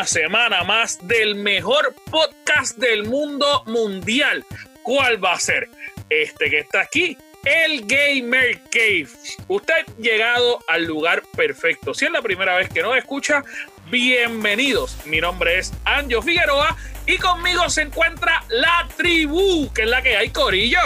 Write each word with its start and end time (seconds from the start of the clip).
una 0.00 0.06
semana 0.06 0.64
más 0.64 0.98
del 1.02 1.34
mejor 1.34 1.94
podcast 2.10 2.78
del 2.78 3.04
mundo 3.04 3.64
mundial. 3.66 4.46
¿Cuál 4.82 5.22
va 5.22 5.34
a 5.34 5.38
ser? 5.38 5.68
Este 6.08 6.48
que 6.48 6.60
está 6.60 6.80
aquí, 6.80 7.18
el 7.44 7.84
Gamer 7.84 8.62
Cave. 8.70 9.08
Usted 9.46 9.74
ha 9.74 10.00
llegado 10.00 10.58
al 10.68 10.86
lugar 10.86 11.22
perfecto. 11.36 11.92
Si 11.92 12.06
es 12.06 12.10
la 12.10 12.22
primera 12.22 12.56
vez 12.56 12.70
que 12.70 12.80
nos 12.80 12.96
escucha, 12.96 13.44
bienvenidos. 13.90 14.96
Mi 15.04 15.20
nombre 15.20 15.58
es 15.58 15.70
Anjo 15.84 16.22
Figueroa 16.22 16.74
y 17.04 17.18
conmigo 17.18 17.68
se 17.68 17.82
encuentra 17.82 18.42
la 18.48 18.88
tribu, 18.96 19.70
que 19.74 19.82
es 19.82 19.88
la 19.88 20.00
que 20.00 20.16
hay, 20.16 20.30
Corillo. 20.30 20.80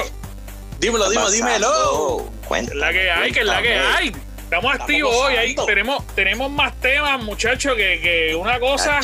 Dímelo, 0.81 1.09
dímelo, 1.09 1.31
dímelo. 1.31 2.33
Que 2.49 2.59
es 2.59 2.75
la 2.75 2.93
que 2.93 3.11
hay, 3.13 3.31
que 3.31 3.41
es 3.41 3.47
la 3.47 3.63
que 3.63 3.75
hay. 3.75 4.13
Estamos 4.45 4.75
activos 4.75 5.15
hoy, 5.17 5.35
ahí 5.35 5.57
tenemos, 5.67 6.07
tenemos 6.15 6.51
más 6.51 6.79
temas, 6.81 7.21
muchachos, 7.23 7.75
que, 7.77 7.99
que 8.01 8.35
una 8.37 8.61
cosa. 8.61 9.01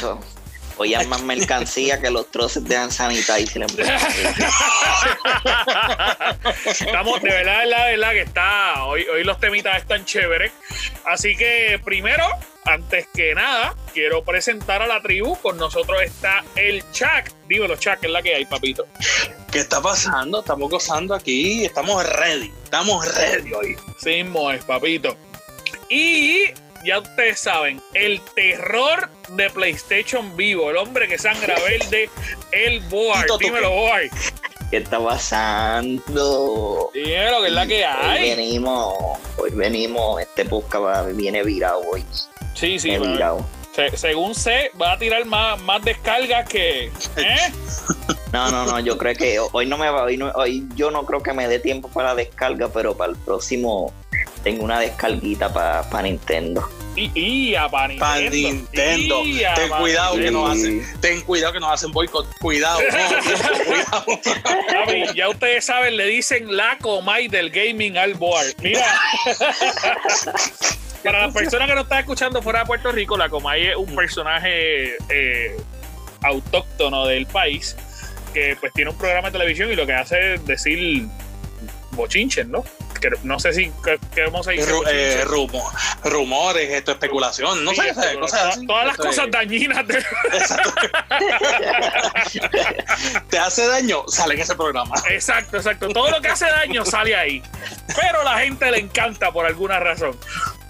Hoy 0.77 0.95
hay 0.95 1.07
más 1.09 1.23
mercancía 1.23 2.01
que 2.01 2.11
los 2.11 2.31
troces 2.31 2.65
de 2.65 2.91
sanitizer. 2.91 3.63
Estamos, 6.65 7.21
de 7.21 7.29
verdad, 7.29 7.61
de 7.61 7.67
verdad, 7.67 7.85
de 7.85 7.91
verdad 7.91 8.11
que 8.13 8.21
está. 8.21 8.85
Hoy, 8.85 9.05
hoy 9.13 9.25
los 9.25 9.39
temitas 9.39 9.77
están 9.77 10.07
chéveres. 10.07 10.53
Así 11.05 11.37
que 11.37 11.79
primero, 11.85 12.25
antes 12.65 13.09
que 13.13 13.35
nada, 13.35 13.75
quiero 13.93 14.25
presentar 14.25 14.81
a 14.81 14.87
la 14.87 15.03
tribu. 15.03 15.37
Con 15.37 15.59
nosotros 15.59 16.01
está 16.03 16.45
el 16.57 16.83
Chuck. 16.93 17.31
Dímelo, 17.47 17.77
Chuck, 17.77 17.99
es 18.01 18.11
la 18.11 18.23
que 18.23 18.37
hay, 18.37 18.47
papito. 18.47 18.87
¿Qué 19.53 19.59
está 19.59 19.83
pasando? 19.83 20.41
Estamos 20.41 20.71
gozando 20.71 21.15
aquí. 21.15 21.65
Estamos 21.67 22.09
ready. 22.09 22.51
Estamos 22.65 23.07
ready 23.17 23.53
hoy. 23.53 23.77
Sí, 23.99 24.25
es, 24.55 24.65
papito. 24.65 25.15
Y 25.93 26.45
ya 26.85 27.01
ustedes 27.01 27.41
saben, 27.41 27.83
el 27.95 28.21
terror 28.37 29.11
de 29.31 29.51
PlayStation 29.51 30.37
Vivo, 30.37 30.71
el 30.71 30.77
hombre 30.77 31.09
que 31.09 31.19
sangra 31.19 31.57
verde, 31.69 32.09
el 32.53 32.79
Boar. 32.83 33.27
Dímelo, 33.41 33.71
Boar. 33.73 34.03
¿Qué 34.71 34.77
está 34.77 35.03
pasando? 35.03 36.93
Dímelo, 36.95 37.41
que 37.41 37.47
es 37.49 37.53
la 37.53 37.67
que 37.67 37.85
hay. 37.85 38.23
Hoy 38.23 38.37
venimos, 38.37 39.19
hoy 39.37 39.51
venimos, 39.51 40.21
este 40.21 40.45
podcast 40.45 41.11
viene 41.17 41.43
virado 41.43 41.83
hoy. 41.93 42.05
Sí, 42.55 42.79
sí, 42.79 42.97
virado. 42.97 43.45
según 43.95 44.37
sé, 44.37 44.71
va 44.81 44.93
a 44.93 44.99
tirar 44.99 45.25
más, 45.25 45.61
más 45.63 45.83
descargas 45.83 46.49
que. 46.49 46.85
¿eh? 47.17 47.53
No, 48.33 48.49
no, 48.53 48.65
no, 48.65 48.79
yo 48.79 48.97
creo 48.97 49.17
que 49.17 49.41
hoy 49.41 49.67
no 49.67 49.77
me 49.77 49.91
va, 49.91 50.05
hoy, 50.05 50.23
hoy 50.37 50.69
yo 50.77 50.93
no 50.93 51.05
creo 51.05 51.21
que 51.21 51.33
me 51.33 51.49
dé 51.49 51.59
tiempo 51.59 51.89
para 51.89 52.11
la 52.11 52.15
descarga, 52.15 52.69
pero 52.69 52.97
para 52.97 53.11
el 53.11 53.19
próximo 53.19 53.93
tengo 54.43 54.65
una 54.65 54.81
descarguita 54.81 55.53
para 55.53 56.03
Nintendo. 56.03 56.69
Y, 56.97 57.55
para 57.71 57.89
Nintendo. 57.89 59.23
ten 59.23 59.71
cuidado 59.79 60.17
que 60.17 60.31
nos 60.31 60.51
hacen, 60.51 61.01
ten 61.01 61.21
cuidado 61.23 61.53
que 61.53 61.61
nos 61.61 61.73
hacen 61.73 61.93
boicot. 61.93 62.27
Cuidado, 62.41 62.81
cuidado. 63.67 65.15
ya 65.15 65.29
ustedes 65.29 65.65
saben, 65.65 65.97
le 65.97 66.07
dicen 66.07 66.55
la 66.55 66.77
Comay 66.79 67.29
del 67.29 67.51
gaming 67.51 67.97
al 67.97 68.15
board. 68.15 68.55
Mira. 68.63 68.87
Para 71.05 71.27
las 71.27 71.33
personas 71.35 71.69
que 71.69 71.75
no 71.75 71.81
están 71.83 72.01
escuchando 72.01 72.43
fuera 72.43 72.61
de 72.61 72.67
Puerto 72.67 72.93
Rico, 72.93 73.17
la 73.17 73.31
Comay 73.31 73.69
es 73.69 73.77
un 73.77 73.95
personaje 73.95 74.97
eh, 75.09 75.57
autóctono 76.23 77.07
del 77.07 77.25
país 77.27 77.75
que 78.35 78.57
pues 78.61 78.73
tiene 78.75 78.91
un 78.91 78.99
programa 78.99 79.29
de 79.29 79.33
televisión 79.33 79.73
y 79.73 79.77
lo 79.77 79.87
que 79.87 79.95
hace 79.95 80.35
es 80.35 80.45
decir 80.47 81.07
bochinches, 81.93 82.47
¿no? 82.47 82.65
No 83.23 83.39
sé 83.39 83.53
si 83.53 83.73
queremos 84.15 84.47
seguir. 84.47 84.65
Eh, 84.91 85.25
rumores, 86.05 86.71
esto, 86.71 86.93
especulación, 86.93 87.63
no 87.65 87.75
sé, 87.75 87.93
Todas 88.67 88.87
las 88.87 88.97
cosas 88.97 89.31
dañinas. 89.31 89.85
Te 93.31 93.39
hace 93.39 93.67
daño, 93.67 94.05
sale 94.09 94.35
en 94.35 94.41
ese 94.41 94.55
programa. 94.55 94.95
Exacto, 95.09 95.57
exacto. 95.57 95.89
Todo 95.89 96.11
lo 96.11 96.21
que 96.21 96.29
hace 96.29 96.45
daño 96.47 96.85
sale 96.85 97.17
ahí. 97.17 97.43
Pero 97.97 98.21
a 98.21 98.25
la 98.25 98.39
gente 98.41 98.71
le 98.71 98.79
encanta 98.79 99.33
por 99.33 99.47
alguna 99.47 99.81
razón. 99.81 100.19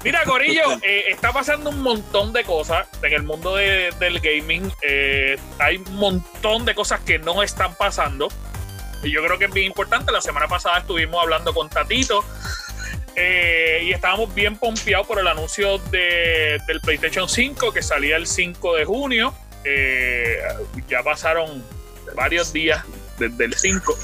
Mira, 0.02 0.24
Corillo, 0.24 0.78
eh, 0.82 1.04
está 1.08 1.32
pasando 1.32 1.68
un 1.68 1.82
montón 1.82 2.32
de 2.32 2.42
cosas 2.44 2.86
en 3.02 3.12
el 3.12 3.22
mundo 3.22 3.54
del 3.54 4.20
gaming. 4.20 4.72
Eh, 4.80 5.38
hay 5.58 5.76
un 5.76 5.97
montón 5.97 6.64
de 6.64 6.74
cosas 6.74 7.00
que 7.00 7.18
no 7.18 7.42
están 7.42 7.74
pasando. 7.74 8.28
Y 9.03 9.11
yo 9.11 9.25
creo 9.25 9.38
que 9.38 9.47
es 9.47 9.53
bien 9.53 9.66
importante. 9.66 10.12
La 10.12 10.21
semana 10.21 10.49
pasada 10.49 10.78
estuvimos 10.78 11.22
hablando 11.22 11.55
con 11.55 11.69
Tatito. 11.69 12.25
Eh, 13.16 13.83
y 13.84 13.93
estábamos 13.93 14.34
bien 14.34 14.56
pompeados 14.56 15.06
por 15.06 15.19
el 15.19 15.27
anuncio 15.27 15.78
de, 15.91 16.59
del 16.66 16.81
PlayStation 16.81 17.28
5 17.28 17.72
que 17.72 17.83
salía 17.83 18.16
el 18.16 18.27
5 18.27 18.77
de 18.77 18.84
junio. 18.84 19.34
Eh, 19.65 20.39
ya 20.89 21.03
pasaron 21.03 21.65
varios 22.15 22.53
días 22.53 22.84
desde 23.19 23.44
el 23.44 23.55
5. 23.55 23.99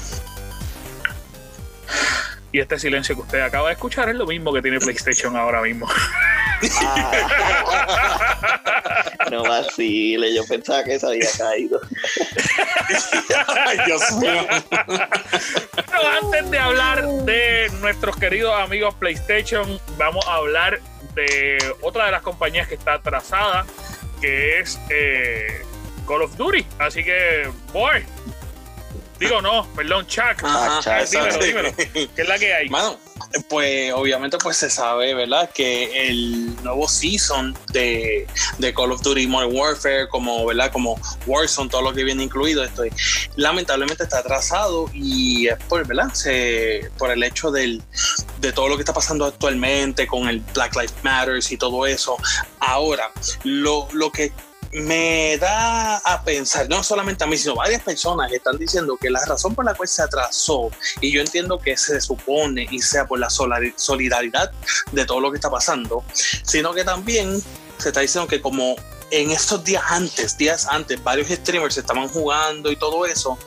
Y 2.57 2.59
este 2.59 2.79
silencio 2.79 3.13
que 3.13 3.21
usted 3.21 3.41
acaba 3.41 3.67
de 3.67 3.75
escuchar 3.75 4.09
es 4.09 4.15
lo 4.15 4.25
mismo 4.25 4.51
que 4.51 4.63
tiene 4.63 4.79
PlayStation 4.79 5.37
ahora 5.37 5.61
mismo. 5.61 5.87
no 9.29 9.43
vacile, 9.43 10.33
yo 10.33 10.43
pensaba 10.47 10.83
que 10.83 10.97
se 10.97 11.05
había 11.05 11.29
caído. 11.37 11.79
Ay, 13.63 13.77
Dios 13.85 14.11
mío. 14.13 14.47
Pero 14.71 16.07
antes 16.19 16.49
de 16.49 16.57
hablar 16.57 17.07
de 17.07 17.69
nuestros 17.79 18.17
queridos 18.17 18.59
amigos 18.59 18.95
PlayStation, 18.95 19.79
vamos 19.95 20.25
a 20.25 20.37
hablar 20.37 20.79
de 21.13 21.59
otra 21.83 22.07
de 22.07 22.11
las 22.11 22.23
compañías 22.23 22.67
que 22.67 22.73
está 22.73 22.93
atrasada, 22.93 23.67
que 24.19 24.61
es 24.61 24.79
eh, 24.89 25.61
Call 26.07 26.23
of 26.23 26.35
Duty. 26.35 26.65
Así 26.79 27.03
que, 27.03 27.51
boy, 27.71 28.03
Digo, 29.19 29.41
no, 29.41 29.67
perdón, 29.75 30.05
Chuck. 30.07 30.43
Ajá, 30.43 31.03
dímelo, 31.05 31.39
dímelo. 31.39 31.75
¿Qué 31.75 32.09
es 32.15 32.27
la 32.27 32.37
que 32.37 32.53
hay? 32.53 32.69
Mano, 32.69 32.99
pues 33.49 33.91
obviamente 33.93 34.37
pues 34.37 34.57
se 34.57 34.69
sabe, 34.69 35.13
¿verdad? 35.13 35.49
Que 35.53 36.07
el 36.07 36.55
nuevo 36.63 36.87
season 36.87 37.57
de, 37.71 38.27
de, 38.57 38.73
Call 38.73 38.91
of 38.91 39.01
Duty 39.01 39.27
Modern 39.27 39.55
Warfare, 39.55 40.07
como, 40.09 40.45
¿verdad? 40.45 40.71
Como 40.71 40.99
Warzone, 41.25 41.69
todo 41.69 41.81
lo 41.81 41.93
que 41.93 42.03
viene 42.03 42.23
incluido, 42.23 42.63
esto 42.63 42.83
lamentablemente 43.35 44.03
está 44.03 44.19
atrasado 44.19 44.89
y 44.93 45.47
es 45.47 45.57
por, 45.67 45.85
¿verdad? 45.85 46.13
Se, 46.13 46.89
por 46.97 47.11
el 47.11 47.23
hecho 47.23 47.51
del, 47.51 47.81
de 48.39 48.53
todo 48.53 48.69
lo 48.69 48.75
que 48.75 48.81
está 48.81 48.93
pasando 48.93 49.25
actualmente 49.25 50.07
con 50.07 50.27
el 50.29 50.39
Black 50.53 50.75
Lives 50.75 50.93
Matter 51.03 51.39
y 51.49 51.57
todo 51.57 51.85
eso. 51.85 52.17
Ahora, 52.59 53.11
lo, 53.43 53.87
lo 53.91 54.11
que 54.11 54.31
me 54.77 55.37
da 55.37 55.97
a 55.97 56.23
pensar, 56.23 56.69
no 56.69 56.83
solamente 56.83 57.23
a 57.23 57.27
mí, 57.27 57.37
sino 57.37 57.55
varias 57.55 57.81
personas 57.81 58.31
están 58.31 58.57
diciendo 58.57 58.97
que 58.97 59.09
la 59.09 59.23
razón 59.25 59.55
por 59.55 59.65
la 59.65 59.73
cual 59.73 59.87
se 59.87 60.01
atrasó, 60.01 60.69
y 61.01 61.11
yo 61.11 61.21
entiendo 61.21 61.59
que 61.59 61.77
se 61.77 61.99
supone 62.01 62.67
y 62.69 62.79
sea 62.79 63.05
por 63.05 63.19
la 63.19 63.29
solidaridad 63.29 64.51
de 64.91 65.05
todo 65.05 65.19
lo 65.19 65.31
que 65.31 65.37
está 65.37 65.49
pasando, 65.49 66.03
sino 66.43 66.73
que 66.73 66.83
también 66.83 67.41
se 67.77 67.89
está 67.89 68.01
diciendo 68.01 68.27
que 68.27 68.41
como 68.41 68.75
en 69.09 69.31
estos 69.31 69.63
días 69.63 69.83
antes, 69.87 70.37
días 70.37 70.67
antes, 70.69 71.01
varios 71.01 71.29
streamers 71.29 71.77
estaban 71.77 72.09
jugando 72.09 72.71
y 72.71 72.75
todo 72.75 73.05
eso, 73.05 73.37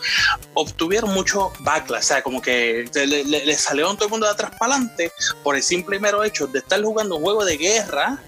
obtuvieron 0.54 1.12
mucho 1.12 1.52
backlash, 1.60 2.00
o 2.00 2.06
sea, 2.06 2.22
como 2.22 2.40
que 2.40 2.88
le, 2.94 3.24
le, 3.24 3.54
salieron 3.56 3.96
todo 3.96 4.06
el 4.06 4.10
mundo 4.10 4.26
de 4.26 4.32
atrás 4.32 4.52
para 4.58 4.74
adelante 4.74 5.12
por 5.42 5.56
el 5.56 5.62
simple 5.62 5.96
y 5.96 6.00
mero 6.00 6.24
hecho 6.24 6.46
de 6.46 6.60
estar 6.60 6.82
jugando 6.82 7.16
un 7.16 7.22
juego 7.22 7.44
de 7.44 7.58
guerra 7.58 8.18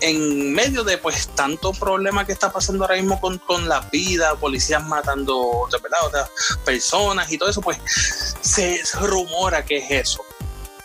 en 0.00 0.52
medio 0.52 0.84
de 0.84 0.98
pues 0.98 1.28
tanto 1.28 1.72
problema 1.72 2.24
que 2.24 2.32
está 2.32 2.52
pasando 2.52 2.84
ahora 2.84 2.96
mismo 2.96 3.20
con, 3.20 3.38
con 3.38 3.68
la 3.68 3.80
vida, 3.92 4.34
policías 4.36 4.84
matando 4.86 5.68
¿verdad? 5.82 6.06
otras 6.06 6.30
personas 6.64 7.30
y 7.30 7.38
todo 7.38 7.48
eso, 7.48 7.60
pues 7.60 7.78
se 8.40 8.80
rumora 9.00 9.64
que 9.64 9.78
es 9.78 10.08
eso. 10.08 10.22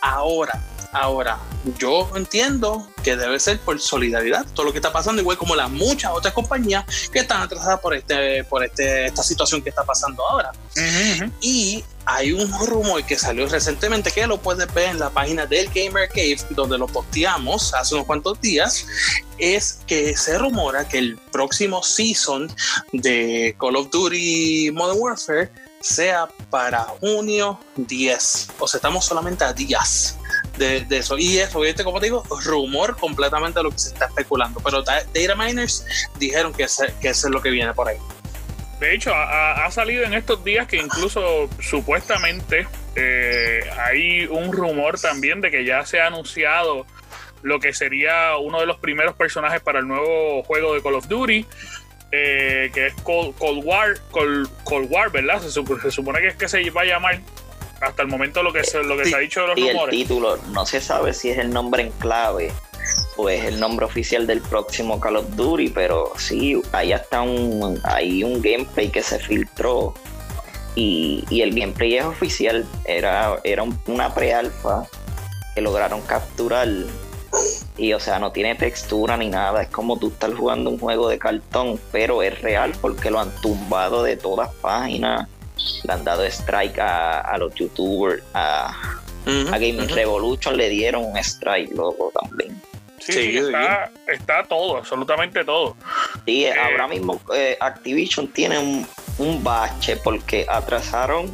Ahora, 0.00 0.62
Ahora, 0.92 1.38
yo 1.78 2.10
entiendo 2.14 2.88
que 3.02 3.16
debe 3.16 3.38
ser 3.38 3.60
por 3.60 3.80
solidaridad, 3.80 4.46
todo 4.54 4.66
lo 4.66 4.72
que 4.72 4.78
está 4.78 4.92
pasando, 4.92 5.20
igual 5.20 5.36
como 5.36 5.54
las 5.54 5.70
muchas 5.70 6.12
otras 6.12 6.32
compañías 6.34 6.84
que 7.12 7.20
están 7.20 7.42
atrasadas 7.42 7.80
por 7.80 7.94
este, 7.94 8.44
por 8.44 8.64
este, 8.64 9.06
esta 9.06 9.22
situación 9.22 9.62
que 9.62 9.70
está 9.70 9.84
pasando 9.84 10.26
ahora. 10.26 10.52
Y 11.40 11.84
hay 12.04 12.32
un 12.32 12.50
rumor 12.66 13.04
que 13.04 13.18
salió 13.18 13.48
recientemente 13.48 14.12
que 14.12 14.26
lo 14.26 14.38
puedes 14.38 14.72
ver 14.72 14.90
en 14.90 14.98
la 14.98 15.10
página 15.10 15.44
del 15.46 15.68
Gamer 15.68 16.08
Cave, 16.08 16.38
donde 16.50 16.78
lo 16.78 16.86
posteamos 16.86 17.74
hace 17.74 17.94
unos 17.94 18.06
cuantos 18.06 18.40
días, 18.40 18.86
es 19.38 19.80
que 19.86 20.16
se 20.16 20.38
rumora 20.38 20.88
que 20.88 20.98
el 20.98 21.18
próximo 21.32 21.82
season 21.82 22.48
de 22.92 23.54
Call 23.58 23.76
of 23.76 23.90
Duty 23.90 24.70
Modern 24.72 24.98
Warfare 25.00 25.50
sea 25.80 26.28
para 26.50 26.82
junio 27.00 27.58
10. 27.76 28.48
O 28.58 28.68
sea, 28.68 28.78
estamos 28.78 29.04
solamente 29.04 29.44
a 29.44 29.52
días 29.52 30.16
de, 30.58 30.86
eso. 30.90 31.18
Y 31.18 31.38
eso, 31.38 31.60
como 31.84 32.00
te 32.00 32.06
digo, 32.06 32.24
rumor 32.44 32.96
completamente 32.96 33.58
de 33.58 33.64
lo 33.64 33.70
que 33.70 33.78
se 33.78 33.88
está 33.90 34.06
especulando. 34.06 34.60
Pero 34.60 34.82
data 34.82 35.34
miners 35.36 35.84
dijeron 36.18 36.52
que, 36.52 36.66
que 37.00 37.08
eso 37.08 37.26
es 37.28 37.32
lo 37.32 37.42
que 37.42 37.50
viene 37.50 37.72
por 37.74 37.88
ahí. 37.88 37.98
De 38.80 38.94
hecho, 38.94 39.10
ha, 39.14 39.70
salido 39.70 40.04
en 40.04 40.12
estos 40.12 40.44
días 40.44 40.66
que 40.66 40.76
incluso 40.76 41.48
supuestamente 41.60 42.68
eh, 42.94 43.60
hay 43.78 44.26
un 44.26 44.52
rumor 44.52 45.00
también 45.00 45.40
de 45.40 45.50
que 45.50 45.64
ya 45.64 45.86
se 45.86 46.00
ha 46.00 46.08
anunciado 46.08 46.86
lo 47.42 47.58
que 47.58 47.72
sería 47.72 48.36
uno 48.36 48.60
de 48.60 48.66
los 48.66 48.78
primeros 48.78 49.14
personajes 49.14 49.62
para 49.62 49.78
el 49.78 49.88
nuevo 49.88 50.42
juego 50.42 50.74
de 50.74 50.82
Call 50.82 50.94
of 50.94 51.08
Duty. 51.08 51.46
Eh, 52.12 52.70
que 52.72 52.86
es 52.86 52.94
Cold, 53.02 53.34
War, 53.64 53.98
Cold, 54.12 54.48
War, 54.90 55.10
¿verdad? 55.10 55.42
Se, 55.42 55.50
supone 55.50 56.20
que 56.20 56.28
es 56.28 56.36
que 56.36 56.48
se 56.48 56.70
va 56.70 56.82
a 56.82 56.84
llamar 56.84 57.20
hasta 57.80 58.02
el 58.02 58.08
momento 58.08 58.42
lo 58.42 58.52
que 58.52 58.64
se, 58.64 58.82
lo 58.82 58.96
que 58.96 59.04
se 59.04 59.14
ha 59.14 59.18
dicho 59.18 59.40
de 59.42 59.48
los 59.48 59.58
y 59.58 59.68
el 59.68 59.90
título 59.90 60.38
no 60.50 60.64
se 60.64 60.80
sabe 60.80 61.12
si 61.12 61.30
es 61.30 61.38
el 61.38 61.50
nombre 61.50 61.82
en 61.82 61.90
clave 61.92 62.52
o 63.16 63.28
es 63.28 63.44
el 63.44 63.58
nombre 63.58 63.86
oficial 63.86 64.26
del 64.26 64.40
próximo 64.40 65.00
Call 65.00 65.16
of 65.16 65.36
Duty, 65.36 65.70
pero 65.70 66.12
sí, 66.18 66.60
ahí 66.72 66.92
está 66.92 67.22
un, 67.22 67.80
hay 67.84 68.22
un 68.22 68.40
gameplay 68.40 68.88
que 68.90 69.02
se 69.02 69.18
filtró 69.18 69.94
y, 70.74 71.24
el 71.30 71.58
gameplay 71.58 71.96
es 71.96 72.04
oficial, 72.04 72.66
era, 72.84 73.40
era 73.44 73.64
una 73.86 74.14
pre-alfa 74.14 74.86
que 75.54 75.62
lograron 75.62 76.02
capturar 76.02 76.68
y 77.78 77.92
o 77.92 78.00
sea, 78.00 78.18
no 78.18 78.32
tiene 78.32 78.54
textura 78.54 79.16
ni 79.16 79.28
nada, 79.28 79.62
es 79.62 79.68
como 79.68 79.98
tú 79.98 80.08
estás 80.08 80.34
jugando 80.34 80.70
un 80.70 80.78
juego 80.78 81.08
de 81.08 81.18
cartón, 81.18 81.80
pero 81.92 82.22
es 82.22 82.40
real 82.42 82.72
porque 82.80 83.10
lo 83.10 83.20
han 83.20 83.34
tumbado 83.40 84.02
de 84.02 84.16
todas 84.16 84.54
páginas, 84.56 85.28
le 85.84 85.92
han 85.92 86.04
dado 86.04 86.24
strike 86.24 86.78
a, 86.78 87.36
los 87.38 87.54
youtubers, 87.54 88.22
a, 88.34 89.00
Gaming 89.24 89.88
Revolution 89.88 90.56
le 90.56 90.68
dieron 90.68 91.04
un 91.04 91.16
strike 91.16 91.72
luego 91.74 92.12
también. 92.20 92.60
Sí, 93.00 93.36
está, 93.36 93.90
está, 94.06 94.42
todo, 94.44 94.76
absolutamente 94.76 95.44
todo. 95.44 95.76
Sí, 96.24 96.44
eh, 96.44 96.54
ahora 96.54 96.88
mismo 96.88 97.20
eh, 97.34 97.56
Activision 97.60 98.28
tiene 98.28 98.58
un, 98.58 98.86
un 99.18 99.44
bache 99.44 99.96
porque 99.96 100.46
atrasaron 100.48 101.32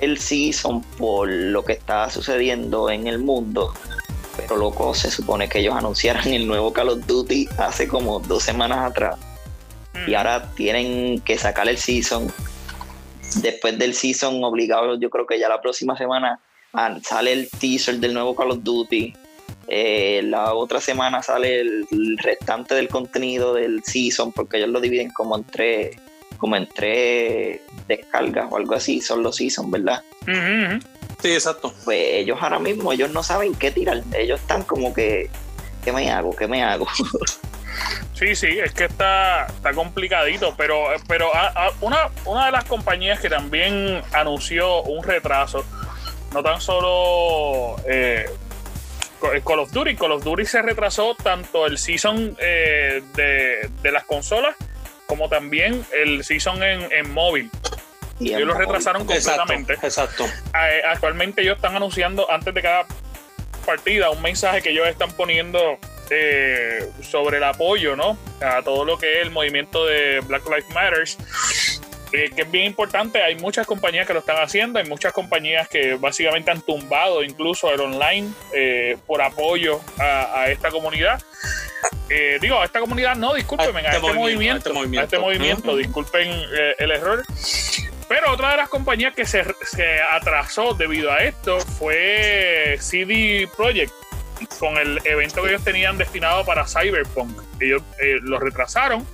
el 0.00 0.18
season 0.18 0.82
por 0.98 1.28
lo 1.28 1.64
que 1.64 1.74
está 1.74 2.10
sucediendo 2.10 2.90
en 2.90 3.06
el 3.06 3.18
mundo 3.18 3.72
pero 4.36 4.56
loco, 4.56 4.94
se 4.94 5.10
supone 5.10 5.48
que 5.48 5.60
ellos 5.60 5.74
anunciaron 5.74 6.26
el 6.28 6.46
nuevo 6.46 6.72
Call 6.72 6.90
of 6.90 7.06
Duty 7.06 7.48
hace 7.58 7.88
como 7.88 8.20
dos 8.20 8.42
semanas 8.42 8.90
atrás. 8.90 9.18
Y 10.06 10.12
mm. 10.12 10.14
ahora 10.14 10.50
tienen 10.54 11.20
que 11.20 11.38
sacar 11.38 11.68
el 11.68 11.78
season. 11.78 12.30
Después 13.36 13.78
del 13.78 13.94
season 13.94 14.42
obligado, 14.42 14.98
yo 14.98 15.10
creo 15.10 15.26
que 15.26 15.38
ya 15.38 15.48
la 15.48 15.60
próxima 15.60 15.96
semana 15.96 16.40
ah, 16.72 16.96
sale 17.02 17.32
el 17.32 17.50
teaser 17.50 17.98
del 17.98 18.14
nuevo 18.14 18.34
Call 18.34 18.52
of 18.52 18.62
Duty. 18.62 19.12
Eh, 19.68 20.22
la 20.24 20.54
otra 20.54 20.80
semana 20.80 21.22
sale 21.22 21.60
el, 21.60 21.86
restante 22.18 22.74
del 22.74 22.88
contenido 22.88 23.54
del 23.54 23.82
season, 23.84 24.32
porque 24.32 24.58
ellos 24.58 24.70
lo 24.70 24.80
dividen 24.80 25.10
como 25.10 25.36
en 25.36 25.44
tres, 25.44 25.96
como 26.38 26.56
en 26.56 26.68
tres 26.68 27.60
descargas 27.88 28.46
o 28.50 28.56
algo 28.56 28.74
así, 28.74 29.00
son 29.00 29.22
los 29.22 29.36
seasons, 29.36 29.70
¿verdad? 29.70 30.02
Sí, 31.20 31.32
exacto. 31.32 31.72
Pues 31.84 32.00
ellos 32.12 32.38
ahora 32.40 32.58
mismo, 32.58 32.92
ellos 32.92 33.10
no 33.10 33.22
saben 33.22 33.54
qué 33.54 33.70
tirar. 33.70 34.02
Ellos 34.16 34.40
están 34.40 34.62
como 34.62 34.94
que, 34.94 35.28
¿qué 35.84 35.92
me 35.92 36.10
hago? 36.10 36.34
¿Qué 36.34 36.46
me 36.46 36.62
hago? 36.62 36.86
Sí, 38.16 38.34
sí, 38.34 38.58
es 38.58 38.72
que 38.72 38.84
está, 38.84 39.44
está 39.46 39.74
complicadito, 39.74 40.54
pero, 40.56 40.86
pero 41.06 41.30
una, 41.82 42.08
una 42.24 42.46
de 42.46 42.52
las 42.52 42.64
compañías 42.64 43.20
que 43.20 43.28
también 43.28 44.02
anunció 44.14 44.82
un 44.84 45.04
retraso, 45.04 45.66
no 46.32 46.42
tan 46.42 46.58
solo 46.62 47.76
eh, 47.86 48.24
Call 49.44 49.58
of 49.58 49.70
Duty, 49.70 49.96
Call 49.96 50.12
of 50.12 50.24
Duty 50.24 50.46
se 50.46 50.62
retrasó 50.62 51.14
tanto 51.14 51.66
el 51.66 51.76
season 51.76 52.34
eh, 52.40 53.02
de, 53.14 53.92
las 53.92 54.04
consolas 54.04 54.56
como 55.06 55.28
también 55.28 55.84
el 55.92 56.24
season 56.24 56.62
en, 56.62 56.90
en 56.92 57.12
móvil. 57.12 57.50
Ellos 58.18 58.48
lo 58.48 58.54
retrasaron 58.54 59.04
completamente. 59.04 59.74
Exacto. 59.74 60.24
Eh, 60.24 60.82
actualmente 60.88 61.42
ellos 61.42 61.56
están 61.56 61.76
anunciando 61.76 62.30
antes 62.30 62.54
de 62.54 62.62
cada 62.62 62.86
partida 63.66 64.08
un 64.08 64.22
mensaje 64.22 64.62
que 64.62 64.70
ellos 64.70 64.86
están 64.88 65.12
poniendo 65.12 65.78
eh, 66.10 66.90
sobre 67.02 67.38
el 67.38 67.44
apoyo, 67.44 67.96
¿no? 67.96 68.18
A 68.40 68.62
todo 68.62 68.84
lo 68.84 68.98
que 68.98 69.20
es 69.20 69.22
el 69.26 69.30
movimiento 69.30 69.86
de 69.86 70.20
Black 70.20 70.44
Lives 70.46 70.68
Matters. 70.74 71.18
Eh, 72.12 72.30
que 72.34 72.42
es 72.42 72.50
bien 72.50 72.66
importante, 72.66 73.20
hay 73.20 73.34
muchas 73.34 73.66
compañías 73.66 74.06
que 74.06 74.12
lo 74.14 74.20
están 74.20 74.36
haciendo, 74.36 74.78
hay 74.78 74.88
muchas 74.88 75.12
compañías 75.12 75.68
que 75.68 75.94
básicamente 75.94 76.52
han 76.52 76.60
tumbado 76.60 77.22
incluso 77.24 77.68
el 77.74 77.80
online 77.80 78.30
por 79.06 79.20
apoyo 79.20 79.80
a, 79.98 80.48
esta 80.48 80.70
comunidad. 80.70 81.20
digo, 82.40 82.60
a 82.60 82.64
esta 82.64 82.78
comunidad 82.78 83.16
no, 83.16 83.34
discúlpenme, 83.34 83.80
a, 83.80 83.96
este, 83.96 84.12
movimiento, 84.14 84.70
a 84.70 85.02
este 85.02 85.18
movimiento, 85.18 85.76
disculpen 85.76 86.30
el 86.78 86.90
error. 86.92 87.24
Pero 88.08 88.32
otra 88.32 88.52
de 88.52 88.56
las 88.58 88.68
compañías 88.68 89.14
que 89.14 89.26
se, 89.26 89.42
atrasó 90.12 90.74
debido 90.74 91.10
a 91.10 91.24
esto 91.24 91.58
fue 91.58 92.76
CD 92.80 93.48
Projekt 93.56 93.92
con 94.58 94.76
el 94.76 95.00
evento 95.04 95.42
que 95.42 95.50
ellos 95.50 95.64
tenían 95.64 95.96
destinado 95.98 96.44
para 96.44 96.66
Cyberpunk. 96.66 97.40
Ellos 97.60 97.82
eh, 98.00 98.18
lo 98.22 98.38
retrasaron. 98.38 99.06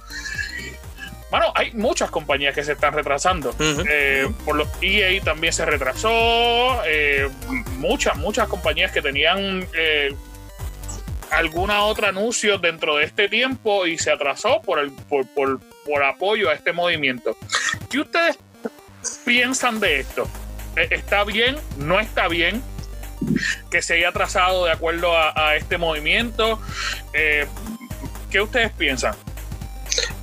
Bueno, 1.31 1.51
hay 1.55 1.73
muchas 1.73 2.11
compañías 2.11 2.55
que 2.55 2.63
se 2.63 2.73
están 2.73 2.93
retrasando. 2.93 3.55
Eh, 3.59 4.29
por 4.45 4.57
los 4.57 4.69
EA 4.83 5.23
también 5.23 5.53
se 5.53 5.65
retrasó. 5.65 6.83
Eh, 6.85 7.31
muchas, 7.79 8.17
muchas 8.17 8.49
compañías 8.49 8.93
que 8.93 9.01
tenían 9.01 9.67
alguna 11.33 11.85
otra 11.85 12.09
anuncio 12.09 12.59
dentro 12.59 12.97
de 12.97 13.05
este 13.05 13.29
tiempo 13.29 13.87
y 13.87 13.99
se 13.99 14.11
atrasó 14.11 14.61
por, 14.61 14.79
el, 14.79 14.93
por, 14.93 15.27
por, 15.29 15.61
por 15.85 16.05
apoyo 16.05 16.51
a 16.51 16.55
este 16.55 16.73
movimiento. 16.73 17.37
¿Qué 17.91 18.01
ustedes 18.01 18.39
piensan 19.25 19.81
de 19.81 20.01
esto? 20.01 20.29
Eh, 20.77 20.89
¿Está 20.91 21.25
bien? 21.25 21.57
¿No 21.79 22.01
está 22.01 22.29
bien? 22.29 22.63
Que 23.71 23.83
se 23.83 23.95
haya 23.95 24.13
trazado 24.13 24.65
de 24.65 24.73
acuerdo 24.73 25.17
a, 25.17 25.57
este 25.57 25.79
movimiento. 25.79 26.61
Eh, 27.13 27.47
¿Qué 28.31 28.41
ustedes 28.41 28.73
piensan? 28.73 29.15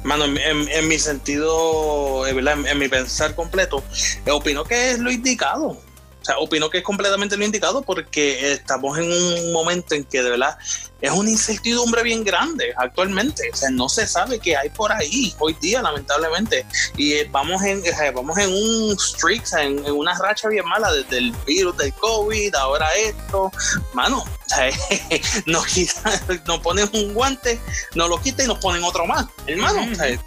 Mano, 0.04 0.26
en, 0.26 0.88
mi 0.88 0.98
sentido, 0.98 2.26
eh, 2.26 2.32
en, 2.32 2.68
en, 2.68 2.78
mi 2.80 2.88
pensar 2.88 3.36
completo, 3.36 3.84
opino 4.30 4.64
que 4.64 4.92
es 4.92 5.00
lo 5.00 5.12
indicado. 5.12 5.78
O 6.22 6.26
sea, 6.26 6.38
opino 6.40 6.70
que 6.70 6.80
es 6.80 6.84
completamente 6.84 7.38
lo 7.38 7.46
indicado 7.46 7.82
porque 7.82 8.52
estamos 8.52 8.98
en 8.98 9.12
un 9.12 9.54
momento 9.54 9.96
en 9.96 10.04
que 10.04 10.22
de 10.22 10.30
verdad 10.30 10.58
es 11.02 11.12
una 11.12 11.30
incertidumbre 11.30 12.04
bien 12.04 12.24
grande 12.24 12.74
actualmente. 12.76 13.50
O 13.52 13.56
sea, 13.56 13.70
no 13.70 13.88
se 13.88 14.06
sabe 14.06 14.40
qué 14.40 14.56
hay 14.58 14.70
por 14.70 14.92
ahí 14.92 15.34
hoy 15.40 15.56
día, 15.62 15.82
lamentablemente. 15.82 16.66
Y 16.98 17.14
eh, 17.14 17.28
vamos 17.32 17.64
en, 17.64 17.82
vamos 18.14 18.38
en 18.38 18.50
un 18.50 19.00
streak, 19.00 19.44
en, 19.60 19.80
una 19.92 20.18
racha 20.18 20.50
bien 20.50 20.66
mala 20.66 20.92
desde 20.92 21.20
el 21.20 21.32
virus 21.46 21.78
del 21.78 21.94
COVID, 21.94 22.54
ahora 22.56 22.88
esto. 22.96 23.52
Mano, 23.94 24.26
nos, 25.46 25.66
quita, 25.68 26.22
nos 26.46 26.60
ponen 26.60 26.90
un 26.94 27.14
guante, 27.14 27.60
nos 27.96 28.10
lo 28.10 28.20
quita 28.22 28.44
y 28.44 28.48
nos 28.48 28.60
ponen 28.60 28.84
otro 28.84 29.06
más. 29.06 29.26
Hermano, 29.48 29.82
eh, 30.04 30.20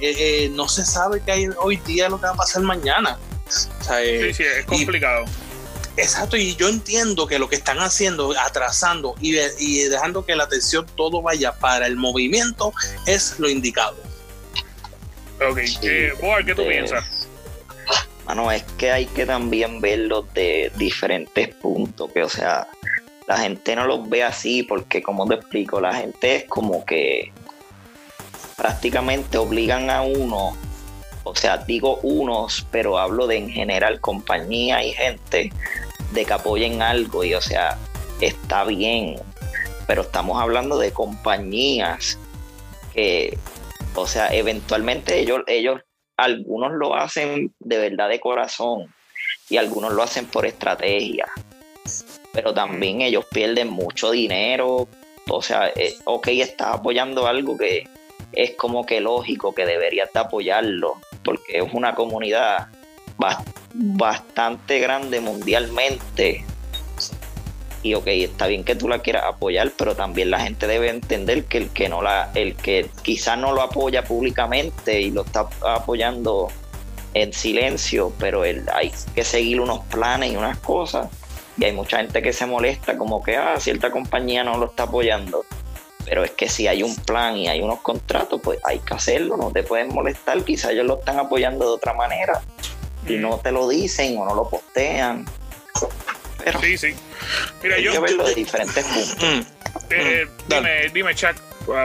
eh, 0.00 0.50
no 0.52 0.68
se 0.68 0.84
sabe 0.84 1.22
qué 1.24 1.32
hay 1.32 1.46
hoy 1.62 1.76
día, 1.78 2.08
lo 2.08 2.18
que 2.18 2.26
va 2.26 2.32
a 2.32 2.36
pasar 2.36 2.62
mañana. 2.62 3.18
Eh, 3.92 4.32
sí, 4.32 4.34
sí, 4.34 4.42
es 4.44 4.64
complicado. 4.64 5.24
exacto, 5.96 6.36
y 6.36 6.54
yo 6.56 6.68
entiendo 6.68 7.26
que 7.26 7.38
lo 7.38 7.48
que 7.48 7.56
están 7.56 7.78
haciendo, 7.78 8.34
atrasando 8.38 9.14
y, 9.20 9.32
dejando 9.88 10.24
que 10.24 10.36
la 10.36 10.44
atención 10.44 10.86
todo 10.96 11.22
vaya 11.22 11.52
para 11.52 11.86
el 11.86 11.96
movimiento, 11.96 12.72
es 13.06 13.38
lo 13.38 13.48
indicado. 13.48 13.96
Ok, 15.48 15.58
eh, 15.82 16.12
¿qué 16.44 16.54
tú 16.54 16.66
piensas? 16.66 17.04
Bueno, 18.24 18.52
es 18.52 18.62
que 18.78 18.92
hay 18.92 19.06
que 19.06 19.26
también 19.26 19.80
verlo 19.80 20.22
de 20.34 20.70
diferentes 20.76 21.52
puntos, 21.56 22.12
que 22.12 22.22
o 22.22 22.28
sea, 22.28 22.68
la 23.26 23.38
gente 23.38 23.74
no 23.74 23.86
los 23.86 24.08
ve 24.08 24.22
así 24.22 24.62
porque, 24.62 25.02
como 25.02 25.26
te 25.26 25.34
explico, 25.34 25.80
la 25.80 25.94
gente 25.94 26.36
es 26.36 26.44
como 26.44 26.84
que 26.84 27.32
prácticamente 28.56 29.38
obligan 29.38 29.88
a 29.88 30.02
uno 30.02 30.56
o 31.24 31.34
sea, 31.34 31.58
digo 31.58 31.98
unos, 32.02 32.66
pero 32.70 32.98
hablo 32.98 33.26
de 33.26 33.36
en 33.36 33.50
general 33.50 34.00
compañía 34.00 34.82
y 34.82 34.92
gente 34.92 35.52
de 36.12 36.24
que 36.24 36.32
apoyen 36.32 36.82
algo 36.82 37.24
y 37.24 37.34
o 37.34 37.40
sea, 37.40 37.78
está 38.20 38.64
bien, 38.64 39.16
pero 39.86 40.02
estamos 40.02 40.40
hablando 40.40 40.78
de 40.78 40.92
compañías 40.92 42.18
que, 42.94 43.36
o 43.94 44.06
sea, 44.06 44.28
eventualmente 44.28 45.18
ellos, 45.18 45.42
ellos, 45.46 45.80
algunos 46.16 46.72
lo 46.72 46.94
hacen 46.94 47.54
de 47.60 47.78
verdad 47.78 48.08
de 48.08 48.20
corazón 48.20 48.94
y 49.48 49.56
algunos 49.56 49.92
lo 49.92 50.02
hacen 50.02 50.26
por 50.26 50.46
estrategia, 50.46 51.26
pero 52.32 52.52
también 52.54 53.00
ellos 53.00 53.24
pierden 53.30 53.68
mucho 53.68 54.10
dinero, 54.10 54.88
o 55.28 55.42
sea, 55.42 55.68
eh, 55.68 55.94
ok, 56.04 56.28
estás 56.28 56.74
apoyando 56.74 57.26
algo 57.26 57.56
que 57.56 57.88
es 58.32 58.54
como 58.56 58.84
que 58.84 59.00
lógico 59.00 59.54
que 59.54 59.66
deberías 59.66 60.12
de 60.12 60.20
apoyarlo, 60.20 61.00
porque 61.24 61.58
es 61.58 61.72
una 61.72 61.94
comunidad 61.94 62.68
bastante 63.74 64.78
grande 64.78 65.20
mundialmente. 65.20 66.44
Y 67.82 67.94
ok, 67.94 68.06
está 68.08 68.46
bien 68.46 68.62
que 68.62 68.74
tú 68.74 68.88
la 68.88 68.98
quieras 68.98 69.24
apoyar, 69.26 69.72
pero 69.76 69.94
también 69.94 70.30
la 70.30 70.40
gente 70.40 70.66
debe 70.66 70.90
entender 70.90 71.44
que 71.44 71.58
el 71.58 71.70
que 71.70 71.88
no 71.88 72.02
la, 72.02 72.30
el 72.34 72.54
que 72.54 72.90
quizás 73.02 73.38
no 73.38 73.52
lo 73.52 73.62
apoya 73.62 74.04
públicamente 74.04 75.00
y 75.00 75.10
lo 75.10 75.22
está 75.22 75.48
apoyando 75.62 76.48
en 77.14 77.32
silencio, 77.32 78.12
pero 78.18 78.42
hay 78.42 78.92
que 79.14 79.24
seguir 79.24 79.60
unos 79.60 79.80
planes 79.86 80.32
y 80.32 80.36
unas 80.36 80.58
cosas, 80.58 81.08
Y 81.56 81.64
hay 81.64 81.72
mucha 81.72 81.98
gente 81.98 82.22
que 82.22 82.32
se 82.32 82.46
molesta 82.46 82.96
como 82.96 83.22
que, 83.22 83.36
ah, 83.36 83.58
cierta 83.58 83.90
compañía 83.90 84.44
no 84.44 84.58
lo 84.58 84.66
está 84.66 84.84
apoyando. 84.84 85.44
Pero 86.04 86.24
es 86.24 86.30
que 86.32 86.48
si 86.48 86.66
hay 86.66 86.82
un 86.82 86.96
plan 86.96 87.36
y 87.36 87.48
hay 87.48 87.60
unos 87.60 87.80
contratos, 87.80 88.40
pues 88.42 88.58
hay 88.64 88.78
que 88.80 88.94
hacerlo, 88.94 89.36
no 89.36 89.50
te 89.52 89.62
pueden 89.62 89.88
molestar, 89.94 90.42
quizás 90.44 90.72
ellos 90.72 90.86
lo 90.86 90.98
están 90.98 91.18
apoyando 91.18 91.64
de 91.66 91.70
otra 91.72 91.92
manera 91.94 92.40
y 93.06 93.14
no 93.16 93.38
te 93.38 93.52
lo 93.52 93.68
dicen 93.68 94.16
o 94.18 94.24
no 94.24 94.34
lo 94.34 94.48
postean. 94.48 95.24
Pero 96.44 96.60
sí, 96.60 96.78
sí. 96.78 96.94
Mira, 97.62 97.76
hay 97.76 97.82
yo, 97.84 97.92
que 97.92 97.98
verlo 98.00 98.24
de 98.24 98.34
diferentes 98.34 98.84
puntos. 98.84 99.16
Mm. 99.18 99.40
eh, 99.90 100.24
Mm, 100.26 100.48
dime, 100.48 100.88
dime, 100.92 101.14
Chuck, 101.14 101.36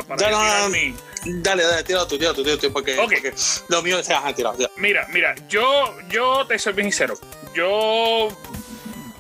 para 0.08 0.32
no, 0.32 0.70
mi- 0.70 0.96
Dale, 1.42 1.64
dale, 1.64 1.84
tira 1.84 2.08
tú, 2.08 2.18
tira 2.20 2.34
tú, 2.34 2.44
tira 2.44 2.58
tú, 2.58 2.72
porque, 2.72 2.98
Ok. 3.00 3.14
porque 3.14 3.34
lo 3.70 3.82
mío 3.82 3.98
es 4.00 4.10
ajá, 4.10 4.34
tira, 4.34 4.54
tira. 4.54 4.70
Mira, 4.78 5.08
mira, 5.12 5.34
yo, 5.50 5.96
yo 6.10 6.46
te 6.48 6.58
soy 6.60 6.74
bien 6.74 6.92
sincero. 6.92 7.16
Yo, 7.56 8.28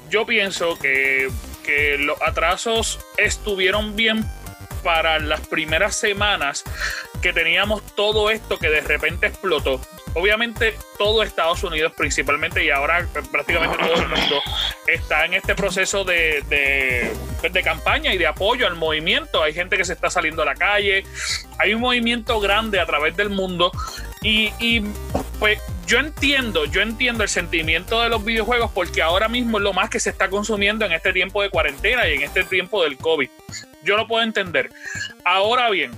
yo 0.10 0.26
pienso 0.26 0.78
que, 0.78 1.30
que 1.64 1.98
los 1.98 2.22
atrasos 2.22 3.00
estuvieron 3.18 3.96
bien 3.96 4.24
para 4.86 5.18
las 5.18 5.42
primeras 5.48 5.96
semanas 5.96 6.64
que 7.20 7.34
teníamos 7.34 7.82
todo 7.96 8.30
esto 8.30 8.60
que 8.60 8.70
de 8.70 8.82
repente 8.82 9.26
explotó. 9.26 9.82
Obviamente 10.14 10.78
todo 11.00 11.24
Estados 11.24 11.64
Unidos 11.64 11.92
principalmente 11.98 12.64
y 12.64 12.70
ahora 12.70 13.08
prácticamente 13.32 13.80
todo 13.80 13.96
el 13.96 14.08
mundo 14.08 14.42
está 14.86 15.26
en 15.26 15.34
este 15.34 15.56
proceso 15.56 16.04
de, 16.04 16.44
de, 16.50 17.12
pues, 17.42 17.52
de 17.52 17.64
campaña 17.64 18.14
y 18.14 18.20
de 18.20 18.28
apoyo 18.28 18.68
al 18.68 18.76
movimiento. 18.76 19.42
Hay 19.42 19.54
gente 19.54 19.76
que 19.76 19.86
se 19.86 19.94
está 19.94 20.12
saliendo 20.12 20.44
a 20.44 20.46
la 20.46 20.54
calle, 20.54 21.04
hay 21.58 21.74
un 21.74 21.82
movimiento 21.82 22.40
grande 22.40 22.80
a 22.80 22.86
través 22.86 23.18
del 23.18 23.32
mundo 23.32 23.72
y, 24.22 24.54
y, 24.60 24.84
pues 25.40 25.60
yo 25.86 26.00
entiendo, 26.00 26.66
yo 26.66 26.82
entiendo 26.82 27.24
el 27.24 27.30
sentimiento 27.30 28.02
de 28.02 28.10
los 28.10 28.24
videojuegos 28.24 28.72
porque 28.72 29.02
ahora 29.02 29.28
mismo 29.28 29.58
es 29.58 29.64
lo 29.64 29.74
más 29.74 29.90
que 29.90 30.00
se 30.00 30.10
está 30.10 30.30
consumiendo 30.30 30.86
en 30.86 30.92
este 30.92 31.14
tiempo 31.14 31.42
de 31.42 31.50
cuarentena 31.50 32.08
y 32.08 32.16
en 32.16 32.24
este 32.24 32.44
tiempo 32.44 32.84
del 32.84 32.98
COVID. 32.98 33.30
Yo 33.84 33.98
lo 33.98 34.08
puedo 34.08 34.24
entender. 34.24 34.72
Ahora 35.24 35.70
bien, 35.70 35.92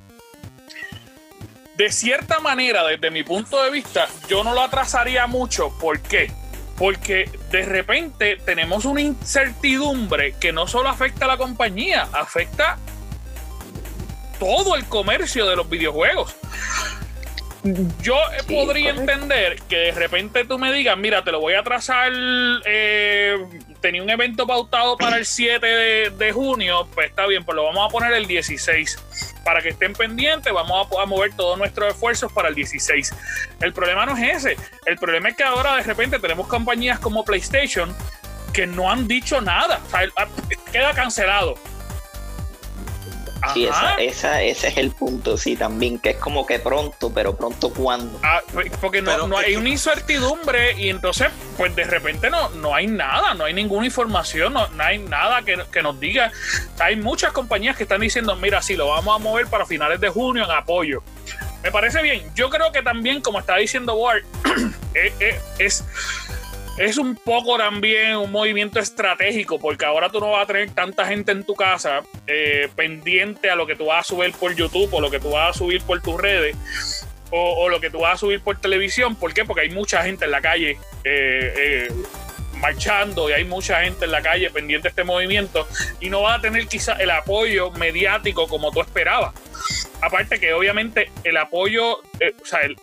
de 1.77 1.91
cierta 1.91 2.39
manera, 2.39 2.85
desde 2.85 3.11
mi 3.11 3.23
punto 3.23 3.63
de 3.63 3.71
vista, 3.71 4.07
yo 4.27 4.43
no 4.43 4.53
lo 4.53 4.61
atrasaría 4.61 5.27
mucho. 5.27 5.69
¿Por 5.79 6.01
qué? 6.01 6.31
Porque 6.77 7.29
de 7.49 7.63
repente 7.63 8.37
tenemos 8.45 8.83
una 8.83 9.01
incertidumbre 9.01 10.35
que 10.39 10.51
no 10.51 10.67
solo 10.67 10.89
afecta 10.89 11.25
a 11.25 11.27
la 11.29 11.37
compañía, 11.37 12.07
afecta 12.13 12.77
todo 14.39 14.75
el 14.75 14.85
comercio 14.85 15.45
de 15.47 15.55
los 15.55 15.69
videojuegos. 15.69 16.35
Yo 18.01 18.15
Sí, 18.47 18.55
podría 18.55 18.93
correcto. 18.93 19.11
entender 19.13 19.61
que 19.69 19.77
de 19.77 19.91
repente 19.91 20.45
tú 20.45 20.57
me 20.59 20.71
digas, 20.71 20.97
mira, 20.97 21.23
te 21.23 21.31
lo 21.31 21.39
voy 21.39 21.53
a 21.55 21.63
trazar, 21.63 22.11
eh, 22.65 23.37
tenía 23.81 24.01
un 24.03 24.09
evento 24.09 24.45
pautado 24.47 24.97
para 24.97 25.17
el 25.17 25.25
7 25.25 25.65
de, 25.65 26.09
de 26.11 26.31
junio, 26.31 26.87
pues 26.93 27.09
está 27.09 27.25
bien, 27.27 27.43
pues 27.43 27.55
lo 27.55 27.63
vamos 27.65 27.85
a 27.85 27.89
poner 27.91 28.13
el 28.13 28.27
16. 28.27 28.99
Para 29.43 29.61
que 29.61 29.69
estén 29.69 29.93
pendientes, 29.93 30.51
vamos 30.53 30.87
a, 30.97 31.01
a 31.01 31.05
mover 31.05 31.33
todos 31.35 31.57
nuestros 31.57 31.93
esfuerzos 31.93 32.31
para 32.31 32.49
el 32.49 32.55
16. 32.55 33.13
El 33.61 33.73
problema 33.73 34.05
no 34.05 34.15
es 34.17 34.45
ese, 34.45 34.57
el 34.85 34.97
problema 34.97 35.29
es 35.29 35.35
que 35.37 35.43
ahora 35.43 35.75
de 35.77 35.83
repente 35.83 36.19
tenemos 36.19 36.47
compañías 36.47 36.99
como 36.99 37.23
PlayStation 37.23 37.95
que 38.53 38.65
no 38.65 38.89
han 38.91 39.07
dicho 39.07 39.39
nada, 39.41 39.79
o 39.85 39.89
sea, 39.89 40.01
ah, 40.17 40.27
queda 40.71 40.93
cancelado. 40.93 41.55
Sí, 43.53 43.65
esa, 43.65 44.41
ese 44.41 44.67
es 44.67 44.77
el 44.77 44.91
punto, 44.91 45.37
sí, 45.37 45.55
también, 45.55 45.99
que 45.99 46.11
es 46.11 46.17
como 46.17 46.45
que 46.45 46.59
pronto, 46.59 47.11
pero 47.13 47.35
pronto 47.35 47.73
cuándo. 47.73 48.19
Ah, 48.23 48.41
porque 48.81 49.01
no, 49.01 49.11
Pero 49.11 49.27
no 49.27 49.37
hay 49.37 49.55
una 49.55 49.69
incertidumbre 49.69 50.79
y 50.79 50.89
entonces, 50.89 51.27
pues 51.57 51.75
de 51.75 51.83
repente 51.83 52.29
no, 52.29 52.49
no 52.49 52.73
hay 52.73 52.87
nada, 52.87 53.33
no 53.33 53.45
hay 53.45 53.53
ninguna 53.53 53.85
información, 53.85 54.53
no, 54.53 54.67
no 54.69 54.83
hay 54.83 54.99
nada 54.99 55.41
que, 55.41 55.57
que 55.71 55.81
nos 55.81 55.99
diga. 55.99 56.31
Hay 56.79 56.95
muchas 56.95 57.31
compañías 57.31 57.75
que 57.77 57.83
están 57.83 58.01
diciendo, 58.01 58.35
mira, 58.35 58.61
sí, 58.61 58.75
lo 58.75 58.87
vamos 58.87 59.15
a 59.15 59.19
mover 59.19 59.47
para 59.47 59.65
finales 59.65 59.99
de 59.99 60.09
junio 60.09 60.43
en 60.43 60.51
apoyo. 60.51 61.03
Me 61.63 61.71
parece 61.71 62.01
bien. 62.01 62.31
Yo 62.35 62.49
creo 62.49 62.71
que 62.71 62.81
también, 62.81 63.21
como 63.21 63.39
está 63.39 63.57
diciendo 63.57 63.95
Ward, 63.95 64.23
eh, 64.93 65.13
eh, 65.19 65.39
es, 65.59 65.83
es 66.77 66.97
un 66.97 67.15
poco 67.15 67.57
también 67.57 68.17
un 68.17 68.31
movimiento 68.31 68.79
estratégico, 68.79 69.59
porque 69.59 69.85
ahora 69.85 70.09
tú 70.09 70.19
no 70.19 70.31
vas 70.31 70.43
a 70.43 70.45
tener 70.45 70.69
tanta 70.71 71.05
gente 71.07 71.31
en 71.31 71.43
tu 71.43 71.55
casa 71.55 72.03
eh, 72.27 72.69
pendiente 72.75 73.49
a 73.49 73.55
lo 73.55 73.65
que 73.65 73.75
tú 73.75 73.87
vas 73.87 74.01
a 74.01 74.03
subir 74.03 74.31
por 74.33 74.55
YouTube 74.55 74.93
o 74.93 75.01
lo 75.01 75.09
que 75.09 75.19
tú 75.19 75.31
vas 75.31 75.55
a 75.55 75.57
subir 75.57 75.81
por 75.81 76.01
tus 76.01 76.19
redes 76.19 76.55
o, 77.31 77.67
lo 77.67 77.81
que 77.81 77.89
tú 77.89 77.99
vas 77.99 78.13
a 78.13 78.17
subir 78.17 78.41
por 78.41 78.59
televisión. 78.59 79.15
¿Por 79.15 79.33
qué? 79.33 79.43
Porque 79.43 79.63
hay 79.63 79.69
mucha 79.71 80.03
gente 80.03 80.25
en 80.25 80.31
la 80.31 80.39
calle 80.39 80.77
eh, 81.03 81.53
eh, 81.57 81.87
marchando 82.61 83.29
y 83.29 83.33
hay 83.33 83.43
mucha 83.43 83.81
gente 83.81 84.05
en 84.05 84.11
la 84.11 84.21
calle 84.21 84.49
pendiente 84.49 84.83
de 84.83 84.89
este 84.89 85.03
movimiento 85.03 85.67
y 85.99 86.09
no 86.09 86.21
va 86.21 86.35
a 86.35 86.41
tener 86.41 86.67
quizá 86.67 86.93
el 86.93 87.09
apoyo 87.11 87.71
mediático 87.71 88.47
como 88.47 88.71
tú 88.71 88.81
esperabas. 88.81 89.33
Aparte 90.01 90.39
que 90.39 90.53
obviamente 90.53 91.11
el 91.23 91.37
apoyo, 91.37 91.97
o 91.97 92.45
sea, 92.45 92.61
el, 92.61 92.77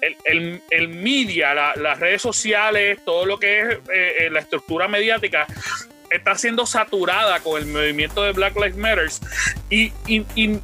el, 0.00 0.16
el- 0.24 0.62
el 0.70 0.88
media, 0.88 1.54
la- 1.54 1.74
las 1.76 1.98
redes 1.98 2.22
sociales, 2.22 2.98
todo 3.04 3.26
lo 3.26 3.38
que 3.38 3.60
es 3.60 3.66
eh, 3.74 3.78
eh, 4.20 4.30
la 4.30 4.40
estructura 4.40 4.88
mediática 4.88 5.46
está 6.10 6.36
siendo 6.36 6.66
saturada 6.66 7.40
con 7.40 7.60
el 7.60 7.66
movimiento 7.66 8.22
de 8.22 8.32
Black 8.32 8.54
Lives 8.56 8.76
Matter 8.76 9.08
y, 9.70 9.92
y- 10.06 10.24
y 10.34 10.60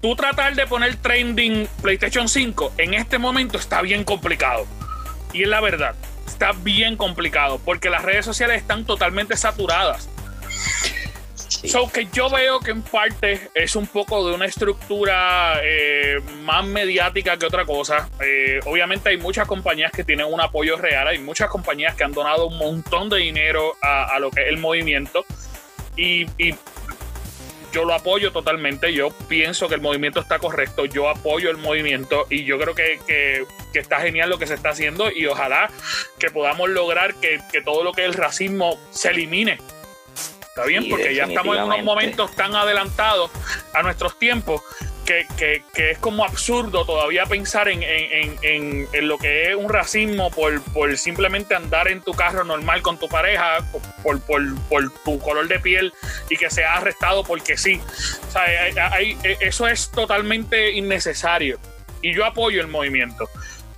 tú 0.00 0.16
tratar 0.16 0.54
de 0.54 0.66
poner 0.66 0.96
trending 0.96 1.68
PlayStation 1.82 2.28
5 2.28 2.72
en 2.78 2.94
este 2.94 3.18
momento 3.18 3.58
está 3.58 3.82
bien 3.82 4.04
complicado. 4.04 4.66
Y 5.32 5.42
es 5.42 5.48
la 5.48 5.60
verdad, 5.60 5.94
está 6.26 6.52
bien 6.52 6.96
complicado 6.96 7.60
porque 7.64 7.90
las 7.90 8.02
redes 8.02 8.24
sociales 8.24 8.62
están 8.62 8.84
totalmente 8.86 9.36
saturadas. 9.36 10.08
Sí. 11.48 11.68
So 11.68 11.90
que 11.90 12.06
yo 12.12 12.28
veo 12.30 12.60
que 12.60 12.70
en 12.70 12.82
parte 12.82 13.48
es 13.54 13.74
un 13.74 13.86
poco 13.86 14.28
de 14.28 14.34
una 14.34 14.44
estructura 14.46 15.60
eh, 15.64 16.18
más 16.42 16.64
mediática 16.66 17.36
que 17.38 17.46
otra 17.46 17.64
cosa. 17.64 18.08
Eh, 18.22 18.60
obviamente 18.66 19.08
hay 19.08 19.16
muchas 19.16 19.46
compañías 19.48 19.90
que 19.92 20.04
tienen 20.04 20.26
un 20.26 20.40
apoyo 20.40 20.76
real, 20.76 21.08
hay 21.08 21.18
muchas 21.18 21.48
compañías 21.48 21.94
que 21.96 22.04
han 22.04 22.12
donado 22.12 22.46
un 22.46 22.58
montón 22.58 23.08
de 23.08 23.18
dinero 23.18 23.74
a, 23.82 24.04
a 24.14 24.18
lo 24.18 24.30
que 24.30 24.42
es 24.42 24.48
el 24.48 24.58
movimiento 24.58 25.24
y, 25.96 26.26
y 26.36 26.54
yo 27.72 27.84
lo 27.84 27.94
apoyo 27.94 28.30
totalmente. 28.32 28.92
Yo 28.92 29.08
pienso 29.28 29.68
que 29.68 29.74
el 29.74 29.80
movimiento 29.80 30.20
está 30.20 30.38
correcto, 30.38 30.84
yo 30.84 31.08
apoyo 31.08 31.50
el 31.50 31.56
movimiento 31.58 32.26
y 32.30 32.44
yo 32.44 32.58
creo 32.58 32.74
que, 32.74 32.98
que- 33.06 33.44
que 33.72 33.78
está 33.80 34.00
genial 34.00 34.30
lo 34.30 34.38
que 34.38 34.46
se 34.46 34.54
está 34.54 34.70
haciendo 34.70 35.10
y 35.12 35.26
ojalá 35.26 35.70
que 36.18 36.30
podamos 36.30 36.70
lograr 36.70 37.14
que, 37.16 37.38
que 37.52 37.60
todo 37.60 37.84
lo 37.84 37.92
que 37.92 38.02
es 38.02 38.08
el 38.08 38.14
racismo 38.14 38.78
se 38.90 39.10
elimine. 39.10 39.58
Está 40.58 40.66
bien, 40.68 40.82
Sí, 40.82 40.90
porque 40.90 41.14
ya 41.14 41.24
estamos 41.24 41.56
en 41.56 41.62
unos 41.62 41.84
momentos 41.84 42.34
tan 42.34 42.54
adelantados 42.56 43.30
a 43.74 43.82
nuestros 43.82 44.18
tiempos 44.18 44.60
que, 45.06 45.24
que- 45.38 45.62
que 45.72 45.92
es 45.92 45.98
como 45.98 46.24
absurdo 46.24 46.84
todavía 46.84 47.24
pensar 47.26 47.68
en, 47.68 47.82
en- 47.84 48.36
en- 48.42 48.88
en- 48.92 49.08
lo 49.08 49.18
que 49.18 49.50
es 49.50 49.54
un 49.56 49.68
racismo 49.68 50.30
por, 50.32 50.60
por 50.72 50.98
simplemente 50.98 51.54
andar 51.54 51.86
en 51.88 52.00
tu 52.02 52.12
carro 52.12 52.42
normal 52.44 52.82
con 52.82 52.98
tu 52.98 53.08
pareja, 53.08 53.58
por, 54.02 54.20
por- 54.22 54.54
por 54.68 54.90
tu 55.04 55.18
color 55.20 55.46
de 55.46 55.60
piel 55.60 55.92
y 56.28 56.36
que 56.36 56.50
sea 56.50 56.74
arrestado 56.74 57.22
porque 57.22 57.56
sí. 57.56 57.80
O 58.28 58.30
sea, 58.32 58.42
hay- 58.42 58.76
hay- 58.76 59.36
eso 59.40 59.68
es 59.68 59.90
totalmente 59.92 60.72
innecesario 60.72 61.58
y 62.02 62.12
yo 62.14 62.24
apoyo 62.24 62.60
el 62.60 62.66
movimiento. 62.68 63.30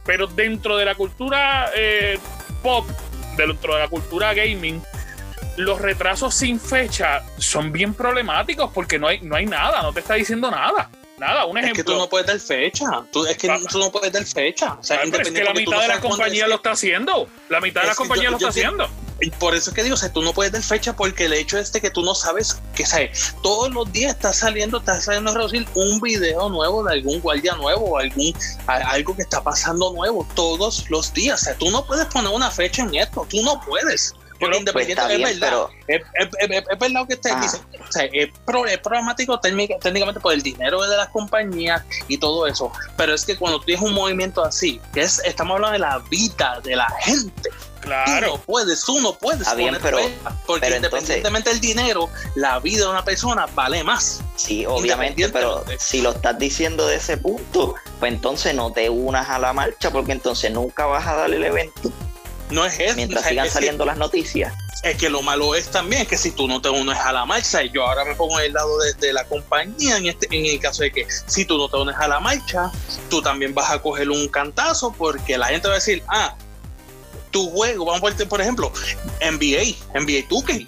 Pero 0.06 0.26
dentro 0.26 0.78
de 0.78 0.86
la 0.86 0.94
cultura 0.94 1.70
eh, 1.76 2.18
pop, 2.62 2.86
dentro 3.36 3.74
de 3.74 3.80
la 3.82 3.88
cultura 3.88 4.32
gaming, 4.34 4.82
los 5.56 5.80
retrasos 5.80 6.34
sin 6.34 6.58
fecha 6.60 7.22
son 7.38 7.72
bien 7.72 7.94
problemáticos 7.94 8.70
porque 8.72 8.98
no 8.98 9.08
hay, 9.08 9.20
no 9.20 9.36
hay 9.36 9.46
nada, 9.46 9.82
no 9.82 9.92
te 9.92 10.00
está 10.00 10.14
diciendo 10.14 10.50
nada. 10.50 10.90
Nada, 11.18 11.44
un 11.44 11.58
Es 11.58 11.64
ejemplo. 11.64 11.84
que 11.84 11.90
tú 11.92 11.98
no 11.98 12.08
puedes 12.08 12.26
dar 12.26 12.40
fecha. 12.40 12.86
Tú, 13.12 13.26
es 13.26 13.36
que 13.36 13.46
Pa- 13.48 13.58
tú 13.70 13.78
no 13.78 13.92
puedes 13.92 14.10
dar 14.10 14.24
fecha. 14.24 14.72
O 14.80 14.82
sea, 14.82 15.00
Ah, 15.02 15.08
pero 15.10 15.22
es 15.22 15.30
que 15.30 15.44
la 15.44 15.52
mitad 15.52 15.72
no 15.76 15.80
de 15.82 15.88
la 15.88 16.00
compañía 16.00 16.44
es 16.44 16.48
lo 16.48 16.54
está 16.56 16.70
haciendo. 16.70 17.28
La 17.50 17.60
mitad 17.60 17.82
de 17.82 17.88
la 17.88 17.92
Es 17.92 17.98
compañía 17.98 18.24
yo- 18.24 18.30
lo 18.30 18.38
yo 18.38 18.48
está 18.48 18.58
entiendo. 18.60 18.84
haciendo. 18.84 19.10
Por 19.38 19.54
eso 19.54 19.68
es 19.68 19.76
que 19.76 19.82
digo, 19.82 19.96
o 19.96 19.98
sea, 19.98 20.10
tú 20.10 20.22
no 20.22 20.32
puedes 20.32 20.50
dar 20.50 20.62
fecha 20.62 20.96
porque 20.96 21.26
el 21.26 21.34
hecho 21.34 21.58
es 21.58 21.70
de 21.74 21.82
que 21.82 21.90
tú 21.90 22.02
no 22.02 22.14
sabes 22.14 22.58
que 22.74 22.86
¿sabes? 22.86 23.34
todos 23.42 23.70
los 23.70 23.92
días 23.92 24.14
está 24.14 24.32
saliendo, 24.32 24.78
está 24.78 24.98
saliendo 24.98 25.30
a 25.30 25.34
reducir 25.34 25.66
un 25.74 26.00
video 26.00 26.48
nuevo 26.48 26.82
de 26.84 26.94
algún 26.94 27.20
guardia 27.20 27.54
nuevo 27.56 27.84
o 27.84 27.98
algún 27.98 28.32
a- 28.66 28.76
algo 28.76 29.14
que 29.14 29.20
está 29.20 29.42
pasando 29.42 29.92
nuevo 29.92 30.26
todos 30.34 30.88
los 30.88 31.12
días. 31.12 31.42
O 31.42 31.44
sea, 31.44 31.54
tú 31.54 31.70
no 31.70 31.84
puedes 31.84 32.06
poner 32.06 32.32
una 32.32 32.50
fecha 32.50 32.80
en 32.80 32.94
esto, 32.94 33.26
tú 33.28 33.42
no 33.42 33.60
puedes. 33.60 34.14
Porque 34.40 34.64
Pues 34.72 34.88
es 34.88 34.96
verdad, 34.96 35.30
pero 35.38 35.70
es, 35.86 36.00
es- 36.14 36.28
es- 36.38 36.58
es 36.70 36.78
verdad 36.78 37.00
lo 37.00 37.06
que 37.06 37.14
usted 37.14 37.30
Ah. 37.34 37.40
dice. 37.42 37.58
O 37.88 37.92
sea, 37.92 38.04
es, 38.12 38.28
pro- 38.46 38.66
es 38.66 38.78
problemático 38.78 39.38
técnica- 39.38 39.78
técnicamente 39.80 40.18
por 40.20 40.32
el 40.32 40.42
dinero 40.42 40.80
de 40.82 40.96
las 40.96 41.08
compañías 41.10 41.82
y 42.08 42.16
todo 42.18 42.46
eso. 42.46 42.72
Pero 42.96 43.14
es 43.14 43.24
que 43.24 43.36
cuando 43.36 43.58
tú 43.60 43.66
tienes 43.66 43.84
un 43.84 43.92
movimiento 43.92 44.42
así, 44.44 44.80
que 44.94 45.02
es, 45.02 45.20
estamos 45.24 45.56
hablando 45.56 45.74
de 45.74 45.78
la 45.80 45.98
vida 46.10 46.60
de 46.64 46.74
la 46.76 46.88
gente, 47.00 47.50
tú 47.50 47.88
no 47.88 48.04
Claro. 48.04 48.42
puedes, 48.46 48.82
tú 48.84 49.00
no 49.00 49.14
puedes 49.14 49.40
Está 49.42 49.54
bien, 49.54 49.76
pero- 49.82 49.98
porque 50.46 50.60
pero 50.66 50.76
entonces- 50.76 50.76
independientemente 51.16 51.50
del 51.50 51.60
dinero, 51.60 52.08
la 52.34 52.58
vida 52.60 52.84
de 52.84 52.90
una 52.90 53.04
persona 53.04 53.46
vale 53.54 53.82
más. 53.84 54.20
sí, 54.36 54.64
obviamente, 54.66 55.28
pero 55.30 55.64
si 55.78 56.00
lo 56.02 56.10
estás 56.12 56.38
diciendo 56.38 56.86
de 56.86 56.96
ese 56.96 57.16
punto, 57.16 57.74
pues 57.98 58.12
entonces 58.12 58.54
no 58.54 58.72
te 58.72 58.88
unas 58.90 59.28
a 59.28 59.38
la 59.38 59.52
marcha 59.52 59.90
porque 59.90 60.12
entonces 60.12 60.50
nunca 60.50 60.86
vas 60.86 61.06
a 61.06 61.14
dar 61.14 61.30
el 61.32 61.44
evento 61.44 61.90
No 62.50 62.64
es 62.64 62.78
eso. 62.78 62.96
mientras 62.96 63.24
sigan 63.24 63.46
es 63.46 63.52
que- 63.52 63.54
saliendo 63.54 63.84
las 63.84 63.96
noticias. 63.96 64.52
es 64.82 64.96
que 64.96 65.10
lo 65.10 65.22
malo 65.22 65.54
es 65.54 65.68
también 65.68 66.06
que 66.06 66.16
si 66.16 66.30
tú 66.30 66.48
no 66.48 66.60
te 66.62 66.70
unes 66.70 66.98
a 66.98 67.12
la 67.12 67.26
marcha, 67.26 67.62
yo 67.62 67.86
ahora 67.86 68.04
me 68.04 68.14
pongo 68.14 68.40
en 68.40 68.46
el 68.46 68.52
lado 68.54 68.70
de, 68.98 69.12
la 69.12 69.24
compañía 69.24 69.98
en, 69.98 70.06
este, 70.06 70.26
en 70.30 70.46
el 70.46 70.58
caso 70.58 70.82
de 70.82 70.90
que 70.90 71.06
si 71.26 71.44
tú 71.44 71.58
no 71.58 71.68
te 71.68 71.76
unes 71.76 71.96
a 71.96 72.08
la 72.08 72.18
marcha, 72.18 72.70
tú 73.10 73.20
también 73.20 73.54
vas 73.54 73.70
a 73.70 73.82
coger 73.82 74.08
un 74.08 74.28
cantazo 74.28 74.92
porque 74.96 75.36
la 75.36 75.48
gente 75.48 75.68
va 75.68 75.74
a 75.74 75.76
decir, 75.76 76.02
ah, 76.08 76.34
tu 77.30 77.50
juego, 77.50 77.84
vamos 77.84 78.02
a 78.02 78.14
ver, 78.14 78.28
por 78.28 78.40
ejemplo, 78.40 78.72
NBA, 79.20 79.76
NBA 79.94 80.28
2K, 80.28 80.66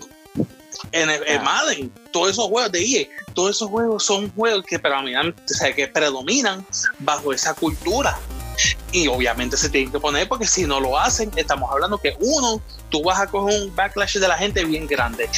en, 0.92 1.10
el, 1.10 1.40
Madden, 1.42 1.92
todos 2.12 2.30
esos 2.30 2.46
juegos 2.46 2.70
de 2.72 2.84
EA, 2.84 3.08
todos 3.34 3.56
esos 3.56 3.68
juegos 3.68 4.04
son 4.04 4.30
juegos 4.32 4.64
que 4.66 4.78
predominan, 4.78 5.30
o 5.30 5.48
sea, 5.48 5.74
que 5.74 5.88
predominan 5.88 6.66
bajo 6.98 7.32
esa 7.32 7.54
cultura 7.54 8.18
y 8.92 9.08
obviamente 9.08 9.56
se 9.56 9.70
tienen 9.70 9.90
que 9.90 9.98
poner 9.98 10.28
porque 10.28 10.46
si 10.46 10.64
no 10.64 10.78
lo 10.78 10.98
hacen, 10.98 11.30
estamos 11.36 11.70
hablando 11.70 11.98
que 11.98 12.14
uno, 12.20 12.62
tú 12.90 13.02
vas 13.02 13.20
a 13.20 13.26
coger 13.26 13.62
un 13.62 13.74
backlash 13.74 14.18
de 14.18 14.28
la 14.28 14.36
gente 14.36 14.64
bien 14.64 14.86
grande. 14.86 15.28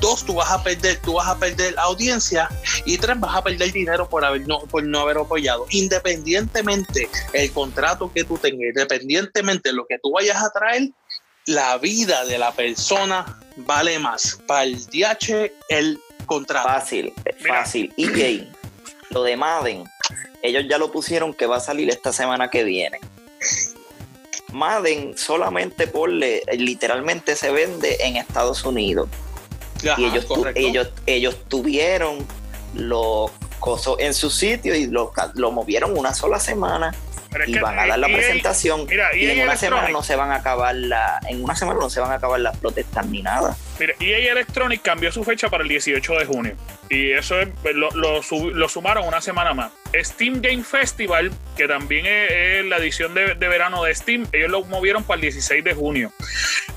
Dos, 0.00 0.24
tú 0.24 0.34
vas 0.34 0.50
a 0.50 0.62
perder, 0.62 1.00
tú 1.02 1.14
vas 1.14 1.28
a 1.28 1.36
perder 1.36 1.74
audiencia. 1.78 2.48
Y 2.86 2.96
tres, 2.98 3.18
vas 3.18 3.36
a 3.36 3.42
perder 3.42 3.72
dinero 3.72 4.08
por, 4.08 4.24
haber, 4.24 4.46
no, 4.46 4.60
por 4.60 4.84
no 4.84 5.00
haber 5.00 5.18
apoyado. 5.18 5.66
Independientemente 5.70 7.08
el 7.32 7.52
contrato 7.52 8.10
que 8.12 8.24
tú 8.24 8.38
tengas, 8.38 8.68
independientemente 8.68 9.70
de 9.70 9.74
lo 9.74 9.86
que 9.86 9.98
tú 9.98 10.12
vayas 10.12 10.42
a 10.42 10.50
traer, 10.50 10.90
la 11.46 11.76
vida 11.78 12.24
de 12.24 12.38
la 12.38 12.52
persona 12.52 13.40
vale 13.56 13.98
más. 13.98 14.38
Para 14.46 14.62
el 14.64 14.78
DH, 14.86 15.50
el 15.68 16.00
contrato. 16.26 16.68
Fácil, 16.68 17.12
fácil. 17.46 17.92
EA, 17.96 18.48
lo 19.10 19.24
de 19.24 19.36
Madden 19.36 19.84
ellos 20.42 20.64
ya 20.68 20.78
lo 20.78 20.92
pusieron 20.92 21.32
que 21.34 21.46
va 21.46 21.56
a 21.56 21.60
salir 21.60 21.88
esta 21.90 22.12
semana 22.12 22.50
que 22.50 22.64
viene. 22.64 22.98
Madden 24.52 25.16
solamente 25.16 25.86
por 25.86 26.10
literalmente 26.10 27.36
se 27.36 27.50
vende 27.50 27.96
en 28.00 28.16
Estados 28.16 28.64
Unidos. 28.64 29.08
y 29.82 30.04
ellos, 30.04 30.26
ellos, 30.54 30.90
ellos 31.06 31.36
tuvieron 31.48 32.26
los 32.74 33.30
cosas 33.60 33.94
en 33.98 34.14
su 34.14 34.30
sitio 34.30 34.74
y 34.74 34.86
lo, 34.86 35.12
lo 35.34 35.50
movieron 35.52 35.96
una 35.96 36.14
sola 36.14 36.38
semana 36.38 36.94
y 37.46 37.58
van 37.58 37.78
a 37.78 37.86
dar 37.86 37.98
la 37.98 38.08
presentación 38.08 38.86
y, 39.14 39.26
en 39.26 39.42
una 39.42 39.56
semana 39.56 39.88
no 39.88 40.02
se 40.02 40.16
van 40.16 40.30
a 40.30 40.36
acabar 40.36 40.74
la 40.74 41.20
en 41.28 41.42
una 41.42 41.56
semana 41.56 41.78
no 41.80 41.88
se 41.88 42.00
van 42.00 42.10
a 42.12 42.14
acabar 42.16 42.40
las 42.40 42.56
protestas 42.58 43.06
ni 43.06 43.22
nada 43.22 43.56
mira 43.82 43.94
EA 44.00 44.32
Electronic 44.32 44.82
cambió 44.82 45.10
su 45.12 45.24
fecha 45.24 45.48
para 45.48 45.62
el 45.62 45.68
18 45.68 46.18
de 46.18 46.24
junio. 46.24 46.56
Y 46.88 47.12
eso 47.12 47.36
lo, 47.74 47.90
lo, 47.90 48.68
sumaron 48.68 49.06
una 49.06 49.20
semana 49.20 49.54
más. 49.54 49.72
Steam 49.94 50.40
Game 50.40 50.62
Festival 50.62 51.30
que 51.56 51.68
también 51.68 52.06
es, 52.06 52.64
la 52.66 52.78
edición 52.78 53.14
de, 53.14 53.34
de, 53.34 53.48
verano 53.48 53.84
de 53.84 53.94
Steam 53.94 54.26
ellos 54.32 54.50
lo 54.50 54.64
movieron 54.64 55.04
para 55.04 55.16
el 55.16 55.22
16 55.22 55.64
de 55.64 55.74
junio. 55.74 56.12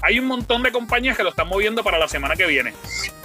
Hay 0.02 0.20
un 0.20 0.26
montón 0.26 0.64
de 0.64 0.72
compañías 0.72 1.18
que 1.18 1.24
lo 1.24 1.30
están 1.30 1.48
moviendo 1.48 1.84
para 1.84 1.98
la 1.98 2.08
semana 2.08 2.36
que 2.36 2.46
viene. 2.46 2.74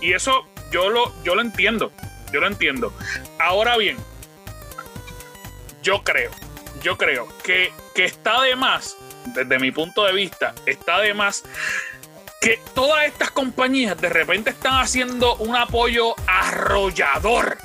Y 0.00 0.12
eso 0.12 0.46
yo 0.70 0.90
lo 0.90 1.12
yo 1.24 1.34
lo 1.34 1.40
entiendo 1.40 1.92
yo 2.32 2.40
lo 2.40 2.46
entiendo. 2.46 2.92
Ahora 3.38 3.76
bien 3.76 3.96
yo 5.82 6.02
creo 6.04 6.30
yo 6.82 6.96
creo 6.96 7.28
que, 7.42 7.72
está 7.96 8.40
de 8.42 8.56
más, 8.56 8.96
desde 9.34 9.58
mi 9.58 9.70
punto 9.70 10.04
de 10.04 10.14
vista, 10.14 10.54
está 10.64 11.00
de 11.00 11.12
más 11.12 11.44
que 12.40 12.58
todas 12.74 13.04
estas 13.04 13.30
compañías 13.30 14.00
de 14.00 14.08
repente 14.08 14.48
están 14.48 14.80
haciendo 14.80 15.36
un 15.36 15.54
apoyo 15.54 16.14
arrollador. 16.26 17.58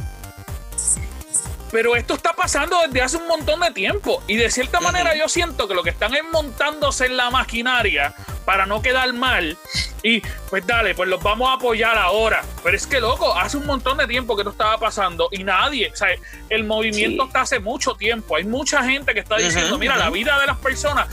Pero 1.71 1.95
esto 1.95 2.15
está 2.15 2.33
pasando 2.33 2.77
desde 2.85 3.01
hace 3.01 3.17
un 3.17 3.27
montón 3.27 3.61
de 3.61 3.71
tiempo. 3.71 4.21
Y 4.27 4.35
de 4.35 4.51
cierta 4.51 4.81
manera 4.81 5.15
yo 5.15 5.29
siento 5.29 5.69
que 5.69 5.75
lo 5.75 5.81
que 5.81 5.91
están 5.91 6.13
es 6.13 6.23
montándose 6.29 7.05
en 7.05 7.15
la 7.15 7.29
maquinaria 7.29 8.13
para 8.45 8.65
no 8.65 8.81
quedar 8.81 9.11
mal. 9.13 9.57
Y 10.03 10.21
pues 10.49 10.65
dale, 10.67 10.93
pues 10.93 11.09
los 11.09 11.21
vamos 11.21 11.49
a 11.49 11.53
apoyar 11.53 11.97
ahora. 11.97 12.43
Pero 12.63 12.77
es 12.77 12.85
que, 12.85 12.99
loco, 12.99 13.35
hace 13.35 13.57
un 13.57 13.65
montón 13.65 13.97
de 13.97 14.07
tiempo 14.07 14.35
que 14.35 14.41
esto 14.41 14.51
estaba 14.51 14.77
pasando 14.77 15.29
y 15.31 15.43
nadie, 15.43 15.89
o 15.91 15.95
sea, 15.95 16.09
el 16.49 16.63
movimiento 16.63 17.25
está 17.25 17.41
hace 17.41 17.59
mucho 17.59 17.95
tiempo. 17.95 18.35
Hay 18.35 18.43
mucha 18.43 18.83
gente 18.83 19.13
que 19.13 19.21
está 19.21 19.37
diciendo, 19.37 19.77
mira, 19.77 19.97
la 19.97 20.09
vida 20.09 20.39
de 20.39 20.45
las 20.45 20.57
personas 20.57 21.07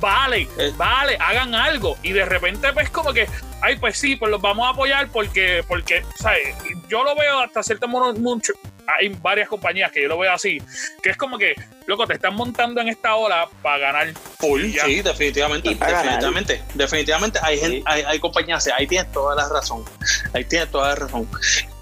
vale, 0.00 0.48
eh. 0.58 0.72
vale, 0.76 1.16
hagan 1.16 1.54
algo. 1.54 1.96
Y 2.02 2.12
de 2.12 2.24
repente, 2.24 2.72
pues 2.72 2.90
como 2.90 3.12
que, 3.12 3.28
ay, 3.60 3.76
pues 3.76 3.98
sí, 3.98 4.16
pues 4.16 4.30
los 4.30 4.40
vamos 4.40 4.66
a 4.66 4.70
apoyar 4.70 5.08
porque, 5.08 5.64
porque, 5.66 6.04
¿sabes? 6.20 6.54
Yo 6.88 7.02
lo 7.02 7.14
veo 7.16 7.40
hasta 7.40 7.62
cierto 7.62 7.88
modo 7.88 8.12
mucho, 8.14 8.52
hay 8.86 9.08
varias 9.08 9.48
compañías 9.48 9.90
que 9.90 10.02
yo 10.02 10.08
lo 10.08 10.18
veo 10.18 10.32
así, 10.32 10.58
que 11.02 11.10
es 11.10 11.16
como 11.16 11.38
que, 11.38 11.54
loco, 11.86 12.06
te 12.06 12.14
están 12.14 12.34
montando 12.34 12.80
en 12.80 12.88
esta 12.88 13.16
ola 13.16 13.48
para 13.62 13.78
ganar 13.78 14.14
full. 14.38 14.62
Sí, 14.62 15.02
definitivamente, 15.02 15.68
definitivamente, 15.74 16.62
definitivamente 16.74 17.38
hay, 17.42 17.58
gente, 17.58 17.82
hay, 17.86 18.02
hay 18.02 18.18
compañías, 18.20 18.68
ahí 18.76 18.86
tienes 18.86 19.10
toda 19.12 19.34
la 19.34 19.48
razón, 19.48 19.84
ahí 20.32 20.44
tienes 20.44 20.70
toda 20.70 20.90
la 20.90 20.94
razón. 20.94 21.28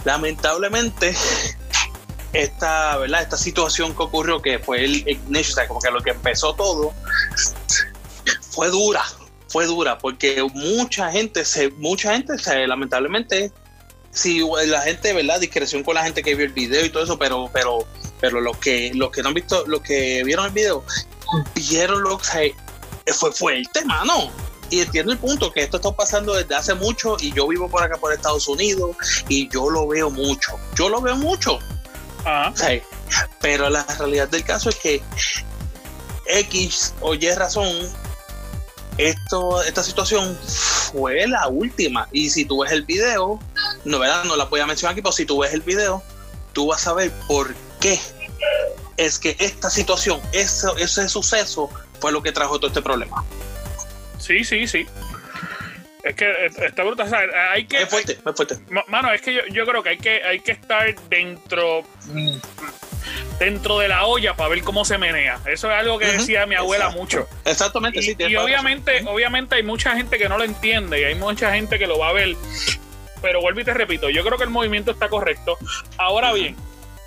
Lamentablemente, 0.04 1.14
esta, 2.32 2.96
¿verdad? 2.98 3.22
esta 3.22 3.36
situación 3.36 3.94
que 3.94 4.02
ocurrió, 4.02 4.42
que 4.42 4.58
fue 4.58 4.84
el 4.84 5.08
Ignition, 5.08 5.66
como 5.66 5.80
que 5.80 5.90
lo 5.90 6.00
que 6.00 6.10
empezó 6.10 6.54
todo, 6.54 6.92
fue 8.50 8.68
dura, 8.68 9.02
fue 9.48 9.66
dura, 9.66 9.98
porque 9.98 10.44
mucha 10.54 11.10
gente, 11.10 11.44
se, 11.44 11.70
mucha 11.70 12.12
gente, 12.12 12.38
se, 12.38 12.66
lamentablemente, 12.66 13.52
sí, 14.14 14.40
la 14.66 14.80
gente, 14.80 15.12
¿verdad? 15.12 15.40
Discreción 15.40 15.82
con 15.82 15.94
la 15.94 16.04
gente 16.04 16.22
que 16.22 16.34
vio 16.34 16.46
el 16.46 16.52
video 16.52 16.84
y 16.84 16.88
todo 16.88 17.04
eso, 17.04 17.18
pero, 17.18 17.50
pero, 17.52 17.86
pero 18.20 18.40
los 18.40 18.56
que, 18.56 18.92
los 18.94 19.10
que 19.10 19.22
no 19.22 19.28
han 19.28 19.34
visto, 19.34 19.64
los 19.66 19.82
que 19.82 20.22
vieron 20.24 20.46
el 20.46 20.52
video, 20.52 20.84
vieron 21.54 22.02
lo 22.02 22.16
que 22.18 22.54
fue 23.12 23.32
fuerte, 23.32 23.84
mano. 23.84 24.30
Y 24.70 24.80
entiendo 24.80 25.12
el 25.12 25.18
punto 25.18 25.52
que 25.52 25.62
esto 25.62 25.76
está 25.76 25.92
pasando 25.92 26.34
desde 26.34 26.54
hace 26.54 26.74
mucho 26.74 27.16
y 27.20 27.32
yo 27.32 27.46
vivo 27.46 27.68
por 27.68 27.82
acá 27.82 27.96
por 27.96 28.12
Estados 28.12 28.48
Unidos 28.48 28.96
y 29.28 29.48
yo 29.48 29.68
lo 29.68 29.86
veo 29.86 30.10
mucho. 30.10 30.58
Yo 30.74 30.88
lo 30.88 31.00
veo 31.00 31.16
mucho. 31.16 31.58
pero 33.40 33.68
la 33.68 33.84
realidad 33.98 34.28
del 34.28 34.44
caso 34.44 34.70
es 34.70 34.76
que 34.76 35.02
X 36.26 36.94
o 37.00 37.14
Y 37.14 37.30
razón 37.32 37.68
esto, 38.98 39.62
esta 39.62 39.82
situación 39.82 40.36
fue 40.92 41.26
la 41.26 41.48
última. 41.48 42.08
Y 42.12 42.30
si 42.30 42.44
tú 42.44 42.62
ves 42.62 42.72
el 42.72 42.82
video, 42.84 43.38
no, 43.84 43.98
¿verdad? 43.98 44.24
no 44.24 44.36
la 44.36 44.44
voy 44.44 44.60
a 44.60 44.66
mencionar 44.66 44.92
aquí, 44.92 45.02
pero 45.02 45.12
si 45.12 45.24
tú 45.26 45.38
ves 45.38 45.52
el 45.52 45.62
video, 45.62 46.02
tú 46.52 46.68
vas 46.68 46.86
a 46.86 46.94
ver 46.94 47.10
por 47.26 47.54
qué 47.80 47.98
es 48.96 49.18
que 49.18 49.36
esta 49.40 49.70
situación, 49.70 50.20
eso, 50.32 50.76
ese 50.76 51.08
suceso, 51.08 51.68
fue 52.00 52.12
lo 52.12 52.22
que 52.22 52.32
trajo 52.32 52.58
todo 52.58 52.68
este 52.68 52.82
problema. 52.82 53.24
Sí, 54.18 54.44
sí, 54.44 54.66
sí. 54.66 54.86
Es 56.02 56.14
que 56.14 56.46
está 56.46 56.84
brutal. 56.84 57.10
hay 57.50 57.66
que, 57.66 57.82
es 57.82 57.88
fuerte, 57.88 58.12
es 58.12 58.36
fuerte. 58.36 58.58
Mano, 58.88 59.12
es 59.12 59.22
que 59.22 59.34
yo, 59.34 59.40
yo, 59.50 59.64
creo 59.64 59.82
que 59.82 59.88
hay 59.90 59.98
que 59.98 60.22
hay 60.22 60.40
que 60.40 60.52
estar 60.52 60.94
dentro 61.08 61.82
dentro 63.38 63.78
de 63.78 63.88
la 63.88 64.06
olla 64.06 64.34
para 64.34 64.50
ver 64.50 64.62
cómo 64.62 64.84
se 64.84 64.98
menea. 64.98 65.40
Eso 65.46 65.70
es 65.70 65.78
algo 65.78 65.98
que 65.98 66.06
decía 66.06 66.46
mi 66.46 66.54
abuela 66.54 66.90
mucho. 66.90 67.28
Exactamente, 67.44 68.00
y, 68.00 68.16
Y 68.30 68.36
obviamente, 68.36 69.04
obviamente 69.06 69.56
hay 69.56 69.62
mucha 69.62 69.96
gente 69.96 70.18
que 70.18 70.28
no 70.28 70.38
lo 70.38 70.44
entiende 70.44 71.00
y 71.00 71.04
hay 71.04 71.14
mucha 71.14 71.52
gente 71.54 71.78
que 71.78 71.86
lo 71.86 71.98
va 71.98 72.08
a 72.08 72.12
ver. 72.12 72.36
Pero 73.22 73.40
vuelvo 73.40 73.60
y 73.60 73.64
te 73.64 73.74
repito, 73.74 74.10
yo 74.10 74.24
creo 74.24 74.36
que 74.36 74.44
el 74.44 74.50
movimiento 74.50 74.90
está 74.90 75.08
correcto. 75.08 75.56
Ahora 75.96 76.32
bien, 76.32 76.56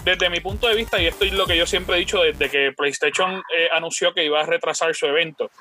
desde 0.03 0.29
mi 0.29 0.39
punto 0.39 0.67
de 0.67 0.75
vista, 0.75 1.01
y 1.01 1.07
esto 1.07 1.25
es 1.25 1.33
lo 1.33 1.45
que 1.45 1.57
yo 1.57 1.65
siempre 1.65 1.95
he 1.95 1.99
dicho 1.99 2.21
desde 2.21 2.49
que 2.49 2.71
PlayStation 2.75 3.43
eh, 3.55 3.67
anunció 3.73 4.13
que 4.13 4.23
iba 4.23 4.39
a 4.41 4.45
retrasar 4.45 4.95
su 4.95 5.05
evento, 5.05 5.51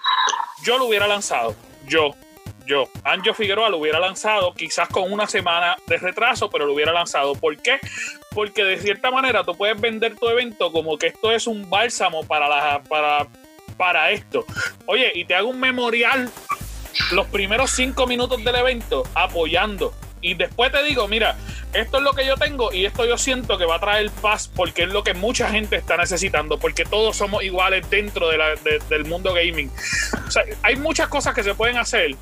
yo 0.65 0.79
lo 0.79 0.85
hubiera 0.85 1.07
lanzado, 1.07 1.57
yo, 1.87 2.15
yo, 2.67 2.89
Anjo 3.05 3.33
Figueroa 3.33 3.69
lo 3.69 3.79
hubiera 3.79 4.01
lanzado 4.01 4.53
quizás 4.53 4.89
con 4.89 5.11
una 5.13 5.27
semana 5.27 5.77
de 5.87 5.97
retraso, 5.99 6.51
pero 6.51 6.67
lo 6.67 6.75
hubiera 6.75 6.93
lanzado. 6.93 7.35
¿Por 7.35 7.57
qué? 7.57 7.79
Porque 8.35 8.65
de 8.65 8.79
cierta 8.79 9.11
manera 9.11 9.45
tú 9.45 9.57
puedes 9.57 9.81
vender 9.81 10.17
tu 10.17 10.29
evento 10.29 10.73
como 10.73 10.99
que 10.99 11.09
esto 11.09 11.31
es 11.33 11.47
un 11.47 11.71
bálsamo 11.71 12.25
para, 12.25 12.83
para, 12.83 13.27
para 13.77 14.11
esto. 14.11 14.45
Oye, 14.87 15.13
y 15.15 15.25
te 15.25 15.35
hago 15.35 15.49
un 15.49 15.61
memorial 15.61 16.31
los 17.13 17.27
primeros 17.29 17.71
cinco 17.71 18.07
minutos 18.07 18.43
del 18.45 18.57
evento 18.57 19.05
apoyando. 19.15 19.95
Y 20.27 20.35
después 20.35 20.73
te 20.73 20.83
digo, 20.83 21.07
mira, 21.07 21.37
esto 21.73 21.99
es 21.99 22.03
lo 22.03 22.13
que 22.13 22.27
yo 22.27 22.37
tengo 22.37 22.73
y 22.73 22.85
esto 22.85 23.07
yo 23.07 23.17
siento 23.17 23.57
que 23.59 23.65
va 23.65 23.77
a 23.77 23.79
traer 23.79 24.11
paz 24.11 24.51
porque 24.53 24.83
es 24.83 24.89
lo 24.89 25.05
que 25.05 25.15
mucha 25.15 25.49
gente 25.49 25.77
está 25.77 25.97
necesitando, 25.97 26.59
porque 26.59 26.85
todos 26.85 27.17
somos 27.17 27.45
iguales 27.45 27.89
dentro 27.89 28.29
del 28.29 29.05
mundo 29.05 29.33
gaming. 29.33 29.71
O 30.27 30.31
sea, 30.33 30.43
hay 30.65 30.75
muchas 30.75 31.07
cosas 31.07 31.33
que 31.33 31.45
se 31.45 31.55
pueden 31.55 31.77
hacer 31.79 32.17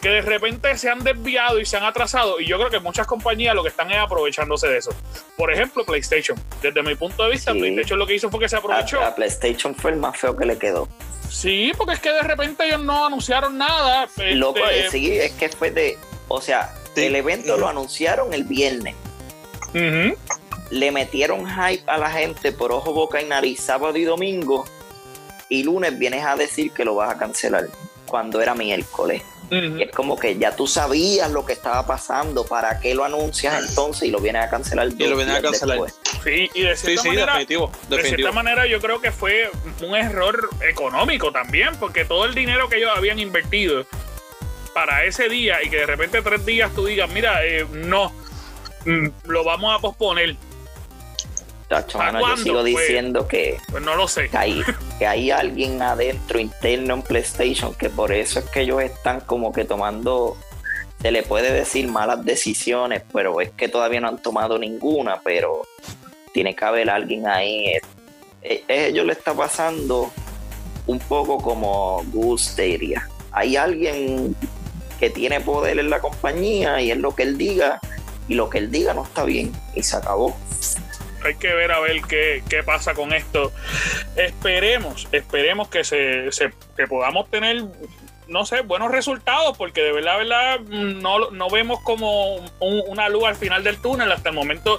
que 0.00 0.08
de 0.08 0.20
repente 0.20 0.78
se 0.78 0.88
han 0.88 1.02
desviado 1.02 1.58
y 1.58 1.66
se 1.66 1.76
han 1.76 1.82
atrasado 1.82 2.38
y 2.38 2.46
yo 2.46 2.58
creo 2.58 2.70
que 2.70 2.78
muchas 2.78 3.08
compañías 3.08 3.56
lo 3.56 3.64
que 3.64 3.70
están 3.70 3.90
es 3.90 3.98
aprovechándose 3.98 4.68
de 4.68 4.78
eso. 4.78 4.92
Por 5.36 5.52
ejemplo, 5.52 5.84
PlayStation. 5.84 6.40
Desde 6.62 6.80
mi 6.84 6.94
punto 6.94 7.24
de 7.24 7.30
vista, 7.32 7.50
PlayStation 7.54 7.98
lo 7.98 8.06
que 8.06 8.14
hizo 8.14 8.30
fue 8.30 8.38
que 8.38 8.48
se 8.48 8.54
aprovechó. 8.54 9.02
A, 9.02 9.16
PlayStation 9.16 9.74
fue 9.74 9.90
el 9.90 9.96
más 9.96 10.16
feo 10.16 10.36
que 10.36 10.46
le 10.46 10.56
quedó. 10.56 10.88
Sí, 11.28 11.72
porque 11.76 11.94
es 11.94 12.00
que 12.00 12.12
de 12.12 12.22
repente 12.22 12.66
ellos 12.66 12.84
no 12.84 13.06
anunciaron 13.06 13.58
nada. 13.58 14.08
Loco, 14.16 14.60
este, 14.68 14.90
sí, 14.90 15.18
es 15.18 15.32
que 15.32 15.48
fue 15.48 15.72
de, 15.72 15.98
o 16.28 16.40
sea, 16.40 16.72
el 17.06 17.16
evento 17.16 17.56
lo 17.56 17.68
anunciaron 17.68 18.32
el 18.34 18.44
viernes. 18.44 18.94
Le 20.70 20.90
metieron 20.90 21.46
hype 21.46 21.84
a 21.86 21.98
la 21.98 22.10
gente 22.10 22.52
por 22.52 22.72
ojo, 22.72 22.92
boca 22.92 23.22
y 23.22 23.24
nariz 23.24 23.60
sábado 23.60 23.96
y 23.96 24.04
domingo. 24.04 24.64
Y 25.48 25.62
lunes 25.62 25.98
vienes 25.98 26.24
a 26.24 26.36
decir 26.36 26.72
que 26.72 26.84
lo 26.84 26.94
vas 26.94 27.14
a 27.14 27.18
cancelar 27.18 27.68
cuando 28.06 28.40
era 28.40 28.54
miércoles. 28.54 29.22
Y 29.50 29.82
es 29.82 29.90
como 29.92 30.18
que 30.18 30.36
ya 30.36 30.54
tú 30.54 30.66
sabías 30.66 31.30
lo 31.30 31.46
que 31.46 31.54
estaba 31.54 31.86
pasando, 31.86 32.44
¿para 32.44 32.80
qué 32.80 32.94
lo 32.94 33.04
anuncias 33.04 33.66
entonces 33.66 34.08
y 34.08 34.10
lo 34.10 34.20
vienes 34.20 34.44
a 34.44 34.50
cancelar? 34.50 34.88
Y 34.88 35.06
lo 35.06 35.16
vienes 35.16 35.36
a 35.36 35.40
cancelar. 35.40 35.78
Sí, 36.22 36.50
y 36.52 36.62
de 36.62 36.76
cierta, 36.76 37.02
sí, 37.02 37.08
manera, 37.08 37.32
definitivo, 37.32 37.72
de 37.88 38.02
cierta 38.02 38.32
manera 38.32 38.66
yo 38.66 38.78
creo 38.80 39.00
que 39.00 39.10
fue 39.10 39.50
un 39.80 39.96
error 39.96 40.50
económico 40.68 41.32
también, 41.32 41.74
porque 41.80 42.04
todo 42.04 42.26
el 42.26 42.34
dinero 42.34 42.68
que 42.68 42.76
ellos 42.76 42.90
habían 42.94 43.18
invertido 43.18 43.86
para 44.78 45.04
ese 45.04 45.28
día 45.28 45.60
y 45.64 45.68
que 45.70 45.78
de 45.78 45.86
repente 45.86 46.22
tres 46.22 46.46
días 46.46 46.70
tú 46.72 46.86
digas, 46.86 47.10
mira, 47.10 47.44
eh, 47.44 47.66
no, 47.72 48.12
mm, 48.86 49.08
lo 49.24 49.42
vamos 49.42 49.76
a 49.76 49.80
posponer. 49.80 50.36
Tacho, 51.66 51.98
mano, 51.98 52.20
yo 52.20 52.36
sigo 52.36 52.60
Pues- 52.60 52.76
diciendo 52.76 53.26
que, 53.26 53.58
Pues 53.72 53.82
no 53.82 53.96
lo 53.96 54.06
sé. 54.06 54.28
que 54.28 54.36
hay, 54.38 54.62
que 55.00 55.06
hay 55.06 55.32
alguien 55.32 55.82
adentro 55.82 56.38
interno 56.38 56.94
en 56.94 57.02
PlayStation 57.02 57.74
que 57.74 57.90
por 57.90 58.12
eso 58.12 58.38
es 58.38 58.44
que 58.50 58.60
ellos 58.60 58.80
están 58.80 59.20
como 59.22 59.52
que 59.52 59.64
tomando, 59.64 60.36
se 61.02 61.10
le 61.10 61.24
puede 61.24 61.52
decir 61.52 61.88
malas 61.88 62.24
decisiones, 62.24 63.02
pero 63.12 63.40
es 63.40 63.50
que 63.50 63.68
todavía 63.68 64.00
no 64.00 64.06
han 64.08 64.22
tomado 64.22 64.60
ninguna, 64.60 65.20
pero 65.24 65.62
tiene 66.32 66.54
que 66.54 66.64
haber 66.64 66.88
alguien 66.88 67.26
ahí. 67.26 67.72
Ellos 68.68 69.04
le 69.04 69.12
está 69.12 69.34
pasando 69.34 70.12
un 70.86 71.00
poco 71.00 71.38
como 71.38 72.00
Stadia. 72.38 73.08
Hay 73.32 73.56
alguien 73.56 74.34
que 74.98 75.10
tiene 75.10 75.40
poder 75.40 75.78
en 75.78 75.90
la 75.90 76.00
compañía 76.00 76.80
y 76.80 76.90
es 76.90 76.96
lo 76.98 77.14
que 77.14 77.22
él 77.24 77.38
diga 77.38 77.80
y 78.28 78.34
lo 78.34 78.50
que 78.50 78.58
él 78.58 78.70
diga 78.70 78.94
no 78.94 79.04
está 79.04 79.24
bien 79.24 79.52
y 79.74 79.82
se 79.82 79.96
acabó. 79.96 80.36
Hay 81.24 81.34
que 81.34 81.52
ver 81.52 81.72
a 81.72 81.80
ver 81.80 82.00
qué, 82.02 82.42
qué 82.48 82.62
pasa 82.62 82.94
con 82.94 83.12
esto. 83.12 83.52
Esperemos, 84.16 85.08
esperemos 85.12 85.68
que 85.68 85.84
se, 85.84 86.30
se- 86.32 86.52
que 86.76 86.86
podamos 86.86 87.28
tener, 87.30 87.64
no 88.28 88.46
sé, 88.46 88.60
buenos 88.60 88.90
resultados, 88.92 89.56
porque 89.56 89.80
de 89.82 89.92
verdad, 89.92 90.18
verdad, 90.18 90.60
no, 90.60 91.30
no 91.30 91.50
vemos 91.50 91.80
como 91.82 92.36
un- 92.36 92.82
una 92.86 93.08
luz 93.08 93.24
al 93.24 93.36
final 93.36 93.64
del 93.64 93.80
túnel. 93.80 94.12
Hasta 94.12 94.28
el 94.28 94.34
momento, 94.34 94.78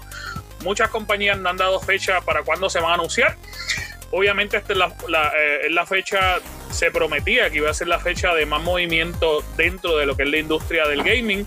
muchas 0.63 0.89
compañías 0.89 1.37
no 1.37 1.49
han 1.49 1.57
dado 1.57 1.79
fecha 1.81 2.21
para 2.21 2.43
cuándo 2.43 2.69
se 2.69 2.79
van 2.79 2.91
a 2.91 2.93
anunciar. 2.95 3.35
Obviamente, 4.11 4.57
esta 4.57 4.73
es 4.73 4.79
la, 4.79 4.93
la, 5.07 5.31
eh, 5.37 5.67
es 5.67 5.71
la 5.71 5.85
fecha, 5.85 6.39
se 6.71 6.91
prometía 6.91 7.49
que 7.49 7.57
iba 7.57 7.69
a 7.69 7.73
ser 7.73 7.87
la 7.87 7.99
fecha 7.99 8.33
de 8.33 8.45
más 8.45 8.61
movimiento 8.61 9.43
dentro 9.55 9.97
de 9.97 10.05
lo 10.05 10.15
que 10.15 10.23
es 10.23 10.29
la 10.29 10.37
industria 10.37 10.87
del 10.87 11.03
gaming. 11.03 11.45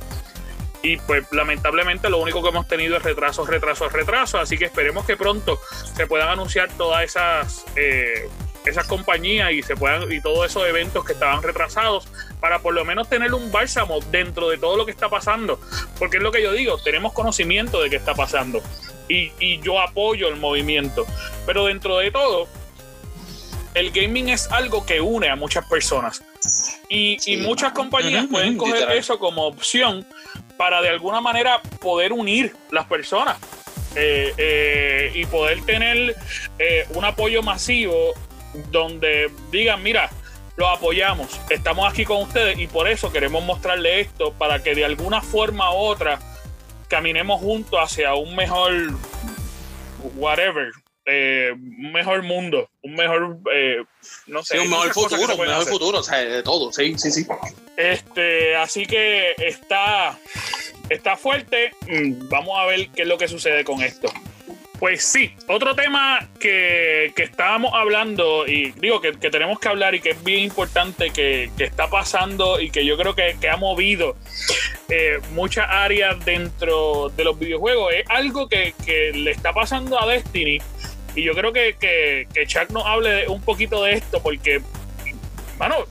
Y 0.84 0.96
pues 0.96 1.24
lamentablemente 1.30 2.10
lo 2.10 2.18
único 2.18 2.42
que 2.42 2.48
hemos 2.48 2.66
tenido 2.66 2.96
es 2.96 3.02
retrasos, 3.04 3.48
retrasos, 3.48 3.92
retrasos. 3.92 4.40
Así 4.40 4.58
que 4.58 4.64
esperemos 4.64 5.06
que 5.06 5.16
pronto 5.16 5.60
se 5.94 6.06
puedan 6.06 6.28
anunciar 6.28 6.70
todas 6.76 7.04
esas, 7.04 7.64
eh, 7.76 8.28
esas 8.64 8.86
compañías 8.86 9.52
y 9.52 9.62
se 9.62 9.76
puedan 9.76 10.10
y 10.10 10.20
todos 10.20 10.50
esos 10.50 10.66
eventos 10.66 11.04
que 11.04 11.12
estaban 11.12 11.42
retrasados 11.42 12.08
para 12.40 12.58
por 12.58 12.74
lo 12.74 12.84
menos 12.84 13.08
tener 13.08 13.32
un 13.32 13.52
bálsamo 13.52 14.00
dentro 14.10 14.48
de 14.48 14.58
todo 14.58 14.76
lo 14.76 14.84
que 14.84 14.90
está 14.90 15.08
pasando. 15.08 15.60
Porque 16.00 16.16
es 16.16 16.22
lo 16.22 16.32
que 16.32 16.42
yo 16.42 16.52
digo, 16.52 16.76
tenemos 16.78 17.12
conocimiento 17.12 17.80
de 17.80 17.88
qué 17.88 17.96
está 17.96 18.14
pasando. 18.14 18.60
Y, 19.08 19.32
y 19.40 19.60
yo 19.60 19.80
apoyo 19.80 20.28
el 20.28 20.36
movimiento. 20.36 21.04
Pero 21.46 21.66
dentro 21.66 21.98
de 21.98 22.10
todo, 22.10 22.48
el 23.74 23.90
gaming 23.90 24.28
es 24.28 24.50
algo 24.50 24.84
que 24.86 25.00
une 25.00 25.28
a 25.28 25.36
muchas 25.36 25.66
personas. 25.66 26.22
Y, 26.88 27.18
Sí. 27.20 27.34
y 27.34 27.36
muchas 27.38 27.72
compañías 27.72 28.26
pueden 28.30 28.56
coger 28.56 28.74
literal. 28.74 28.98
eso 28.98 29.18
como 29.18 29.46
opción 29.46 30.06
para 30.56 30.82
de 30.82 30.88
alguna 30.88 31.20
manera 31.20 31.60
poder 31.80 32.12
unir 32.12 32.54
las 32.70 32.86
personas 32.86 33.36
eh, 33.96 34.32
eh, 34.36 35.12
y 35.14 35.24
poder 35.26 35.62
tener 35.64 36.16
eh, 36.58 36.86
un 36.94 37.04
apoyo 37.04 37.42
masivo 37.42 38.12
donde 38.70 39.30
digan, 39.50 39.82
mira, 39.82 40.10
lo 40.56 40.68
apoyamos, 40.68 41.40
estamos 41.48 41.90
aquí 41.90 42.04
con 42.04 42.18
ustedes 42.22 42.58
y 42.58 42.66
por 42.66 42.88
eso 42.88 43.10
queremos 43.10 43.42
mostrarle 43.44 44.00
esto 44.00 44.32
para 44.34 44.62
que 44.62 44.74
de 44.74 44.84
alguna 44.84 45.22
forma 45.22 45.72
u 45.72 45.76
otra 45.78 46.18
caminemos 46.92 47.40
juntos 47.40 47.80
hacia 47.82 48.12
un 48.14 48.36
mejor 48.36 48.70
whatever, 50.16 50.70
eh, 51.06 51.50
un 51.54 51.90
mejor 51.90 52.22
mundo, 52.22 52.68
un 52.82 52.94
mejor, 52.94 53.38
eh, 53.54 53.82
no 54.26 54.42
sé, 54.42 54.58
Sí, 54.58 54.62
un 54.62 54.68
mejor 54.68 54.92
futuro, 54.92 55.22
un 55.34 55.40
mejor 55.40 55.48
hacer. 55.48 55.72
futuro, 55.72 55.98
o 56.00 56.02
sea, 56.02 56.18
de 56.18 56.42
todo, 56.42 56.70
sí, 56.70 56.94
sí, 56.98 57.10
sí. 57.10 57.26
Este, 57.78 58.54
así 58.56 58.84
que 58.84 59.32
está, 59.38 60.18
está 60.90 61.16
fuerte. 61.16 61.72
Mm, 61.88 62.28
Vamos 62.28 62.58
a 62.58 62.66
ver 62.66 62.90
qué 62.94 63.02
es 63.02 63.08
lo 63.08 63.16
que 63.16 63.26
sucede 63.26 63.64
con 63.64 63.82
esto. 63.82 64.12
Pues 64.82 65.04
sí, 65.04 65.30
otro 65.46 65.76
tema 65.76 66.28
que, 66.40 67.12
que 67.14 67.22
estábamos 67.22 67.70
hablando 67.72 68.48
y 68.48 68.72
digo 68.72 69.00
que, 69.00 69.12
que 69.12 69.30
tenemos 69.30 69.60
que 69.60 69.68
hablar 69.68 69.94
y 69.94 70.00
que 70.00 70.10
es 70.10 70.24
bien 70.24 70.40
importante 70.40 71.10
que, 71.10 71.52
que 71.56 71.62
está 71.62 71.88
pasando 71.88 72.60
y 72.60 72.68
que 72.68 72.84
yo 72.84 72.96
creo 72.96 73.14
que, 73.14 73.36
ha 73.48 73.56
movido 73.56 74.16
eh, 74.88 75.20
muchas 75.34 75.66
áreas 75.70 76.24
dentro 76.24 77.12
de 77.16 77.22
los 77.22 77.38
videojuegos 77.38 77.92
es 77.94 78.04
algo 78.10 78.48
que, 78.48 78.74
le 79.14 79.30
está 79.30 79.52
pasando 79.52 80.02
a 80.02 80.06
Destiny. 80.08 80.58
Y 81.14 81.22
yo 81.22 81.32
creo 81.34 81.52
que, 81.52 81.76
que, 81.78 82.44
Chuck 82.48 82.70
nos 82.70 82.84
hable 82.84 83.28
un 83.28 83.40
poquito 83.40 83.84
de 83.84 83.92
esto 83.92 84.20
porque, 84.20 84.62
mano, 85.60 85.86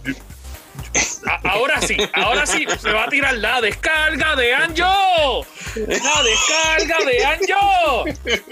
ahora 1.43 1.81
sí, 1.81 1.97
ahora 2.13 2.45
sí, 2.45 2.65
se 2.79 2.91
va 2.91 3.05
a 3.05 3.09
tirar 3.09 3.35
la 3.35 3.61
descarga 3.61 4.35
de 4.35 4.53
Anjo. 4.53 5.45
La 5.75 6.23
descarga 6.23 6.97
de 7.05 7.25
Anjo. 7.25 8.05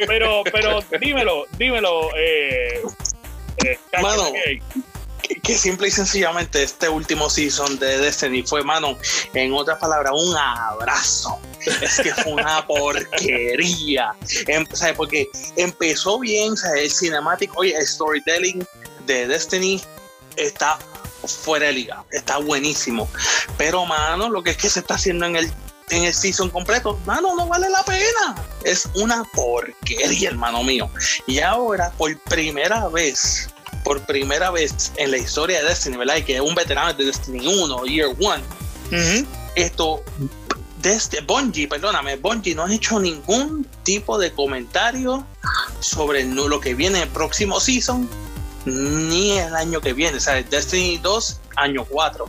Pero, 0.08 0.44
pero 0.52 0.80
dímelo, 1.00 1.46
dímelo. 1.58 2.16
Eh, 2.16 2.82
eh, 3.66 3.80
Mano. 4.02 4.32
Que, 4.34 4.62
que 5.36 5.58
simple 5.58 5.90
y 5.90 5.92
sencillamente 5.92 6.64
este 6.64 6.90
último 6.90 7.30
season 7.30 7.78
de 7.78 8.00
Destiny 8.00 8.42
fue, 8.44 8.64
mano, 8.64 8.98
en 9.34 9.54
otras 9.54 9.78
palabras, 9.78 10.14
un 10.16 10.36
abrazo. 10.36 11.40
Es 11.82 12.00
que 12.02 12.14
fue 12.16 12.34
una 12.34 12.66
porquería. 12.66 14.14
Em- 14.48 14.66
¿sabes? 14.72 14.96
Porque 14.96 15.28
empezó 15.58 16.20
bien, 16.20 16.56
el 16.76 16.90
cinematic, 16.90 17.56
oye, 17.58 17.76
el 17.76 17.86
storytelling 17.86 18.66
de 19.06 19.28
Destiny 19.28 19.82
está 20.36 20.80
fuera 21.26 21.68
de 21.68 21.74
liga, 21.74 22.04
está 22.12 22.38
buenísimo. 22.38 23.10
Pero, 23.58 23.86
mano, 23.86 24.30
lo 24.30 24.44
que 24.44 24.52
es 24.52 24.58
que 24.58 24.70
se 24.70 24.80
está 24.80 24.96
haciendo 24.96 25.26
en 25.26 25.36
el 25.36 25.52
en 25.90 26.04
el 26.04 26.14
season 26.14 26.50
completo, 26.50 27.00
mano, 27.06 27.36
no 27.36 27.48
vale 27.48 27.70
la 27.70 27.84
pena. 27.84 28.36
Es 28.64 28.88
una 28.96 29.24
porquería, 29.34 30.30
hermano 30.30 30.64
mío. 30.64 30.90
Y 31.28 31.40
ahora, 31.40 31.92
por 31.98 32.18
primera 32.20 32.88
vez, 32.90 33.50
por 33.84 34.02
primera 34.06 34.52
vez 34.52 34.92
en 34.98 35.12
la 35.12 35.18
historia 35.18 35.62
de 35.62 35.70
Destiny, 35.70 35.98
¿verdad? 35.98 36.18
Y 36.18 36.24
que 36.24 36.36
es 36.36 36.42
un 36.42 36.56
veterano 36.56 36.94
de 36.94 37.06
Destiny 37.06 37.48
1, 37.48 37.86
Year 37.86 38.10
1, 38.18 38.44
esto, 39.56 40.04
desde 40.82 41.22
Bungie, 41.22 41.68
perdóname, 41.68 42.16
Bungie 42.18 42.56
no 42.56 42.66
ha 42.66 42.74
hecho 42.74 43.00
ningún 43.00 43.68
tipo 43.84 44.18
de 44.18 44.32
comentario 44.32 45.26
sobre 45.80 46.24
lo 46.24 46.60
que 46.60 46.74
viene 46.74 47.04
el 47.04 47.10
próximo 47.10 47.60
season, 47.60 48.10
ni 48.66 49.38
el 49.38 49.56
año 49.56 49.82
que 49.82 49.94
viene, 49.94 50.18
o 50.18 50.22
sea, 50.22 50.42
Destiny 50.42 50.98
2, 50.98 51.40
año 51.56 51.86
4. 51.86 52.26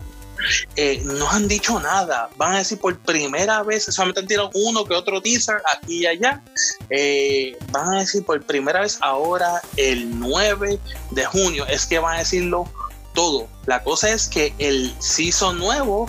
Eh, 0.77 1.03
no 1.05 1.31
han 1.31 1.49
dicho 1.49 1.79
nada, 1.81 2.31
van 2.37 2.55
a 2.55 2.59
decir 2.59 2.79
por 2.79 2.99
primera 2.99 3.63
vez, 3.63 3.85
solamente 3.85 4.21
han 4.21 4.27
tirado 4.27 4.51
uno 4.55 4.85
que 4.87 4.95
otro 4.95 5.21
teaser 5.21 5.61
aquí 5.77 5.99
y 5.99 6.07
allá, 6.07 6.43
eh, 6.89 7.59
van 7.71 7.95
a 7.95 8.01
decir 8.01 8.25
por 8.25 8.43
primera 8.43 8.81
vez 8.81 8.99
ahora 9.03 9.61
el 9.77 10.19
9 10.19 10.79
de 11.11 11.25
junio, 11.27 11.67
es 11.67 11.85
que 11.85 11.99
van 11.99 12.17
a 12.17 12.19
decirlo 12.21 12.67
todo. 13.15 13.49
La 13.67 13.83
cosa 13.83 14.11
es 14.11 14.29
que 14.29 14.55
el 14.59 14.95
season 14.99 15.59
nuevo 15.59 16.09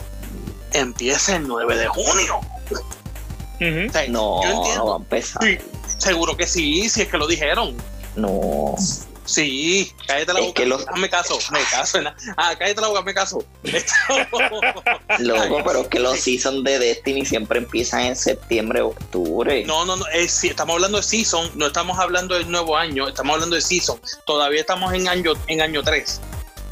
empieza 0.71 1.35
el 1.35 1.47
9 1.47 1.77
de 1.77 1.87
junio. 1.87 2.39
Ujú. 3.59 3.89
O 3.89 3.91
sea, 3.91 4.07
No, 4.07 4.41
no 4.75 4.85
va 4.85 4.93
a 4.93 4.97
empezar. 4.97 5.43
Sí, 5.43 5.57
seguro 5.97 6.37
que 6.37 6.47
sí, 6.47 6.89
si 6.89 7.01
es 7.01 7.07
que 7.09 7.17
lo 7.17 7.27
dijeron. 7.27 7.75
No. 8.15 8.75
Sí, 9.25 9.93
cállate 10.07 10.33
la 10.33 10.39
Es 10.39 10.45
boca. 10.47 10.61
que 10.61 10.67
los- 10.67 10.87
Hazme 10.87 11.09
caso, 11.09 11.37
me 11.51 11.59
caso. 11.71 11.99
Ah, 12.37 12.53
cállate 12.57 12.81
la 12.81 12.87
boca, 12.87 13.01
me 13.03 13.13
caso. 13.13 13.43
Loco, 15.19 15.61
pero 15.65 15.81
es 15.81 15.87
que 15.87 15.99
los 15.99 16.19
seasons 16.19 16.63
de 16.63 16.79
Destiny 16.79 17.25
siempre 17.25 17.59
empiezan 17.59 18.01
en 18.01 18.15
septiembre, 18.15 18.81
octubre. 18.81 19.63
No, 19.65 19.85
no, 19.85 19.95
no, 19.95 20.07
es, 20.07 20.43
estamos 20.43 20.73
hablando 20.75 20.97
de 20.97 21.03
season, 21.03 21.51
no 21.55 21.67
estamos 21.67 21.99
hablando 21.99 22.35
del 22.35 22.49
nuevo 22.49 22.75
año, 22.77 23.07
estamos 23.07 23.33
hablando 23.35 23.55
de 23.55 23.61
season. 23.61 23.99
Todavía 24.25 24.61
estamos 24.61 24.93
en 24.93 25.07
año, 25.07 25.33
en 25.47 25.61
año 25.61 25.83
3. 25.83 26.19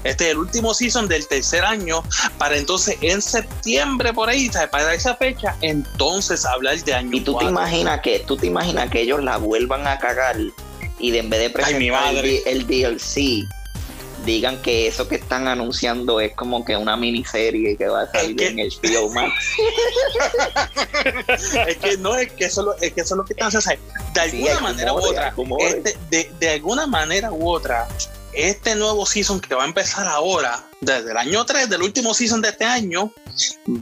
Este 0.06 0.26
es 0.26 0.32
el 0.32 0.38
último 0.38 0.74
season 0.74 1.10
del 1.10 1.28
tercer 1.28 1.66
año, 1.66 2.04
para 2.38 2.56
entonces 2.56 2.98
en 3.02 3.22
septiembre 3.22 4.14
por 4.14 4.30
ahí, 4.30 4.50
para 4.72 4.94
esa 4.94 5.16
fecha, 5.18 5.58
entonces 5.62 6.46
hablar 6.46 6.78
de 6.80 6.94
año 6.94 7.10
Y 7.18 7.20
tú 7.20 7.34
te 7.34 7.46
4. 7.46 7.50
imaginas 7.50 8.00
que, 8.00 8.20
tú 8.20 8.38
te 8.38 8.48
imaginas 8.48 8.90
que 8.90 9.02
ellos 9.02 9.22
la 9.22 9.36
vuelvan 9.36 9.86
a 9.86 10.00
cagar 10.00 10.38
y 11.00 11.12
de 11.12 11.20
en 11.20 11.30
vez 11.30 11.40
de 11.40 11.46
Ay, 11.48 11.52
presentar 11.52 12.26
el, 12.26 12.42
el 12.46 12.68
DLC, 12.68 13.48
digan 14.26 14.62
que 14.62 14.88
eso 14.88 15.08
que 15.08 15.16
están 15.16 15.48
anunciando 15.48 16.20
es 16.20 16.34
como 16.36 16.66
que 16.66 16.76
una 16.76 16.98
miniserie 16.98 17.78
que 17.78 17.88
va 17.88 18.02
a 18.04 18.12
salir 18.12 18.36
que- 18.36 18.48
en 18.48 18.58
HBO 18.58 19.10
Max. 19.14 19.34
es 21.68 21.78
que 21.78 21.98
no 21.98 22.16
es 22.16 22.32
que 22.34 22.46
eso, 22.46 22.76
es 22.82 22.94
que 22.94 23.02
eso 23.02 23.14
es 23.16 23.18
lo 23.18 23.26
que 23.26 23.34
están 23.34 23.50
haciendo. 23.50 23.84
De 24.14 24.22
alguna 24.22 24.60
manera 24.60 24.94
u 24.94 24.98
otra, 24.98 25.34
este, 25.60 25.98
de, 26.10 26.32
de 26.40 26.50
alguna 26.50 26.88
manera 26.88 27.32
u 27.32 27.50
otra, 27.50 27.88
este 28.34 28.76
nuevo 28.76 29.06
season 29.06 29.40
que 29.40 29.56
va 29.56 29.64
a 29.64 29.68
empezar 29.68 30.08
ahora, 30.08 30.64
desde 30.82 31.12
el 31.12 31.18
año 31.18 31.46
3, 31.46 31.70
del 31.70 31.82
último 31.82 32.14
season 32.14 32.42
de 32.42 32.50
este 32.50 32.66
año, 32.66 33.12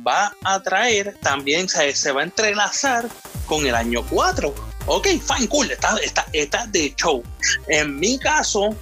va 0.07 0.35
a 0.43 0.61
traer 0.61 1.17
también, 1.21 1.67
se, 1.67 1.93
se 1.95 2.11
va 2.11 2.21
a 2.21 2.23
entrelazar 2.23 3.07
con 3.45 3.65
el 3.65 3.75
año 3.75 4.05
4. 4.09 4.53
Ok, 4.87 5.07
fine, 5.07 5.47
cool, 5.49 5.69
está, 5.69 5.95
está, 5.97 6.25
está 6.31 6.65
de 6.67 6.93
show. 6.95 7.21
En 7.67 7.99
mi 7.99 8.17
caso, 8.17 8.75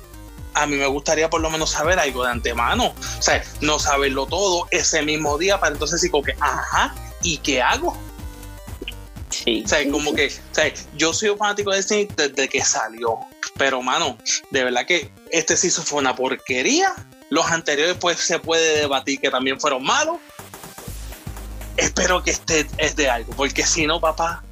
a 0.53 0.65
mí 0.65 0.75
me 0.75 0.87
gustaría 0.87 1.29
por 1.29 1.41
lo 1.41 1.49
menos 1.49 1.71
saber 1.71 1.99
algo 1.99 2.23
de 2.23 2.31
antemano. 2.31 2.93
O 3.17 3.21
sea, 3.21 3.43
no 3.61 3.79
saberlo 3.79 4.25
todo 4.25 4.67
ese 4.71 5.01
mismo 5.01 5.37
día 5.37 5.59
para 5.59 5.73
entonces 5.73 6.01
decir, 6.01 6.11
que, 6.23 6.35
ajá, 6.39 6.95
¿y 7.21 7.37
qué 7.39 7.61
hago? 7.61 7.97
Sí. 9.29 9.63
O 9.65 9.67
sea, 9.67 9.91
como 9.91 10.13
que, 10.13 10.27
o 10.27 10.55
sea, 10.55 10.71
yo 10.93 11.11
soy 11.11 11.29
un 11.29 11.37
fanático 11.37 11.71
de 11.71 11.77
Destiny 11.77 12.07
desde 12.15 12.47
que 12.47 12.63
salió. 12.63 13.19
Pero, 13.57 13.81
mano, 13.81 14.17
de 14.51 14.63
verdad 14.63 14.85
que 14.85 15.11
este 15.31 15.57
sí 15.57 15.69
fue 15.71 15.99
una 15.99 16.15
porquería. 16.15 16.93
Los 17.29 17.47
anteriores, 17.47 17.97
pues, 17.99 18.19
se 18.19 18.39
puede 18.39 18.81
debatir 18.81 19.19
que 19.19 19.29
también 19.29 19.59
fueron 19.59 19.83
malos. 19.83 20.17
Espero 21.77 22.23
que 22.23 22.31
este 22.31 22.67
es 22.77 22.95
de 22.95 23.09
algo, 23.09 23.33
porque 23.33 23.65
si 23.65 23.85
no, 23.85 23.99
papá, 23.99 24.43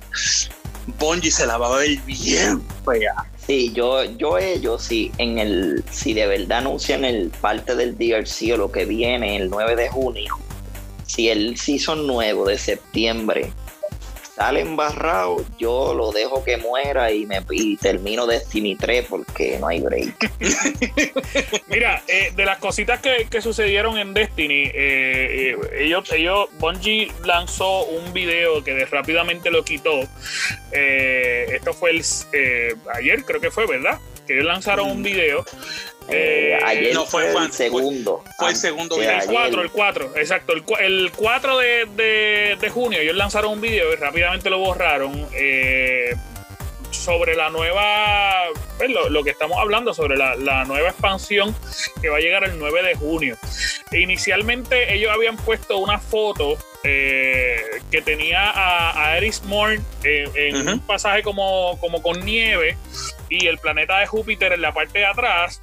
Bungie 0.99 1.31
se 1.31 1.45
la 1.45 1.57
va 1.57 1.73
a 1.73 1.79
ver 1.79 1.97
bien 2.05 2.61
fea. 2.85 3.13
Sí, 3.45 3.71
yo, 3.73 4.03
yo 4.03 4.37
ellos, 4.37 4.83
sí, 4.83 5.11
en 5.17 5.37
el, 5.37 5.83
si 5.91 6.13
de 6.13 6.27
verdad 6.27 6.59
anuncian 6.59 7.03
el 7.03 7.29
parte 7.29 7.75
del 7.75 7.97
DLC 7.97 8.53
o 8.53 8.57
lo 8.57 8.71
que 8.71 8.85
viene 8.85 9.35
el 9.35 9.49
9 9.49 9.75
de 9.75 9.89
junio, 9.89 10.37
si 11.05 11.29
el 11.29 11.57
season 11.57 12.07
nuevo 12.07 12.45
de 12.45 12.57
septiembre 12.57 13.51
sale 14.35 14.61
embarrado, 14.61 15.45
yo 15.59 15.93
lo 15.93 16.11
dejo 16.11 16.43
que 16.43 16.57
muera 16.57 17.11
y 17.11 17.25
me 17.25 17.41
y 17.51 17.77
termino 17.77 18.25
Destiny 18.25 18.75
3 18.75 19.05
porque 19.07 19.59
no 19.59 19.67
hay 19.67 19.81
break. 19.81 20.31
Mira, 21.67 22.01
eh, 22.07 22.31
de 22.35 22.45
las 22.45 22.57
cositas 22.57 22.99
que, 22.99 23.27
que, 23.29 23.41
sucedieron 23.41 23.97
en 23.97 24.13
Destiny, 24.13 24.63
eh, 24.63 24.73
eh, 24.73 25.57
ellos, 25.79 26.11
ellos, 26.11 26.49
Bungie 26.59 27.11
lanzó 27.23 27.83
un 27.85 28.11
video 28.13 28.63
que 28.63 28.73
de, 28.73 28.85
rápidamente 28.85 29.51
lo 29.51 29.63
quitó. 29.63 29.99
esto 30.71 31.73
fue 31.73 31.91
el, 31.91 32.03
ayer, 32.95 33.23
creo 33.25 33.39
que 33.39 33.51
fue, 33.51 33.67
¿verdad? 33.67 33.99
Que 34.25 34.33
ellos 34.33 34.45
lanzaron 34.45 34.89
un 34.89 35.03
video 35.03 35.45
eh, 36.09 36.59
ayer 36.63 36.93
no, 36.93 37.05
fue, 37.05 37.31
el 37.31 37.51
segundo. 37.51 38.23
Fue 38.37 38.49
el 38.49 38.55
segundo 38.55 38.97
video. 38.97 39.19
El 39.19 39.25
4, 39.27 39.61
el 39.61 39.71
4, 39.71 40.11
exacto. 40.17 40.53
El, 40.53 40.63
el 40.79 41.11
4 41.11 41.57
de, 41.57 41.87
de, 41.95 42.57
de, 42.59 42.69
junio 42.69 42.99
ellos 42.99 43.15
lanzaron 43.15 43.53
un 43.53 43.61
video 43.61 43.91
y 43.93 43.95
rápidamente 43.95 44.49
lo 44.49 44.59
borraron. 44.59 45.27
Eh, 45.33 46.15
sobre 47.03 47.35
la 47.35 47.49
nueva, 47.49 48.45
pues, 48.77 48.89
lo, 48.89 49.09
lo, 49.09 49.23
que 49.23 49.31
estamos 49.31 49.57
hablando, 49.59 49.93
sobre 49.93 50.17
la, 50.17 50.35
la, 50.35 50.63
nueva 50.65 50.89
expansión 50.89 51.55
que 52.01 52.09
va 52.09 52.17
a 52.17 52.19
llegar 52.21 52.43
el 52.45 52.57
9 52.57 52.81
de 52.81 52.95
junio. 52.95 53.37
Inicialmente 53.91 54.93
ellos 54.93 55.11
habían 55.13 55.35
puesto 55.35 55.77
una 55.77 55.99
foto 55.99 56.57
eh, 56.83 57.59
que 57.91 58.01
tenía 58.01 58.49
a, 58.49 59.05
a 59.05 59.17
Eris 59.17 59.43
Morn 59.43 59.85
en, 60.03 60.31
en 60.35 60.55
uh 60.55 60.59
-huh. 60.59 60.73
un 60.73 60.79
pasaje 60.79 61.23
como, 61.23 61.77
como 61.79 62.01
con 62.01 62.25
nieve 62.25 62.77
y 63.29 63.47
el 63.47 63.57
planeta 63.57 63.99
de 63.99 64.07
Júpiter 64.07 64.53
en 64.53 64.61
la 64.61 64.73
parte 64.73 64.99
de 64.99 65.05
atrás 65.05 65.59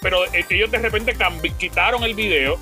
pero 0.00 0.24
ellos 0.32 0.70
de 0.70 0.78
repente 0.78 1.16
quitaron 1.58 2.04
el 2.04 2.14
video, 2.14 2.58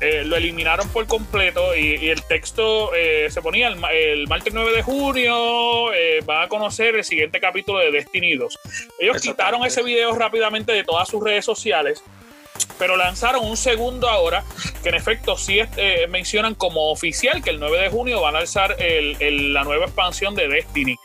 eh, 0.00 0.24
lo 0.24 0.36
eliminaron 0.36 0.88
por 0.90 1.06
completo 1.06 1.74
y, 1.74 1.96
y 1.96 2.10
el 2.10 2.22
texto 2.22 2.94
eh, 2.94 3.28
se 3.30 3.40
ponía 3.40 3.68
el, 3.68 3.82
el, 3.92 4.28
martes 4.28 4.52
9 4.52 4.72
de 4.72 4.82
junio, 4.82 5.92
eh, 5.94 6.20
van 6.24 6.42
a 6.44 6.48
conocer 6.48 6.94
el 6.96 7.04
siguiente 7.04 7.40
capítulo 7.40 7.78
de 7.78 7.90
Destiny 7.90 8.36
2. 8.36 8.58
Ellos 8.98 9.22
quitaron 9.22 9.64
ese 9.64 9.82
video 9.82 10.14
rápidamente 10.14 10.72
de 10.72 10.84
todas 10.84 11.08
sus 11.08 11.22
redes 11.22 11.44
sociales 11.44 12.02
pero 12.78 12.96
lanzaron 12.96 13.44
un 13.44 13.56
segundo 13.56 14.08
ahora 14.08 14.44
que 14.82 14.90
en 14.90 14.94
efecto 14.94 15.36
sí 15.36 15.60
eh, 15.76 16.06
mencionan 16.08 16.54
como 16.54 16.90
oficial 16.90 17.42
que 17.42 17.50
el 17.50 17.60
9 17.60 17.80
de 17.80 17.88
junio 17.88 18.20
van 18.20 18.36
a 18.36 18.38
lanzar 18.40 18.76
el, 18.78 19.16
el, 19.20 19.52
la 19.52 19.64
nueva 19.64 19.86
expansión 19.86 20.34
de 20.34 20.48
Destiny. 20.48 20.96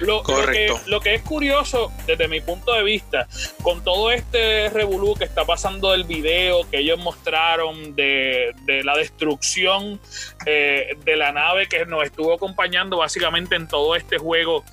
Lo, 0.00 0.22
Correcto. 0.22 0.74
Lo 0.74 0.84
que, 0.84 0.90
lo 0.90 1.00
que, 1.00 1.14
es 1.14 1.22
curioso 1.22 1.92
desde 2.06 2.26
mi 2.26 2.40
punto 2.40 2.72
de 2.72 2.82
vista, 2.82 3.28
con 3.62 3.84
todo 3.84 4.10
este 4.10 4.68
revolú 4.70 5.14
que 5.14 5.24
está 5.24 5.44
pasando 5.44 5.92
del 5.92 6.04
video 6.04 6.68
que 6.68 6.78
ellos 6.78 6.98
mostraron 6.98 7.94
de, 7.94 8.52
de 8.64 8.82
la 8.82 8.96
destrucción 8.96 10.00
eh, 10.44 10.96
de 11.04 11.16
la 11.16 11.32
nave 11.32 11.68
que 11.68 11.86
nos 11.86 12.04
estuvo 12.04 12.34
acompañando 12.34 12.98
básicamente 12.98 13.54
en 13.54 13.68
todo 13.68 13.94
este 13.94 14.18
juego 14.18 14.64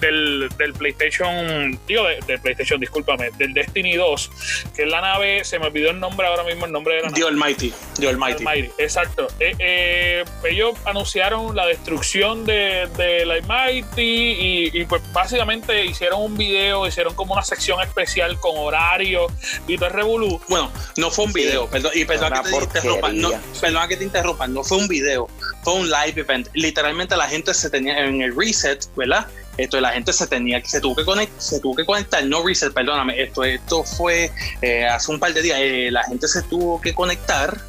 del, 0.00 0.48
del 0.56 0.72
PlayStation, 0.72 1.78
digo, 1.86 2.04
de, 2.04 2.20
del 2.26 2.40
PlayStation, 2.40 2.80
discúlpame, 2.80 3.30
del 3.36 3.52
Destiny 3.52 3.96
2, 3.96 4.30
que 4.74 4.82
es 4.82 4.88
la 4.88 5.00
nave, 5.00 5.44
se 5.44 5.58
me 5.58 5.66
olvidó 5.66 5.77
el 5.86 6.00
nombre 6.00 6.26
ahora 6.26 6.44
mismo, 6.44 6.66
el 6.66 6.72
nombre 6.72 7.02
nave. 7.02 7.14
The 7.14 7.24
Almighty. 7.24 7.72
The 7.98 8.08
Almighty. 8.08 8.44
Almighty 8.46 8.70
exacto. 8.78 9.28
Eh, 9.38 9.54
eh, 9.58 10.24
ellos 10.44 10.74
anunciaron 10.84 11.54
la 11.54 11.66
destrucción 11.66 12.44
de, 12.44 12.88
de 12.96 13.26
la 13.26 13.34
Almighty 13.34 14.02
y, 14.02 14.70
y, 14.72 14.84
pues 14.84 15.02
básicamente 15.12 15.84
hicieron 15.84 16.22
un 16.22 16.36
video, 16.36 16.86
hicieron 16.86 17.14
como 17.14 17.34
una 17.34 17.42
sección 17.42 17.80
especial 17.80 18.38
con 18.40 18.56
horario 18.56 19.26
y 19.66 19.76
todo 19.76 19.86
el 19.86 19.94
revolú. 19.94 20.40
Bueno, 20.48 20.70
no 20.96 21.10
fue 21.10 21.26
un 21.26 21.32
video, 21.32 21.64
sí. 21.64 21.68
perdón, 21.72 21.92
y 21.94 22.04
perdón 22.04 22.32
que 22.32 22.50
te 22.50 22.56
interrumpa, 22.56 23.12
no, 23.12 23.30
perdón 23.60 23.88
que 23.88 23.96
te 23.96 24.04
interrumpa, 24.04 24.46
no 24.46 24.64
fue 24.64 24.78
un 24.78 24.88
video, 24.88 25.28
fue 25.62 25.74
un 25.74 25.90
live 25.90 26.20
event. 26.20 26.48
Literalmente 26.54 27.16
la 27.16 27.28
gente 27.28 27.54
se 27.54 27.70
tenía 27.70 28.04
en 28.04 28.22
el 28.22 28.34
reset, 28.36 28.84
¿verdad? 28.96 29.26
Esto 29.58 29.80
la 29.80 29.90
gente 29.90 30.12
se 30.12 30.26
tenía 30.26 30.62
se 30.64 30.80
tuvo 30.80 30.96
que 30.96 31.04
conectar, 31.04 31.40
se 31.40 31.60
tuvo 31.60 31.76
que 31.76 31.84
conectar, 31.84 32.24
no 32.24 32.44
reset, 32.46 32.72
perdóname, 32.72 33.20
esto, 33.20 33.44
esto 33.44 33.84
fue 33.84 34.30
eh, 34.62 34.86
hace 34.86 35.10
un 35.10 35.18
par 35.18 35.34
de 35.34 35.42
días, 35.42 35.58
eh, 35.60 35.88
la 35.90 36.04
gente 36.04 36.28
se 36.28 36.42
tuvo 36.42 36.80
que 36.80 36.94
conectar 36.94 37.60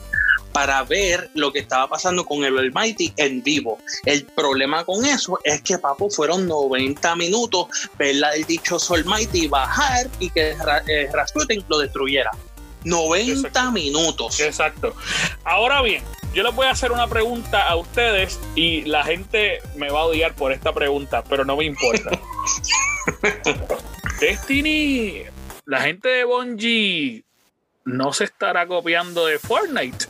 para 0.51 0.83
ver 0.83 1.29
lo 1.35 1.51
que 1.51 1.59
estaba 1.59 1.87
pasando 1.87 2.25
con 2.25 2.43
el 2.43 2.57
Almighty 2.57 3.13
en 3.17 3.41
vivo. 3.43 3.77
El 4.05 4.25
problema 4.25 4.83
con 4.83 5.05
eso 5.05 5.39
es 5.43 5.61
que, 5.61 5.77
papo, 5.77 6.09
fueron 6.09 6.47
90 6.47 7.15
minutos 7.15 7.67
verla 7.97 8.31
del 8.31 8.45
dichoso 8.45 8.95
Almighty 8.95 9.47
bajar 9.47 10.07
y 10.19 10.29
que 10.29 10.55
eh, 10.87 11.09
Rasputin 11.13 11.63
lo 11.69 11.79
destruyera. 11.79 12.31
90 12.83 13.31
Exacto. 13.31 13.71
minutos. 13.71 14.39
Exacto. 14.39 14.95
Ahora 15.43 15.81
bien, 15.81 16.03
yo 16.33 16.43
les 16.43 16.53
voy 16.53 16.67
a 16.67 16.71
hacer 16.71 16.91
una 16.91 17.07
pregunta 17.07 17.67
a 17.67 17.75
ustedes 17.75 18.39
y 18.55 18.83
la 18.83 19.03
gente 19.03 19.59
me 19.75 19.89
va 19.89 20.01
a 20.01 20.05
odiar 20.05 20.35
por 20.35 20.51
esta 20.51 20.73
pregunta, 20.73 21.23
pero 21.23 21.43
no 21.43 21.57
me 21.57 21.65
importa. 21.65 22.11
Destiny, 24.19 25.23
la 25.65 25.81
gente 25.81 26.09
de 26.09 26.23
Bungie 26.25 27.23
no 27.85 28.13
se 28.13 28.25
estará 28.25 28.67
copiando 28.67 29.25
de 29.25 29.39
Fortnite. 29.39 30.05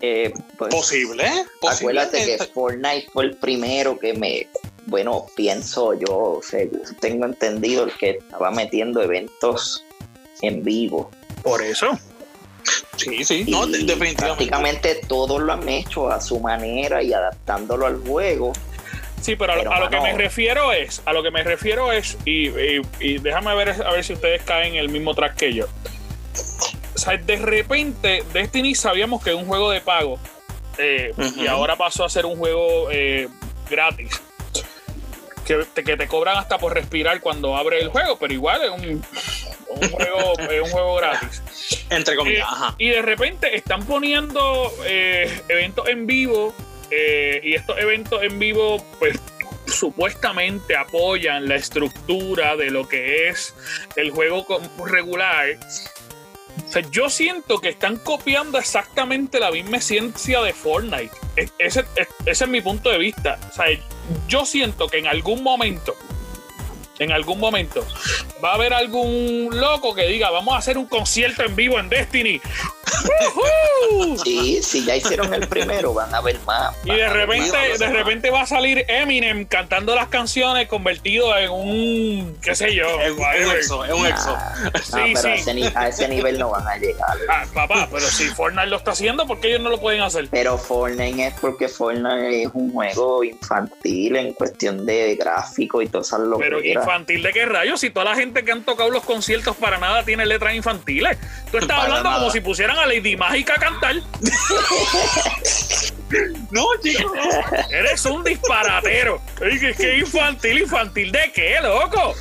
Eh, 0.00 0.32
pues, 0.58 0.74
posible, 0.74 1.24
posible. 1.60 2.00
Acuérdate 2.02 2.24
que 2.24 2.44
Fortnite 2.46 3.08
fue 3.12 3.24
el 3.24 3.36
primero 3.36 3.98
que 3.98 4.14
me, 4.14 4.48
bueno, 4.86 5.26
pienso 5.36 5.94
yo, 5.94 6.16
o 6.16 6.42
sea, 6.42 6.66
tengo 7.00 7.24
entendido 7.24 7.84
el 7.84 7.92
que 7.92 8.10
estaba 8.10 8.50
metiendo 8.50 9.00
eventos 9.00 9.85
en 10.42 10.62
vivo. 10.64 11.10
Por 11.42 11.62
eso. 11.62 11.98
Sí, 12.96 13.24
sí, 13.24 13.44
y 13.46 13.50
no, 13.50 13.66
definitivamente. 13.66 14.24
Prácticamente 14.24 15.00
todos 15.06 15.40
lo 15.40 15.52
han 15.52 15.68
hecho 15.68 16.10
a 16.10 16.20
su 16.20 16.40
manera 16.40 17.02
y 17.02 17.12
adaptándolo 17.12 17.86
al 17.86 18.00
juego. 18.00 18.52
Sí, 19.20 19.36
pero, 19.36 19.54
pero 19.56 19.72
a, 19.72 19.78
lo, 19.78 19.84
a, 19.84 19.84
lo 19.84 19.90
que 19.90 20.00
me 20.00 20.12
refiero 20.12 20.72
es, 20.72 21.02
a 21.04 21.12
lo 21.12 21.22
que 21.22 21.30
me 21.30 21.42
refiero 21.42 21.92
es, 21.92 22.16
y, 22.24 22.48
y, 22.48 22.82
y, 23.00 23.18
déjame 23.18 23.54
ver 23.54 23.70
a 23.70 23.92
ver 23.92 24.04
si 24.04 24.12
ustedes 24.12 24.42
caen 24.42 24.74
en 24.74 24.80
el 24.80 24.88
mismo 24.88 25.14
track 25.14 25.36
que 25.36 25.54
yo. 25.54 25.66
O 26.94 26.98
sea, 26.98 27.16
de 27.16 27.36
repente, 27.36 28.22
Destiny 28.32 28.74
sabíamos 28.74 29.22
que 29.22 29.30
es 29.30 29.36
un 29.36 29.46
juego 29.46 29.70
de 29.70 29.80
pago. 29.80 30.18
Eh, 30.78 31.12
uh 31.16 31.20
-huh. 31.20 31.42
Y 31.44 31.46
ahora 31.46 31.76
pasó 31.76 32.04
a 32.04 32.08
ser 32.08 32.26
un 32.26 32.36
juego 32.36 32.90
eh, 32.90 33.28
gratis. 33.68 34.20
Que 35.44 35.64
te, 35.74 35.84
que 35.84 35.96
te, 35.96 36.08
cobran 36.08 36.38
hasta 36.38 36.58
por 36.58 36.74
respirar 36.74 37.20
cuando 37.20 37.56
abre 37.56 37.80
el 37.80 37.88
juego, 37.88 38.18
pero 38.18 38.32
igual 38.32 38.62
es 38.64 38.70
un, 38.70 39.04
un 39.80 39.88
juego, 39.90 40.38
es 40.38 40.62
un 40.62 40.70
juego 40.70 40.96
gratis. 40.96 41.42
Entre 41.90 42.16
comillas, 42.16 42.48
eh, 42.48 42.52
ajá. 42.52 42.74
Y 42.78 42.88
de 42.88 43.02
repente 43.02 43.56
están 43.56 43.84
poniendo 43.86 44.72
eh, 44.84 45.42
eventos 45.48 45.88
en 45.88 46.06
vivo 46.06 46.54
eh, 46.90 47.40
y 47.42 47.54
estos 47.54 47.78
eventos 47.78 48.22
en 48.22 48.38
vivo, 48.38 48.84
pues 48.98 49.18
supuestamente 49.66 50.76
apoyan 50.76 51.48
la 51.48 51.56
estructura 51.56 52.56
de 52.56 52.70
lo 52.70 52.88
que 52.88 53.28
es 53.28 53.54
el 53.96 54.10
juego 54.10 54.46
regular. 54.84 55.58
O 56.66 56.72
sea, 56.72 56.82
yo 56.90 57.10
siento 57.10 57.58
que 57.60 57.68
están 57.68 57.96
copiando 57.96 58.58
exactamente 58.58 59.38
la 59.38 59.50
misma 59.50 59.76
esencia 59.76 60.40
de 60.42 60.52
Fortnite. 60.52 61.10
Ese, 61.58 61.84
ese 62.24 62.44
es 62.44 62.48
mi 62.48 62.60
punto 62.60 62.90
de 62.90 62.98
vista. 62.98 63.38
O 63.50 63.54
sea, 63.54 63.66
yo 64.28 64.44
siento 64.44 64.88
que 64.88 64.98
en 64.98 65.06
algún 65.06 65.42
momento 65.42 65.94
en 66.98 67.12
algún 67.12 67.38
momento. 67.38 67.86
Va 68.42 68.52
a 68.52 68.54
haber 68.54 68.72
algún 68.72 69.48
loco 69.52 69.94
que 69.94 70.06
diga 70.08 70.30
vamos 70.30 70.54
a 70.54 70.58
hacer 70.58 70.78
un 70.78 70.86
concierto 70.86 71.44
en 71.44 71.56
vivo 71.56 71.78
en 71.78 71.88
Destiny 71.88 72.40
Sí, 74.22 74.62
si 74.62 74.84
ya 74.84 74.96
hicieron 74.96 75.32
el 75.34 75.46
primero, 75.48 75.92
van 75.94 76.14
a 76.14 76.20
ver 76.20 76.38
más. 76.46 76.74
Y 76.84 76.94
de 76.94 77.08
repente, 77.08 77.50
más. 77.70 77.78
de 77.78 77.86
repente 77.88 78.30
va 78.30 78.42
a 78.42 78.46
salir 78.46 78.84
Eminem 78.88 79.44
cantando 79.44 79.94
las 79.94 80.08
canciones 80.08 80.68
convertido 80.68 81.36
en 81.36 81.50
un, 81.50 82.36
qué 82.42 82.54
sé 82.54 82.74
yo, 82.74 82.86
Es 83.00 83.12
un 83.12 83.56
exo, 83.56 83.84
es 83.84 83.92
un 83.92 84.02
Nah, 84.02 84.08
exo. 84.08 84.30
no, 84.36 84.80
Sí, 84.82 85.12
pero 85.14 85.20
sí. 85.20 85.28
A, 85.28 85.34
ese, 85.34 85.72
a 85.78 85.88
ese 85.88 86.08
nivel 86.08 86.38
no 86.38 86.50
van 86.50 86.66
a 86.66 86.76
llegar. 86.76 87.16
Ah, 87.28 87.44
papá, 87.52 87.88
pero 87.90 88.06
si 88.06 88.24
Fortnite 88.24 88.66
lo 88.68 88.76
está 88.76 88.92
haciendo, 88.92 89.26
¿por 89.26 89.40
qué 89.40 89.48
ellos 89.48 89.60
no 89.60 89.70
lo 89.70 89.78
pueden 89.80 90.00
hacer? 90.02 90.28
Pero 90.30 90.56
Fortnite 90.58 91.26
es 91.28 91.34
porque 91.40 91.68
Fortnite 91.68 92.42
es 92.44 92.50
un 92.54 92.72
juego 92.72 93.24
infantil 93.24 94.16
en 94.16 94.32
cuestión 94.32 94.84
de 94.86 95.14
gráfico 95.16 95.82
y 95.82 95.88
todas 95.88 96.08
esas 96.08 96.20
Pero 96.38 96.56
locuras. 96.58 96.64
infantil 96.84 97.22
de 97.22 97.32
qué 97.32 97.46
rayos, 97.46 97.80
si 97.80 97.90
toda 97.90 98.04
la 98.06 98.14
gente 98.16 98.44
que 98.44 98.52
han 98.52 98.62
tocado 98.64 98.90
los 98.90 99.04
conciertos 99.04 99.56
para 99.56 99.78
nada 99.78 100.02
tiene 100.04 100.24
letras 100.26 100.54
infantiles. 100.54 101.18
Tú 101.50 101.58
estás 101.58 101.68
Para 101.76 101.82
hablando 101.82 102.04
nada. 102.10 102.18
como 102.20 102.30
si 102.32 102.40
pusieran 102.40 102.75
a 102.78 102.86
Lady 102.86 103.16
Mágica 103.16 103.54
a 103.54 103.58
cantar. 103.58 103.96
No, 106.50 106.64
chicos. 106.82 107.10
Eres 107.70 108.04
un 108.06 108.22
disparatero. 108.22 109.20
Ay, 109.42 109.58
que- 109.58 109.74
que 109.74 109.98
infantil, 109.98 110.58
infantil 110.58 111.10
de 111.10 111.32
qué, 111.34 111.58
loco. 111.60 112.14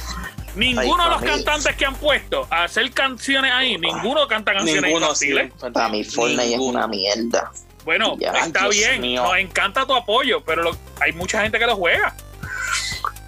Ninguno 0.55 1.03
Ay, 1.03 1.09
de 1.09 1.15
los 1.15 1.21
mí. 1.21 1.27
cantantes 1.27 1.75
que 1.75 1.85
han 1.85 1.95
puesto 1.95 2.47
a 2.49 2.63
hacer 2.63 2.89
canciones 2.91 3.51
ahí, 3.53 3.77
ninguno 3.77 4.27
canta 4.27 4.53
canciones 4.53 4.83
Ninguno 4.83 5.07
infantiles. 5.07 5.51
Para 5.73 5.89
mí 5.89 6.03
Fortnite 6.03 6.47
Ninguno. 6.47 6.69
es 6.69 6.75
una 6.75 6.87
mierda. 6.87 7.51
Bueno, 7.83 8.15
Ya, 8.19 8.31
está 8.31 8.61
Dios 8.61 8.75
bien, 8.75 9.01
mío. 9.01 9.21
nos 9.23 9.37
encanta 9.37 9.85
tu 9.85 9.93
apoyo, 9.93 10.43
pero 10.43 10.63
lo- 10.63 10.77
hay 10.99 11.11
mucha 11.11 11.41
gente 11.43 11.59
que 11.59 11.65
lo 11.67 11.75
juega. 11.75 12.15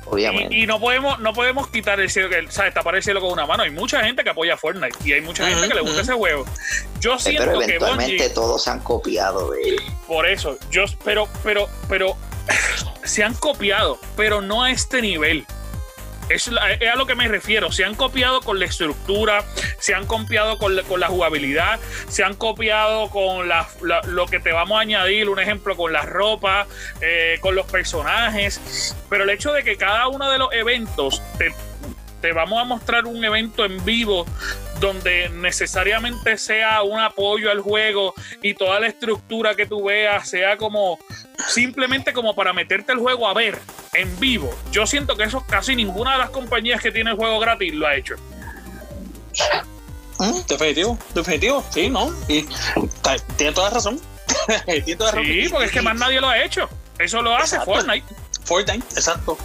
Obviamente. 0.09 0.55
Y, 0.55 0.63
y 0.63 0.67
no 0.67 0.79
podemos 0.79 1.19
no 1.19 1.33
podemos 1.33 1.67
quitar 1.69 1.99
el 1.99 2.09
cielo, 2.09 2.29
que, 2.29 2.49
¿sabes? 2.49 2.73
tapar 2.73 2.95
el 2.95 3.03
cielo 3.03 3.21
con 3.21 3.31
una 3.31 3.45
mano. 3.45 3.63
Hay 3.63 3.71
mucha 3.71 4.03
gente 4.03 4.23
que 4.23 4.29
apoya 4.29 4.57
Fortnite 4.57 4.97
y 5.03 5.13
hay 5.13 5.21
mucha 5.21 5.47
gente 5.47 5.67
que 5.67 5.73
le 5.73 5.81
gusta 5.81 6.01
ese 6.01 6.13
juego. 6.13 6.45
Yo 6.99 7.19
siento 7.19 7.43
pero 7.43 7.59
que 7.59 7.65
eventualmente 7.65 8.13
Bungie, 8.13 8.29
todos 8.29 8.63
se 8.63 8.69
han 8.69 8.79
copiado 8.79 9.51
de 9.51 9.61
él. 9.61 9.81
por 10.07 10.25
eso, 10.25 10.57
yo, 10.71 10.85
pero, 11.03 11.27
pero, 11.43 11.67
pero, 11.89 12.15
se 13.03 13.23
han 13.23 13.33
copiado, 13.35 13.99
pero 14.15 14.41
no 14.41 14.63
a 14.63 14.71
este 14.71 15.01
nivel. 15.01 15.45
Es, 16.29 16.47
es 16.79 16.89
a 16.89 16.95
lo 16.95 17.05
que 17.05 17.15
me 17.15 17.27
refiero. 17.27 17.71
Se 17.71 17.85
han 17.85 17.95
copiado 17.95 18.41
con 18.41 18.59
la 18.59 18.65
estructura, 18.65 19.43
se 19.79 19.93
han 19.93 20.05
copiado 20.05 20.57
con 20.57 20.75
la, 20.75 20.83
con 20.83 20.99
la 20.99 21.07
jugabilidad, 21.07 21.79
se 22.09 22.23
han 22.23 22.35
copiado 22.35 23.09
con 23.09 23.47
la- 23.47 23.67
lo 24.07 24.25
que 24.27 24.39
te 24.39 24.51
vamos 24.51 24.77
a 24.77 24.81
añadir, 24.81 25.29
un 25.29 25.39
ejemplo, 25.39 25.75
con 25.77 25.93
la 25.93 26.01
ropa, 26.03 26.67
eh, 27.01 27.37
con 27.41 27.55
los 27.55 27.65
personajes. 27.67 28.95
Pero 29.09 29.23
el 29.23 29.29
hecho 29.29 29.53
de 29.53 29.63
que 29.63 29.77
cada 29.77 30.07
uno 30.07 30.29
de 30.29 30.37
los 30.37 30.51
eventos 30.53 31.21
te, 31.37 31.53
te 32.21 32.33
vamos 32.33 32.59
a 32.59 32.63
mostrar 32.63 33.05
un 33.05 33.23
evento 33.23 33.65
en 33.65 33.83
vivo 33.85 34.25
donde 34.79 35.29
necesariamente 35.29 36.37
sea 36.37 36.81
un 36.83 36.99
apoyo 36.99 37.51
al 37.51 37.61
juego 37.61 38.13
y 38.41 38.53
toda 38.53 38.79
la 38.79 38.87
estructura 38.87 39.55
que 39.55 39.65
tú 39.65 39.85
veas 39.85 40.29
sea 40.29 40.57
como 40.57 40.99
simplemente 41.47 42.13
como 42.13 42.35
para 42.35 42.53
meterte 42.53 42.91
el 42.91 42.99
juego 42.99 43.27
a 43.27 43.33
ver 43.33 43.59
en 43.93 44.19
vivo. 44.19 44.53
Yo 44.71 44.85
siento 44.85 45.15
que 45.15 45.23
eso 45.23 45.43
casi 45.47 45.75
ninguna 45.75 46.13
de 46.13 46.17
las 46.19 46.29
compañías 46.29 46.81
que 46.81 46.91
tiene 46.91 47.11
el 47.11 47.15
juego 47.17 47.39
gratis 47.39 47.73
lo 47.73 47.87
ha 47.87 47.95
hecho. 47.95 48.15
Mm, 50.19 50.45
Definitivo, 50.47 50.97
definitivo, 51.13 51.63
sí, 51.69 51.89
¿no? 51.89 52.11
Y 52.27 52.47
tiene 53.35 53.53
toda 53.53 53.69
razón. 53.69 53.99
tiene 54.65 54.95
toda 54.95 55.11
razón. 55.11 55.25
Sí, 55.25 55.47
porque 55.49 55.65
es 55.65 55.71
que 55.71 55.81
más 55.81 55.95
nadie 55.95 56.19
lo 56.19 56.29
ha 56.29 56.43
hecho. 56.43 56.69
Eso 56.99 57.21
lo 57.21 57.35
hace 57.35 57.57
Exacto. 57.57 57.73
Fortnite. 57.73 58.05
Fortnite, 58.47 58.85
exacto. 58.95 59.37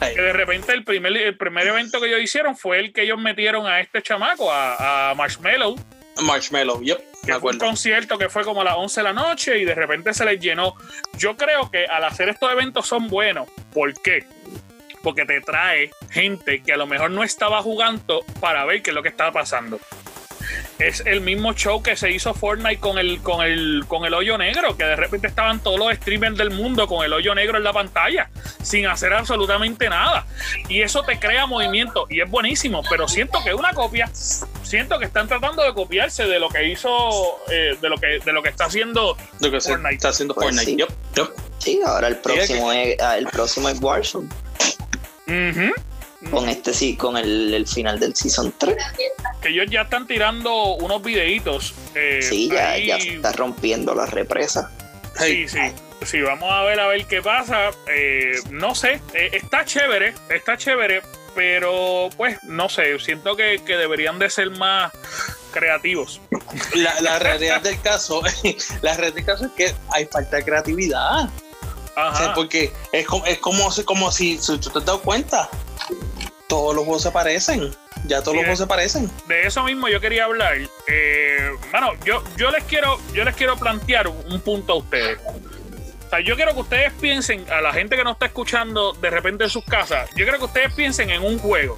Que 0.00 0.20
de 0.20 0.32
repente 0.32 0.72
el 0.72 0.82
primer, 0.84 1.16
el 1.16 1.36
primer 1.36 1.66
evento 1.66 2.00
que 2.00 2.06
ellos 2.08 2.22
hicieron 2.22 2.56
fue 2.56 2.80
el 2.80 2.92
que 2.92 3.02
ellos 3.02 3.18
metieron 3.18 3.66
a 3.66 3.80
este 3.80 4.02
chamaco, 4.02 4.50
a, 4.50 5.10
a 5.10 5.14
Marshmallow, 5.14 5.76
Marshmallow, 6.22 6.82
yep, 6.82 6.98
que 7.24 7.32
me 7.32 7.40
fue 7.40 7.52
un 7.52 7.58
concierto 7.58 8.18
que 8.18 8.28
fue 8.28 8.44
como 8.44 8.62
a 8.62 8.64
las 8.64 8.74
11 8.76 9.00
de 9.00 9.04
la 9.04 9.12
noche 9.12 9.58
y 9.58 9.64
de 9.64 9.74
repente 9.74 10.14
se 10.14 10.24
les 10.24 10.40
llenó. 10.40 10.74
Yo 11.16 11.36
creo 11.36 11.70
que 11.70 11.86
al 11.86 12.04
hacer 12.04 12.28
estos 12.28 12.50
eventos 12.50 12.86
son 12.86 13.08
buenos. 13.08 13.48
¿Por 13.72 13.94
qué? 14.00 14.24
Porque 15.02 15.24
te 15.24 15.40
trae 15.40 15.90
gente 16.10 16.62
que 16.62 16.72
a 16.72 16.76
lo 16.76 16.86
mejor 16.86 17.10
no 17.10 17.22
estaba 17.22 17.62
jugando 17.62 18.24
para 18.40 18.64
ver 18.64 18.82
qué 18.82 18.90
es 18.90 18.94
lo 18.94 19.02
que 19.02 19.08
estaba 19.08 19.32
pasando. 19.32 19.78
Es 20.78 21.02
el 21.06 21.20
mismo 21.20 21.52
show 21.54 21.82
que 21.82 21.96
se 21.96 22.10
hizo 22.10 22.34
Fortnite 22.34 22.78
con 22.78 22.98
el, 22.98 23.20
con 23.20 23.44
el, 23.44 23.84
con 23.88 24.04
el 24.04 24.14
hoyo 24.14 24.38
negro, 24.38 24.76
que 24.76 24.84
de 24.84 24.96
repente 24.96 25.26
estaban 25.26 25.60
todos 25.60 25.78
los 25.78 25.92
streamers 25.94 26.36
del 26.36 26.50
mundo 26.50 26.86
con 26.86 27.04
el 27.04 27.12
hoyo 27.12 27.34
negro 27.34 27.58
en 27.58 27.64
la 27.64 27.72
pantalla, 27.72 28.30
sin 28.62 28.86
hacer 28.86 29.12
absolutamente 29.12 29.88
nada. 29.88 30.26
Y 30.68 30.82
eso 30.82 31.02
te 31.02 31.18
crea 31.18 31.46
movimiento 31.46 32.06
y 32.08 32.20
es 32.20 32.30
buenísimo, 32.30 32.82
pero 32.88 33.08
siento 33.08 33.42
que 33.42 33.50
es 33.50 33.56
una 33.56 33.72
copia. 33.72 34.08
Siento 34.62 34.98
que 34.98 35.06
están 35.06 35.26
tratando 35.28 35.62
de 35.62 35.72
copiarse 35.74 36.24
de 36.26 36.38
lo 36.38 36.48
que 36.48 36.68
hizo, 36.68 36.88
eh, 37.50 37.76
de 37.80 37.88
lo 37.88 37.96
que, 37.96 38.20
de 38.24 38.32
lo 38.32 38.42
que 38.42 38.50
está 38.50 38.66
haciendo 38.66 39.16
Lo 39.40 39.50
que 39.50 39.60
se 39.60 39.70
Fortnite. 39.70 39.94
está 39.94 40.08
haciendo 40.10 40.34
Pues 40.34 40.46
Fortnite, 40.46 40.70
sí. 40.70 40.76
yep, 40.76 40.88
yep. 41.16 41.28
Sí, 41.58 41.80
ahora 41.84 42.08
el 42.08 42.16
próximo 42.18 42.70
es, 42.72 43.00
ah, 43.00 43.18
el 43.18 43.26
próximo 43.26 43.68
es 43.68 43.80
Warzone. 43.80 44.28
Con 46.30 46.48
este 46.48 46.74
sí, 46.74 46.96
con 46.96 47.16
el, 47.16 47.54
el 47.54 47.66
final 47.66 48.00
del 48.00 48.14
Season 48.16 48.52
3. 48.58 48.76
que 49.40 49.48
ellos 49.50 49.66
ya 49.70 49.82
están 49.82 50.06
tirando 50.06 50.52
unos 50.76 51.00
videitos. 51.02 51.74
eh, 51.94 52.20
Sí, 52.22 52.48
ya, 52.52 52.70
ahí. 52.72 52.86
ya 52.88 52.96
está 52.96 53.32
rompiendo 53.32 53.94
la 53.94 54.06
represa. 54.06 54.70
Sí, 55.18 55.46
sí. 55.48 55.58
Sí, 56.04 56.20
vamos 56.20 56.50
a 56.52 56.62
ver 56.62 56.78
a 56.80 56.86
ver 56.88 57.06
qué 57.06 57.22
pasa. 57.22 57.70
Eh, 57.92 58.32
no 58.50 58.74
sé, 58.74 59.00
eh, 59.14 59.30
está 59.32 59.64
chévere, 59.64 60.14
está 60.28 60.56
chévere, 60.56 61.02
pero 61.34 62.08
pues 62.16 62.38
no 62.44 62.68
sé, 62.68 62.98
siento 63.00 63.34
que, 63.36 63.60
que 63.64 63.76
deberían 63.76 64.18
de 64.20 64.30
ser 64.30 64.50
más 64.50 64.92
creativos. 65.52 66.20
La, 66.74 67.00
la 67.00 67.18
realidad 67.18 67.60
del 67.62 67.80
caso, 67.80 68.22
la 68.82 68.94
realidad 68.94 69.14
del 69.16 69.24
caso 69.24 69.44
es 69.46 69.52
que 69.52 69.74
hay 69.92 70.06
falta 70.06 70.36
de 70.36 70.44
creatividad. 70.44 71.24
O 71.90 71.94
sea, 71.94 72.26
Ajá. 72.26 72.34
porque 72.34 72.72
es 72.92 73.06
como, 73.06 73.26
es 73.26 73.38
como 73.84 74.12
si, 74.12 74.38
si 74.38 74.56
tú 74.58 74.70
te 74.70 74.78
has 74.78 74.84
dado 74.84 75.00
cuenta, 75.00 75.48
todos 76.48 76.74
los 76.74 76.84
juegos 76.84 77.02
se 77.02 77.10
parecen. 77.12 77.70
Ya 78.04 78.20
todos 78.20 78.34
los 78.34 78.44
juegos 78.44 78.58
se 78.58 78.66
parecen. 78.66 79.10
de 79.26 79.46
eso 79.46 79.62
mismo 79.64 79.88
yo 79.88 80.00
quería 80.00 80.24
hablar. 80.24 80.56
Eh, 80.88 81.50
bueno, 81.70 81.92
yo, 82.04 82.24
yo 82.36 82.50
les 82.50 82.64
quiero, 82.64 82.98
yo 83.12 83.24
les 83.24 83.36
quiero 83.36 83.56
plantear 83.56 84.08
un 84.08 84.40
punto 84.40 84.72
a 84.72 84.76
ustedes. 84.76 85.18
O 86.06 86.10
sea, 86.10 86.20
yo 86.20 86.36
quiero 86.36 86.54
que 86.54 86.60
ustedes 86.60 86.92
piensen, 86.94 87.44
a 87.52 87.60
la 87.60 87.70
gente 87.72 87.94
que 87.94 88.02
nos 88.02 88.14
está 88.14 88.26
escuchando 88.26 88.94
de 88.94 89.10
repente 89.10 89.44
en 89.44 89.50
sus 89.50 89.62
casas, 89.62 90.08
yo 90.16 90.24
quiero 90.24 90.38
que 90.38 90.46
ustedes 90.46 90.72
piensen 90.72 91.10
en 91.10 91.22
un 91.22 91.38
juego 91.38 91.76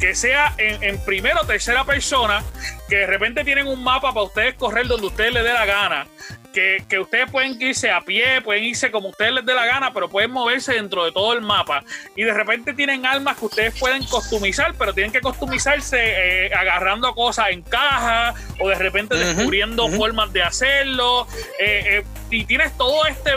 que 0.00 0.14
sea 0.14 0.54
en, 0.56 0.82
en 0.82 1.04
primera 1.04 1.42
o 1.42 1.44
tercera 1.44 1.84
persona, 1.84 2.42
que 2.88 2.96
de 2.96 3.06
repente 3.06 3.44
tienen 3.44 3.66
un 3.66 3.84
mapa 3.84 4.14
para 4.14 4.24
ustedes 4.24 4.54
correr 4.54 4.86
donde 4.86 5.08
ustedes 5.08 5.34
les 5.34 5.44
dé 5.44 5.52
la 5.52 5.66
gana, 5.66 6.06
que, 6.54 6.84
que 6.88 6.98
ustedes 7.00 7.30
pueden 7.30 7.60
irse 7.60 7.90
a 7.90 8.00
pie, 8.00 8.40
pueden 8.40 8.64
irse 8.64 8.90
como 8.90 9.08
ustedes 9.08 9.32
les 9.32 9.44
dé 9.44 9.52
la 9.52 9.66
gana, 9.66 9.92
pero 9.92 10.08
pueden 10.08 10.30
moverse 10.30 10.72
dentro 10.74 11.04
de 11.04 11.12
todo 11.12 11.32
el 11.32 11.42
mapa. 11.42 11.84
Y 12.16 12.22
de 12.22 12.32
repente 12.32 12.72
tienen 12.72 13.04
armas 13.04 13.36
que 13.36 13.46
ustedes 13.46 13.78
pueden 13.78 14.04
customizar, 14.04 14.74
pero 14.78 14.94
tienen 14.94 15.12
que 15.12 15.20
customizarse 15.20 15.98
eh, 15.98 16.54
agarrando 16.54 17.12
cosas 17.14 17.50
en 17.50 17.62
caja 17.62 18.34
o 18.60 18.68
de 18.68 18.76
repente 18.76 19.16
descubriendo 19.16 19.88
formas 19.88 20.32
de 20.32 20.42
hacerlo. 20.42 21.26
eh, 21.58 21.98
eh, 21.98 22.04
y 22.30 22.44
tienes 22.46 22.76
todas 22.76 23.10
este, 23.10 23.32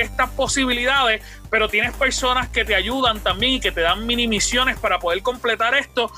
estas 0.00 0.30
posibilidades, 0.30 1.22
pero 1.50 1.68
tienes 1.68 1.92
personas 1.94 2.48
que 2.48 2.64
te 2.64 2.74
ayudan 2.74 3.20
también 3.20 3.54
y 3.54 3.60
que 3.60 3.72
te 3.72 3.80
dan 3.80 4.06
mini 4.06 4.28
misiones 4.28 4.78
para 4.78 4.98
poder 4.98 5.22
completar 5.22 5.74
esto. 5.74 6.12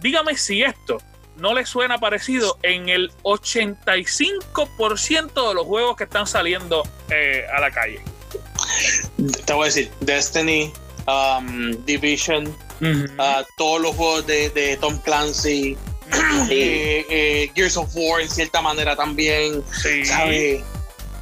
Dígame 0.00 0.36
si 0.36 0.62
esto 0.62 0.98
no 1.36 1.54
le 1.54 1.64
suena 1.66 1.98
parecido 1.98 2.58
en 2.62 2.88
el 2.88 3.12
85% 3.22 5.48
de 5.48 5.54
los 5.54 5.66
juegos 5.66 5.96
que 5.96 6.04
están 6.04 6.26
saliendo 6.26 6.82
eh, 7.10 7.44
a 7.54 7.60
la 7.60 7.70
calle. 7.70 8.00
Te 9.46 9.52
voy 9.52 9.64
a 9.64 9.66
decir, 9.66 9.90
Destiny, 10.00 10.72
um, 11.06 11.72
Division, 11.84 12.56
ah, 13.18 13.44
todos 13.56 13.80
los 13.80 13.94
juegos 13.96 14.26
de, 14.26 14.50
de 14.50 14.76
Tom 14.78 14.98
Clancy, 14.98 15.76
eh, 16.50 17.06
eh, 17.08 17.50
Gears 17.54 17.76
of 17.76 17.88
War 17.94 18.20
en 18.20 18.28
cierta 18.30 18.60
manera 18.60 18.96
también, 18.96 19.62
Sí. 19.80 20.04
¿sabes? 20.04 20.62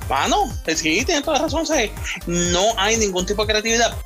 Mano, 0.08 0.50
sí, 0.66 1.04
tienes 1.04 1.22
toda 1.22 1.36
la 1.38 1.44
razón, 1.44 1.66
¿sabes? 1.66 1.90
No 2.26 2.72
hay 2.76 2.96
ningún 2.96 3.26
tipo 3.26 3.44
de 3.44 3.52
creatividad, 3.52 3.96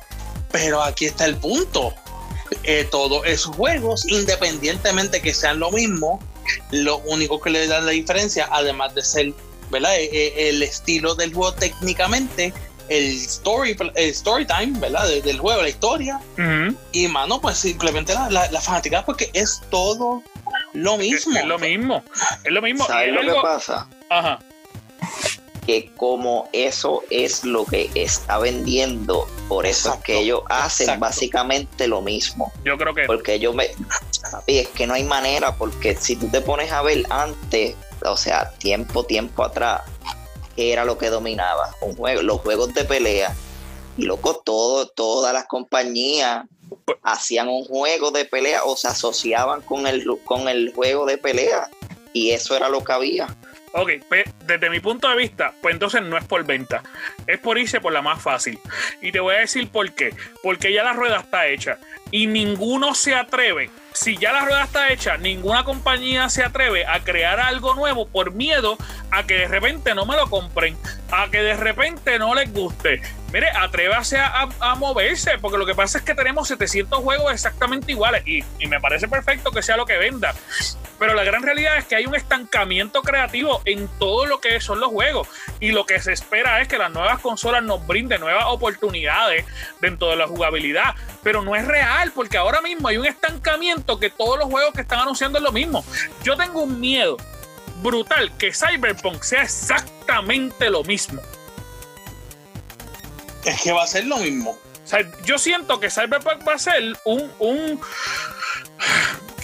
pero 0.51 0.83
aquí 0.83 1.05
está 1.05 1.25
el 1.25 1.35
punto. 1.37 1.93
Eh, 2.63 2.87
todos 2.91 3.25
esos 3.25 3.55
juegos, 3.55 4.05
independientemente 4.07 5.21
que 5.21 5.33
sean 5.33 5.59
lo 5.59 5.71
mismo, 5.71 6.19
lo 6.71 6.97
único 6.99 7.39
que 7.41 7.49
le 7.49 7.67
da 7.67 7.81
la 7.81 7.91
diferencia, 7.91 8.47
además 8.51 8.93
de 8.93 9.03
ser, 9.03 9.33
¿verdad? 9.71 9.95
Eh, 9.97 10.09
eh, 10.11 10.49
el 10.49 10.61
estilo 10.61 11.15
del 11.15 11.33
juego 11.33 11.53
técnicamente, 11.53 12.53
el 12.87 13.15
story, 13.23 13.75
el 13.95 14.09
story 14.11 14.45
time, 14.45 14.77
¿verdad? 14.79 15.07
De- 15.07 15.21
del 15.23 15.39
juego, 15.39 15.61
la 15.63 15.69
historia, 15.69 16.19
y 16.91 17.07
mano, 17.07 17.41
pues 17.41 17.57
simplemente 17.57 18.13
la, 18.13 18.29
la, 18.29 18.51
la 18.51 18.61
fanaticada, 18.61 19.03
porque 19.05 19.31
es 19.33 19.61
todo 19.71 20.21
lo 20.73 20.97
mismo. 20.97 21.37
es 21.39 21.45
lo 21.45 21.57
mismo. 21.57 22.03
Es 22.43 22.51
lo 22.51 22.61
mismo. 22.61 22.85
¿Sabes 22.85 23.11
lo 23.13 23.21
que 23.21 23.41
pasa? 23.41 23.87
Ajá. 24.09 24.39
Que 25.65 25.91
como 25.95 26.47
eso 26.53 27.03
es 27.09 27.43
lo 27.43 27.65
que 27.65 27.89
está 27.95 28.37
vendiendo, 28.37 29.27
por 29.47 29.65
eso 29.65 29.93
es 29.93 29.99
que 30.01 30.13
Exacto, 30.13 30.23
ellos 30.23 30.41
hacen 30.49 30.83
exacto. 30.85 31.01
básicamente 31.01 31.87
lo 31.87 32.01
mismo. 32.01 32.51
Yo 32.63 32.77
creo 32.77 32.93
que. 32.93 33.05
Porque 33.05 33.39
yo 33.39 33.53
me. 33.53 33.69
Papi, 34.31 34.59
es 34.59 34.67
que 34.69 34.85
no 34.85 34.93
hay 34.93 35.03
manera, 35.03 35.55
porque 35.55 35.95
si 35.95 36.15
tú 36.15 36.27
te 36.27 36.41
pones 36.41 36.71
a 36.71 36.81
ver 36.81 37.05
antes, 37.09 37.75
o 38.03 38.17
sea, 38.17 38.51
tiempo, 38.57 39.03
tiempo 39.05 39.43
atrás, 39.43 39.81
era 40.57 40.85
lo 40.85 40.97
que 40.97 41.09
dominaba? 41.09 41.75
Un 41.81 41.95
juego, 41.95 42.21
los 42.21 42.41
juegos 42.41 42.73
de 42.73 42.85
pelea. 42.85 43.35
Y 43.97 44.03
loco, 44.03 44.41
todo, 44.43 44.87
todas 44.87 45.33
las 45.33 45.45
compañías 45.45 46.45
hacían 47.03 47.47
un 47.47 47.63
juego 47.65 48.11
de 48.11 48.25
pelea 48.25 48.63
o 48.63 48.75
se 48.75 48.87
asociaban 48.87 49.61
con 49.61 49.87
el, 49.87 50.05
con 50.25 50.47
el 50.47 50.73
juego 50.73 51.05
de 51.05 51.17
pelea. 51.17 51.69
Y 52.13 52.31
eso 52.31 52.55
era 52.55 52.69
lo 52.69 52.83
que 52.83 52.93
había. 52.93 53.27
Ok, 53.77 53.91
pues, 54.07 54.23
desde 54.45 54.69
mi 54.69 54.79
punto 54.79 55.09
de 55.09 55.17
vista, 55.17 55.51
pues 55.61 55.73
entonces 55.73 56.01
no 56.01 56.17
es 56.17 56.23
por 56.23 56.45
venta, 56.45 56.81
es 57.27 57.37
por 57.39 57.57
irse 57.57 57.81
por 57.81 57.91
la 57.91 58.01
más 58.01 58.21
fácil. 58.21 58.57
Y 59.01 59.11
te 59.11 59.19
voy 59.19 59.35
a 59.35 59.39
decir 59.39 59.67
por 59.67 59.91
qué. 59.91 60.15
Porque 60.41 60.71
ya 60.71 60.81
la 60.81 60.93
rueda 60.93 61.19
está 61.19 61.47
hecha 61.47 61.77
y 62.09 62.27
ninguno 62.27 62.95
se 62.95 63.15
atreve. 63.15 63.69
Si 63.91 64.15
ya 64.15 64.31
la 64.31 64.45
rueda 64.45 64.63
está 64.63 64.93
hecha, 64.93 65.17
ninguna 65.17 65.65
compañía 65.65 66.29
se 66.29 66.41
atreve 66.41 66.85
a 66.85 67.01
crear 67.01 67.41
algo 67.41 67.75
nuevo 67.75 68.07
por 68.07 68.31
miedo 68.31 68.77
a 69.11 69.27
que 69.27 69.39
de 69.39 69.47
repente 69.49 69.93
no 69.93 70.05
me 70.05 70.15
lo 70.15 70.29
compren, 70.29 70.77
a 71.11 71.29
que 71.29 71.41
de 71.41 71.57
repente 71.57 72.17
no 72.17 72.33
les 72.33 72.53
guste. 72.53 73.01
Mire, 73.35 73.49
atrévase 73.49 74.17
a, 74.17 74.75
moverse, 74.75 75.37
porque 75.39 75.57
lo 75.57 75.65
que 75.65 75.75
pasa 75.75 75.97
es 75.97 76.05
que 76.05 76.15
tenemos 76.15 76.47
700 76.47 76.99
juegos 76.99 77.33
exactamente 77.33 77.91
iguales 77.91 78.23
y, 78.25 78.41
y 78.59 78.67
me 78.67 78.79
parece 78.79 79.09
perfecto 79.09 79.51
que 79.51 79.61
sea 79.61 79.75
lo 79.75 79.85
que 79.85 79.97
venda. 79.97 80.33
Pero 80.97 81.15
la 81.15 81.25
gran 81.25 81.43
realidad 81.43 81.75
es 81.75 81.83
que 81.83 81.97
hay 81.97 82.05
un 82.05 82.15
estancamiento 82.15 83.01
creativo 83.01 83.61
en 83.65 83.89
todo 83.99 84.25
lo 84.25 84.39
que 84.39 84.61
son 84.61 84.79
los 84.79 84.89
juegos. 84.89 85.27
Y 85.59 85.73
lo 85.73 85.85
que 85.85 85.99
se 85.99 86.13
espera 86.13 86.61
es 86.61 86.69
que 86.69 86.77
las 86.77 86.89
nuevas 86.91 87.19
consolas 87.19 87.61
nos 87.61 87.85
brinden 87.85 88.21
nuevas 88.21 88.45
oportunidades 88.47 89.43
dentro 89.81 90.07
de 90.07 90.15
la 90.15 90.27
jugabilidad. 90.27 90.95
Pero 91.21 91.41
no 91.41 91.57
es 91.57 91.67
real, 91.67 92.13
porque 92.15 92.37
ahora 92.37 92.61
mismo 92.61 92.87
hay 92.87 92.95
un 92.95 93.05
estancamiento 93.05 93.99
que 93.99 94.09
todos 94.09 94.39
los 94.39 94.47
juegos 94.47 94.73
que 94.73 94.79
están 94.79 94.99
anunciando 94.99 95.39
es 95.39 95.43
lo 95.43 95.51
mismo. 95.51 95.83
Yo 96.23 96.37
tengo 96.37 96.61
un 96.61 96.79
miedo 96.79 97.17
brutal 97.81 98.31
que 98.37 98.53
Cyberpunk 98.53 99.23
sea 99.23 99.43
exactamente 99.43 100.69
lo 100.69 100.85
mismo. 100.85 101.21
Es 103.45 103.61
que 103.61 103.71
va 103.71 103.83
a 103.83 103.87
ser 103.87 104.05
lo 104.05 104.17
mismo. 104.17 104.57
yo 105.25 105.37
siento 105.37 105.79
que 105.79 105.89
Cyberpunk 105.89 106.47
va 106.47 106.53
a 106.53 106.59
ser 106.59 106.97
un, 107.05 107.31
un 107.39 107.81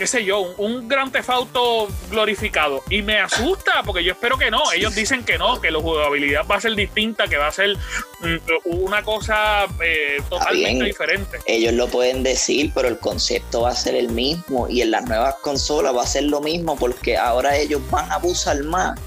qué 0.02 0.08
sé 0.08 0.26
yo, 0.26 0.40
un, 0.58 0.88
gran 0.88 1.12
tefauto 1.12 1.88
glorificado. 2.10 2.84
Y 2.90 3.04
me 3.04 3.20
asusta 3.20 3.84
porque 3.86 4.04
yo 4.04 4.14
espero 4.14 4.36
que 4.36 4.50
no. 4.50 4.72
Ellos 4.72 4.96
dicen 4.96 5.24
que 5.24 5.38
no, 5.38 5.62
que 5.62 5.70
la 5.70 5.80
jugabilidad 5.80 6.42
va 6.50 6.56
a 6.56 6.62
ser 6.62 6.74
distinta, 6.74 7.28
que 7.28 7.38
va 7.38 7.48
a 7.48 7.52
ser 7.52 7.78
mm, 8.22 8.38
una 8.66 9.04
cosa 9.04 9.66
eh, 9.84 10.18
totalmente 10.28 10.86
diferente. 10.86 11.38
Ellos 11.46 11.74
lo 11.74 11.88
pueden 11.88 12.24
decir, 12.24 12.72
pero 12.74 12.88
el 12.88 12.98
concepto 12.98 13.62
va 13.62 13.70
a 13.70 13.76
ser 13.76 13.96
el 13.96 14.10
mismo. 14.10 14.68
Y 14.68 14.82
en 14.82 14.90
las 14.90 15.06
nuevas 15.06 15.36
consolas 15.36 15.96
va 15.96 16.02
a 16.02 16.08
ser 16.08 16.24
lo 16.24 16.42
mismo 16.42 16.76
porque 16.78 17.16
ahora 17.16 17.56
ellos 17.56 17.82
van 17.92 18.12
a 18.12 18.16
abusar 18.16 18.64
más. 18.64 19.00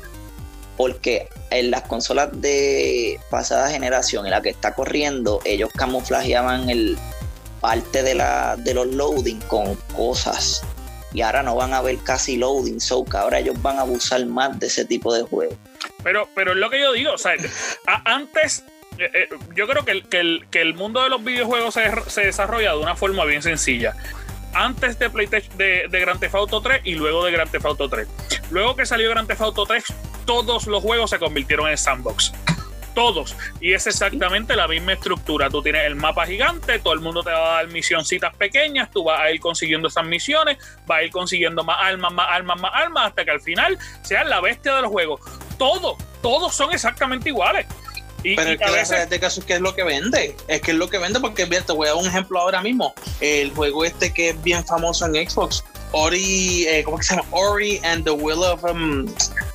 Porque 0.76 1.28
en 1.56 1.70
las 1.70 1.82
consolas 1.82 2.30
de 2.32 3.18
pasada 3.30 3.70
generación, 3.70 4.26
en 4.26 4.32
la 4.32 4.42
que 4.42 4.50
está 4.50 4.74
corriendo, 4.74 5.40
ellos 5.44 5.70
camuflajeaban 5.74 6.68
el 6.68 6.98
parte 7.60 8.02
de, 8.02 8.14
la, 8.14 8.56
de 8.56 8.74
los 8.74 8.86
loading 8.88 9.40
con 9.48 9.74
cosas 9.96 10.62
y 11.14 11.22
ahora 11.22 11.42
no 11.42 11.54
van 11.54 11.72
a 11.72 11.80
ver 11.80 11.96
casi 12.04 12.36
loading, 12.36 12.80
so 12.80 13.04
que 13.04 13.16
ahora 13.16 13.38
ellos 13.38 13.60
van 13.62 13.78
a 13.78 13.82
abusar 13.82 14.26
más 14.26 14.58
de 14.58 14.66
ese 14.66 14.84
tipo 14.84 15.14
de 15.14 15.22
juegos. 15.22 15.56
Pero, 16.02 16.28
pero 16.34 16.52
es 16.52 16.58
lo 16.58 16.68
que 16.68 16.80
yo 16.80 16.92
digo, 16.92 17.12
o 17.12 17.18
sea, 17.18 17.34
antes 18.04 18.64
eh, 18.98 19.10
eh, 19.14 19.28
yo 19.54 19.66
creo 19.66 19.84
que 19.84 19.92
el, 19.92 20.46
que, 20.50 20.60
el, 20.60 20.74
mundo 20.74 21.02
de 21.02 21.08
los 21.08 21.24
videojuegos 21.24 21.74
se, 21.74 21.90
se, 22.08 22.26
desarrolla 22.26 22.72
de 22.72 22.78
una 22.78 22.96
forma 22.96 23.24
bien 23.24 23.42
sencilla. 23.42 23.94
Antes 24.54 24.98
de 24.98 25.10
PlayStation 25.10 25.56
de, 25.56 25.86
de 25.88 26.00
Grand 26.00 26.20
Theft 26.20 26.34
Auto 26.34 26.60
3 26.60 26.82
y 26.84 26.94
luego 26.94 27.24
de 27.24 27.32
Grand 27.32 27.50
Theft 27.50 27.66
Auto 27.66 27.88
3. 27.88 28.08
Luego 28.50 28.76
que 28.76 28.86
salió 28.86 29.10
Grand 29.10 29.28
Theft 29.28 29.40
Auto 29.40 29.66
3, 29.66 29.84
todos 30.24 30.66
los 30.66 30.82
juegos 30.82 31.10
se 31.10 31.18
convirtieron 31.18 31.68
en 31.68 31.76
sandbox 31.76 32.32
todos. 32.94 33.36
Y 33.60 33.72
es 33.72 33.86
exactamente 33.86 34.56
la 34.56 34.66
misma 34.68 34.94
estructura. 34.94 35.50
Tú 35.50 35.62
tienes 35.62 35.84
el 35.84 35.96
mapa 35.96 36.26
gigante, 36.26 36.78
todo 36.78 36.94
el 36.94 37.00
mundo 37.00 37.22
te 37.22 37.30
va 37.30 37.52
a 37.52 37.54
dar 37.56 37.68
misioncitas 37.68 38.34
pequeñas, 38.36 38.90
tú 38.90 39.04
vas 39.04 39.20
a 39.20 39.30
ir 39.30 39.40
consiguiendo 39.40 39.88
esas 39.88 40.06
misiones, 40.06 40.58
vas 40.86 41.00
a 41.00 41.02
ir 41.02 41.10
consiguiendo 41.10 41.64
más 41.64 41.76
armas, 41.80 42.12
más 42.12 42.28
armas, 42.30 42.60
más 42.60 42.72
armas, 42.72 43.06
hasta 43.08 43.24
que 43.24 43.30
al 43.32 43.40
final 43.40 43.78
seas 44.02 44.26
la 44.26 44.40
bestia 44.40 44.76
del 44.76 44.86
juego. 44.86 45.18
Todo, 45.58 45.98
todos 46.22 46.54
son 46.54 46.72
exactamente 46.72 47.28
iguales. 47.28 47.66
Y, 48.24 48.34
Pero 48.34 48.50
es 48.50 48.58
que 48.58 48.70
veces... 48.70 49.00
este 49.00 49.20
caso 49.20 49.40
es 49.40 49.46
que 49.46 49.54
es 49.54 49.60
lo 49.60 49.74
que 49.74 49.84
vende. 49.84 50.34
Es 50.48 50.60
que 50.62 50.72
es 50.72 50.76
lo 50.76 50.88
que 50.88 50.98
vende 50.98 51.20
porque 51.20 51.46
te 51.46 51.72
voy 51.72 51.86
a 51.86 51.90
dar 51.90 52.00
un 52.00 52.08
ejemplo 52.08 52.40
ahora 52.40 52.60
mismo. 52.60 52.94
El 53.20 53.52
juego 53.52 53.84
este 53.84 54.12
que 54.12 54.30
es 54.30 54.42
bien 54.42 54.66
famoso 54.66 55.06
en 55.06 55.28
Xbox, 55.28 55.62
Ori, 55.92 56.66
eh, 56.66 56.82
¿cómo 56.84 56.98
que 56.98 57.04
se 57.04 57.14
llama? 57.14 57.28
Ori 57.30 57.80
and 57.84 58.04
the 58.04 58.10
Will 58.10 58.42
of. 58.42 58.64
Um, 58.64 59.06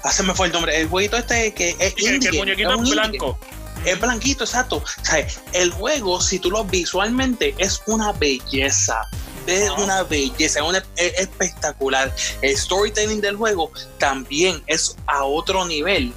ah, 0.04 0.12
se 0.12 0.24
me 0.24 0.34
fue 0.34 0.48
el 0.48 0.54
nombre. 0.54 0.80
El 0.80 0.88
jueguito 0.88 1.18
este 1.18 1.54
que 1.54 1.76
es. 1.80 2.00
Indie, 2.00 2.30
el 2.30 2.38
muñequito 2.38 2.74
es 2.76 2.90
blanco. 2.90 3.38
Es 3.86 4.00
blanquito, 4.00 4.44
exacto. 4.46 4.78
O 4.78 5.06
sea, 5.06 5.26
el 5.54 5.72
juego, 5.72 6.22
si 6.22 6.40
tú 6.40 6.52
lo 6.52 6.64
visualmente, 6.64 7.56
es 7.58 7.82
una 7.88 8.14
belleza. 8.14 9.02
Es 9.48 9.70
una 9.72 10.04
belleza, 10.04 10.60
es, 10.96 11.14
espectacular. 11.20 12.14
El 12.42 12.56
storytelling 12.56 13.20
del 13.20 13.36
juego 13.36 13.72
también 13.98 14.62
es 14.68 14.96
a 15.08 15.24
otro 15.24 15.66
nivel. 15.66 16.14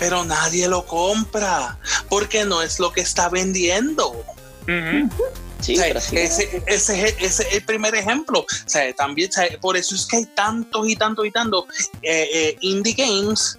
Pero 0.00 0.24
nadie 0.24 0.66
lo 0.66 0.84
compra 0.84 1.78
porque 2.08 2.44
no 2.44 2.62
es 2.62 2.80
lo 2.80 2.90
que 2.90 3.02
está 3.02 3.28
vendiendo. 3.28 4.24
Sí, 5.60 5.74
ese, 5.74 6.62
ese, 6.66 7.16
es 7.20 7.40
el 7.40 7.62
primer 7.64 7.94
ejemplo. 7.94 8.40
O 8.40 8.46
sea, 8.68 8.92
también, 8.94 9.30
por 9.60 9.76
eso 9.76 9.94
es 9.94 10.06
que 10.06 10.16
hay 10.16 10.26
tantos 10.26 10.88
y 10.88 10.96
tantos 10.96 11.26
y 11.26 11.30
tantos 11.30 11.64
eh, 12.02 12.28
eh, 12.32 12.56
indie 12.60 12.94
games 12.94 13.58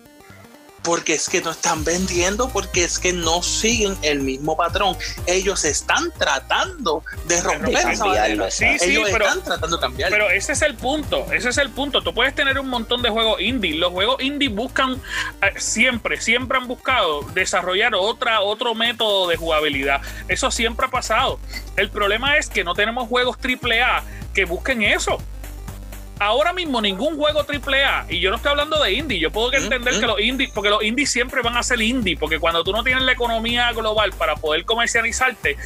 porque 0.83 1.13
es 1.13 1.29
que 1.29 1.41
no 1.41 1.51
están 1.51 1.83
vendiendo, 1.83 2.49
porque 2.49 2.83
es 2.83 2.99
que 2.99 3.13
no 3.13 3.43
siguen 3.43 3.97
el 4.01 4.21
mismo 4.21 4.57
patrón. 4.57 4.97
Ellos 5.27 5.63
están 5.65 6.11
tratando 6.17 7.03
de 7.25 7.41
romper 7.41 7.75
esa 7.75 8.49
Sí, 8.51 8.65
sí, 8.79 8.91
Ellos 8.91 9.09
pero, 9.11 9.25
están 9.25 9.43
tratando 9.43 9.77
de 9.77 9.81
cambiar. 9.81 10.09
Pero 10.09 10.29
ese 10.29 10.53
es 10.53 10.61
el 10.61 10.75
punto, 10.75 11.31
ese 11.31 11.49
es 11.49 11.57
el 11.57 11.69
punto. 11.69 12.01
Tú 12.01 12.13
puedes 12.13 12.33
tener 12.33 12.59
un 12.59 12.69
montón 12.69 13.01
de 13.01 13.09
juegos 13.09 13.39
indie. 13.41 13.75
Los 13.75 13.91
juegos 13.91 14.21
indie 14.21 14.49
buscan 14.49 15.01
eh, 15.41 15.53
siempre, 15.57 16.19
siempre 16.19 16.57
han 16.57 16.67
buscado 16.67 17.21
desarrollar 17.33 17.93
otra, 17.95 18.41
otro 18.41 18.73
método 18.75 19.27
de 19.27 19.37
jugabilidad. 19.37 20.01
Eso 20.27 20.51
siempre 20.51 20.87
ha 20.87 20.89
pasado. 20.89 21.39
El 21.75 21.89
problema 21.89 22.37
es 22.37 22.49
que 22.49 22.63
no 22.63 22.73
tenemos 22.73 23.07
juegos 23.07 23.37
AAA 23.37 24.03
que 24.33 24.45
busquen 24.45 24.81
eso 24.81 25.17
ahora 26.21 26.53
mismo 26.53 26.79
ningún 26.79 27.17
juego 27.17 27.39
AAA, 27.41 28.05
y 28.09 28.19
yo 28.19 28.29
no 28.29 28.35
estoy 28.35 28.51
hablando 28.51 28.81
de 28.81 28.93
indie, 28.93 29.19
yo 29.19 29.31
puedo 29.31 29.49
mm, 29.49 29.55
entender 29.55 29.99
que 29.99 30.05
mm. 30.05 30.09
los 30.09 30.21
indies, 30.21 30.51
porque 30.53 30.69
los 30.69 30.83
indies 30.83 31.09
siempre 31.09 31.41
van 31.41 31.57
a 31.57 31.63
ser 31.63 31.81
indie, 31.81 32.15
porque 32.15 32.37
cuando 32.37 32.63
tú 32.63 32.71
no 32.71 32.83
tienes 32.83 33.03
la 33.03 33.13
economía 33.13 33.71
global 33.71 34.13
para 34.13 34.35
poder 34.35 34.63
comercializarte, 34.63 35.57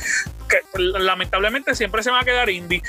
lamentablemente 0.77 1.75
siempre 1.75 2.03
se 2.03 2.09
va 2.09 2.21
a 2.21 2.23
quedar 2.23 2.49
indie, 2.49 2.81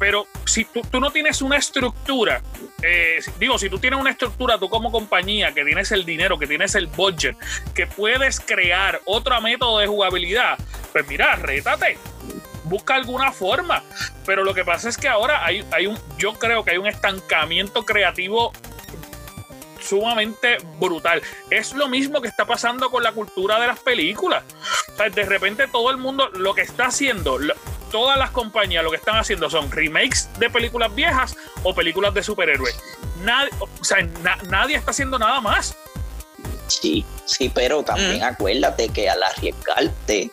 pero 0.00 0.26
si 0.46 0.64
tú, 0.64 0.82
no 0.98 1.12
tienes 1.12 1.42
una 1.42 1.58
estructura, 1.58 2.42
eh, 2.82 3.20
digo, 3.38 3.56
si 3.56 3.70
tú 3.70 3.78
tienes 3.78 4.00
una 4.00 4.10
estructura, 4.10 4.58
tú 4.58 4.68
como 4.68 4.90
compañía, 4.90 5.54
que 5.54 5.64
tienes 5.64 5.92
el 5.92 6.04
dinero, 6.04 6.40
que 6.40 6.48
tienes 6.48 6.74
el 6.74 6.88
budget, 6.88 7.36
que 7.72 7.86
puedes 7.86 8.40
crear 8.40 9.00
otro 9.04 9.40
método 9.40 9.78
de 9.78 9.86
jugabilidad, 9.86 10.58
pues 10.90 11.06
mira, 11.06 11.36
rétate 11.36 11.98
busca 12.64 12.94
alguna 12.94 13.32
forma. 13.32 13.82
Pero 14.26 14.44
lo 14.44 14.54
que 14.54 14.64
pasa 14.64 14.88
es 14.88 14.96
que 14.96 15.08
ahora 15.08 15.44
hay, 15.44 15.64
hay 15.70 15.86
un, 15.86 15.98
yo 16.18 16.34
creo 16.34 16.64
que 16.64 16.72
hay 16.72 16.78
un 16.78 16.86
estancamiento 16.86 17.84
creativo 17.84 18.52
sumamente 19.82 20.58
brutal. 20.78 21.22
Es 21.50 21.72
lo 21.72 21.88
mismo 21.88 22.20
que 22.20 22.28
está 22.28 22.46
pasando 22.46 22.90
con 22.90 23.02
la 23.02 23.12
cultura 23.12 23.60
de 23.60 23.66
las 23.66 23.80
películas. 23.80 24.44
de 25.14 25.24
repente 25.24 25.66
todo 25.68 25.90
el 25.90 25.96
mundo 25.96 26.28
lo 26.30 26.54
que 26.54 26.62
está 26.62 26.86
haciendo, 26.86 27.38
todas 27.90 28.16
las 28.18 28.30
compañías 28.30 28.82
lo 28.84 28.90
que 28.90 28.96
están 28.96 29.16
haciendo 29.16 29.50
son 29.50 29.70
remakes 29.70 30.28
de 30.38 30.48
películas 30.48 30.94
viejas 30.94 31.36
o 31.62 31.74
películas 31.74 32.14
de 32.14 32.22
superhéroes. 32.22 32.78
Nadie, 33.22 33.50
o 33.58 33.84
sea, 33.84 33.98
nadie 34.48 34.76
está 34.76 34.92
haciendo 34.92 35.18
nada 35.18 35.40
más. 35.40 35.76
Sí, 36.68 37.04
sí, 37.26 37.50
pero 37.54 37.82
también 37.82 38.20
mm. 38.20 38.24
acuérdate 38.24 38.88
que 38.88 39.10
al 39.10 39.22
arriesgarte 39.22 40.30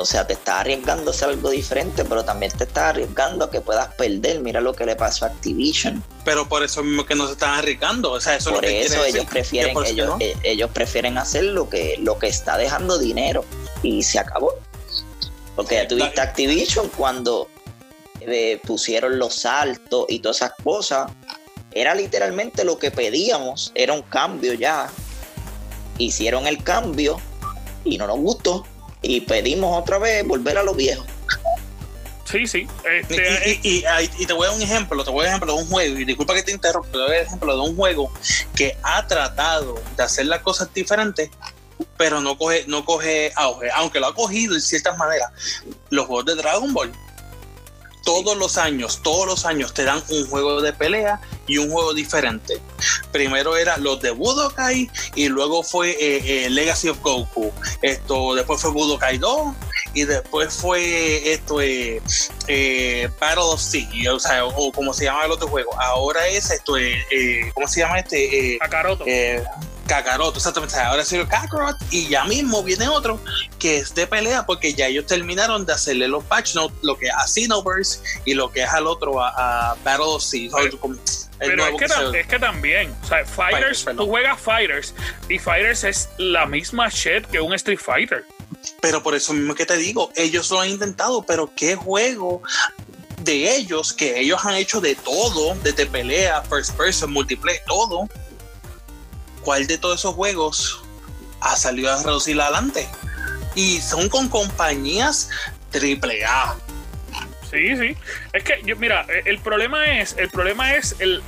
o 0.00 0.04
sea, 0.06 0.26
te 0.26 0.32
estás 0.32 0.60
arriesgando 0.60 1.10
a 1.10 1.14
hacer 1.14 1.28
algo 1.28 1.50
diferente, 1.50 2.06
pero 2.06 2.24
también 2.24 2.50
te 2.56 2.64
estás 2.64 2.84
arriesgando 2.84 3.44
a 3.44 3.50
que 3.50 3.60
puedas 3.60 3.92
perder. 3.96 4.40
Mira 4.40 4.62
lo 4.62 4.72
que 4.72 4.86
le 4.86 4.96
pasó 4.96 5.26
a 5.26 5.28
Activision. 5.28 6.02
Pero 6.24 6.48
por 6.48 6.62
eso 6.62 6.82
mismo 6.82 7.04
que 7.04 7.14
no 7.14 7.26
se 7.26 7.32
están 7.32 7.58
arriesgando. 7.58 8.12
O 8.12 8.18
sea, 8.18 8.36
eso 8.36 8.50
por 8.50 8.64
eso 8.64 9.04
ellos 9.04 9.26
prefieren, 9.26 9.76
ellos, 9.84 10.16
eh, 10.20 10.34
ellos 10.42 10.70
prefieren 10.70 11.18
hacer 11.18 11.44
lo 11.44 11.68
que, 11.68 11.98
lo 12.00 12.18
que 12.18 12.28
está 12.28 12.56
dejando 12.56 12.98
dinero. 12.98 13.44
Y 13.82 14.02
se 14.02 14.18
acabó. 14.18 14.54
Porque 15.54 15.74
ya 15.74 15.86
tuviste 15.86 16.18
Activision 16.22 16.88
cuando 16.96 17.48
eh, 18.20 18.58
pusieron 18.66 19.18
los 19.18 19.34
saltos 19.34 20.06
y 20.08 20.20
todas 20.20 20.38
esas 20.38 20.52
cosas. 20.64 21.12
Era 21.72 21.94
literalmente 21.94 22.64
lo 22.64 22.78
que 22.78 22.90
pedíamos. 22.90 23.70
Era 23.74 23.92
un 23.92 24.02
cambio 24.02 24.54
ya. 24.54 24.90
Hicieron 25.98 26.46
el 26.46 26.64
cambio 26.64 27.20
y 27.84 27.98
no 27.98 28.06
nos 28.06 28.18
gustó 28.18 28.64
y 29.02 29.20
pedimos 29.22 29.80
otra 29.80 29.98
vez 29.98 30.26
volver 30.26 30.58
a 30.58 30.62
lo 30.62 30.74
viejo. 30.74 31.04
Sí, 32.24 32.46
sí. 32.46 32.68
Este, 32.88 33.58
y, 33.62 33.84
y, 34.18 34.26
te 34.26 34.32
voy 34.32 34.46
a 34.46 34.50
dar 34.50 34.56
un 34.56 34.62
ejemplo, 34.62 35.04
te 35.04 35.10
voy 35.10 35.26
a 35.26 35.30
dar 35.30 35.34
un 35.34 35.36
ejemplo 35.36 35.56
de 35.56 35.62
un 35.62 35.68
juego, 35.68 35.98
y 35.98 36.04
disculpa 36.04 36.34
que 36.34 36.44
te 36.44 36.52
interrumpa, 36.52 36.88
te 36.92 36.98
voy 36.98 37.06
a 37.06 37.10
dar 37.10 37.20
un 37.20 37.26
ejemplo 37.26 37.54
de 37.54 37.70
un 37.70 37.76
juego 37.76 38.12
que 38.54 38.76
ha 38.84 39.06
tratado 39.06 39.82
de 39.96 40.02
hacer 40.02 40.26
las 40.26 40.40
cosas 40.40 40.72
diferentes, 40.72 41.30
pero 41.96 42.20
no 42.20 42.38
coge, 42.38 42.64
no 42.68 42.84
coge 42.84 43.32
auge, 43.34 43.70
aunque 43.74 43.98
lo 43.98 44.06
ha 44.06 44.14
cogido 44.14 44.54
de 44.54 44.60
ciertas 44.60 44.96
maneras. 44.96 45.32
Los 45.88 46.06
juegos 46.06 46.26
de 46.26 46.36
Dragon 46.36 46.72
Ball 46.72 46.92
todos 48.10 48.36
los 48.36 48.58
años, 48.58 49.00
todos 49.04 49.24
los 49.24 49.46
años 49.46 49.72
te 49.72 49.84
dan 49.84 50.02
un 50.08 50.26
juego 50.26 50.60
de 50.60 50.72
pelea 50.72 51.20
y 51.46 51.58
un 51.58 51.70
juego 51.70 51.94
diferente. 51.94 52.60
Primero 53.12 53.56
era 53.56 53.76
los 53.76 54.02
de 54.02 54.10
Budokai 54.10 54.90
y 55.14 55.28
luego 55.28 55.62
fue 55.62 55.90
eh, 55.90 56.46
eh, 56.46 56.50
Legacy 56.50 56.88
of 56.88 57.00
Goku. 57.02 57.52
Esto 57.82 58.34
después 58.34 58.60
fue 58.60 58.72
Budokai 58.72 59.18
2 59.18 59.54
y 59.94 60.04
después 60.06 60.52
fue 60.52 61.32
esto 61.32 61.60
eh, 61.60 62.02
Battle 63.20 63.44
of 63.44 63.60
Sea, 63.60 64.12
o 64.12 64.18
sea, 64.18 64.44
o, 64.44 64.72
como 64.72 64.92
se 64.92 65.04
llama 65.04 65.26
el 65.26 65.30
otro 65.30 65.46
juego. 65.46 65.70
Ahora 65.80 66.26
es 66.26 66.50
esto, 66.50 66.74
¿cómo 67.54 67.68
se 67.68 67.80
llama 67.80 68.00
este? 68.00 68.58
Kakaroto. 68.58 69.04
Kakaroto, 69.90 70.36
exactamente. 70.36 70.76
Ahora 70.76 71.02
es 71.02 71.12
el 71.12 71.26
Kakarot 71.26 71.76
y 71.90 72.06
ya 72.06 72.24
mismo 72.24 72.62
viene 72.62 72.86
otro 72.86 73.18
que 73.58 73.78
es 73.78 73.92
de 73.92 74.06
pelea 74.06 74.46
porque 74.46 74.72
ya 74.72 74.86
ellos 74.86 75.04
terminaron 75.06 75.66
de 75.66 75.72
hacerle 75.72 76.06
los 76.06 76.22
patch 76.22 76.54
notes, 76.54 76.78
lo 76.82 76.96
que 76.96 77.10
a 77.10 77.26
Xenoverse 77.26 77.98
y 78.24 78.34
lo 78.34 78.52
que 78.52 78.62
es 78.62 78.70
al 78.70 78.86
otro 78.86 79.20
a, 79.20 79.76
Battle 79.82 80.04
of 80.06 80.22
Sea. 80.22 80.48
Pero, 81.40 81.66
es, 81.66 81.74
que, 81.76 82.20
es, 82.20 82.26
que, 82.26 82.38
también, 82.38 82.94
o 83.02 83.06
sea, 83.06 83.24
Fighters, 83.24 83.86
tú 83.96 84.06
juegas 84.06 84.38
Fighters 84.38 84.94
y 85.28 85.38
Fighters 85.38 85.82
es 85.84 86.08
la 86.18 86.46
misma 86.46 86.88
shit 86.88 87.26
que 87.26 87.40
un 87.40 87.54
Street 87.54 87.80
Fighter. 87.80 88.24
Pero 88.80 89.02
por 89.02 89.16
eso 89.16 89.32
mismo 89.32 89.56
que 89.56 89.66
te 89.66 89.76
digo, 89.76 90.12
ellos 90.14 90.50
lo 90.50 90.60
han 90.60 90.68
intentado, 90.68 91.22
pero 91.22 91.50
qué 91.56 91.74
juego 91.74 92.42
de 93.22 93.56
ellos, 93.56 93.92
que 93.92 94.20
ellos 94.20 94.44
han 94.44 94.54
hecho 94.54 94.80
de 94.80 94.94
todo, 94.94 95.56
desde 95.64 95.86
pelea, 95.86 96.42
first 96.42 96.76
person, 96.76 97.10
multiplayer, 97.10 97.62
todo 97.66 98.08
¿cuál 99.42 99.66
de 99.66 99.78
todos 99.78 100.00
esos 100.00 100.14
juegos 100.14 100.82
ha 101.40 101.56
salido 101.56 101.92
a 101.92 102.02
reducir 102.02 102.40
adelante? 102.40 102.88
Y 103.54 103.80
son 103.80 104.08
con 104.08 104.28
compañías 104.28 105.30
triple 105.70 106.24
A. 106.24 106.56
Sí, 107.50 107.76
sí. 107.76 107.96
Es 108.32 108.44
que, 108.44 108.62
yo, 108.64 108.76
mira, 108.76 109.04
el 109.24 109.38
problema 109.38 109.98
es, 109.98 110.16
el 110.16 110.30
problema 110.30 110.74
es 110.74 110.96
el, 111.00 111.20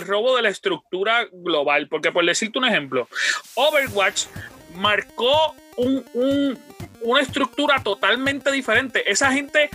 robo 0.00 0.34
de 0.34 0.42
la 0.42 0.48
estructura 0.48 1.28
global. 1.32 1.88
Porque 1.88 2.10
por 2.10 2.26
decirte 2.26 2.58
un 2.58 2.64
ejemplo, 2.64 3.08
Overwatch 3.54 4.24
marcó 4.74 5.54
una 5.76 7.20
estructura 7.20 7.80
totalmente 7.82 8.50
diferente. 8.50 9.08
Esa 9.10 9.32
gente 9.32 9.70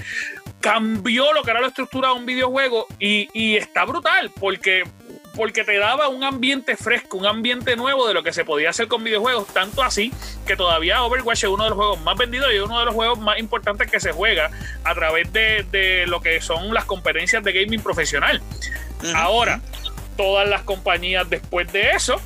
cambió 0.59 1.32
lo 1.34 1.43
que 1.43 1.51
era 1.51 1.61
la 1.61 1.67
estructura 1.67 2.09
de 2.09 2.15
un 2.15 2.25
videojuego 2.25 2.88
y, 2.99 3.30
y 3.34 3.55
está 3.55 3.86
brutal 3.86 4.32
porque 4.39 4.84
porque 5.38 5.63
te 5.63 5.77
daba 5.77 6.09
un 6.09 6.23
ambiente 6.23 6.75
fresco, 6.75 7.17
un 7.17 7.27
ambiente 7.27 7.75
nuevo 7.75 8.07
de 8.07 8.15
lo 8.15 8.23
que 8.23 8.33
se 8.33 8.43
podía 8.43 8.71
hacer 8.71 8.88
con 8.88 9.03
videojuegos, 9.03 9.47
tanto 9.53 9.83
así 9.83 10.11
que 10.47 10.55
todavía 10.55 11.03
Overwatch 11.03 11.43
es 11.43 11.49
uno 11.49 11.63
de 11.63 11.69
los 11.69 11.77
juegos 11.77 12.01
más 12.01 12.17
vendidos 12.17 12.51
y 12.51 12.57
uno 12.57 12.79
de 12.79 12.85
los 12.85 12.95
juegos 12.95 13.19
más 13.19 13.38
importantes 13.38 13.89
que 13.89 13.99
se 13.99 14.11
juega 14.11 14.49
a 14.83 14.95
través 14.95 15.31
de, 15.31 16.05
lo 16.07 16.21
que 16.21 16.41
son 16.41 16.73
las 16.73 16.85
competencias 16.85 17.43
de 17.43 17.53
gaming 17.53 17.81
profesional. 17.81 18.41
Ahora, 19.15 19.61
todas 20.17 20.49
las 20.49 20.63
compañías 20.63 21.29
después 21.29 21.71
de 21.71 21.91
eso 21.91 22.19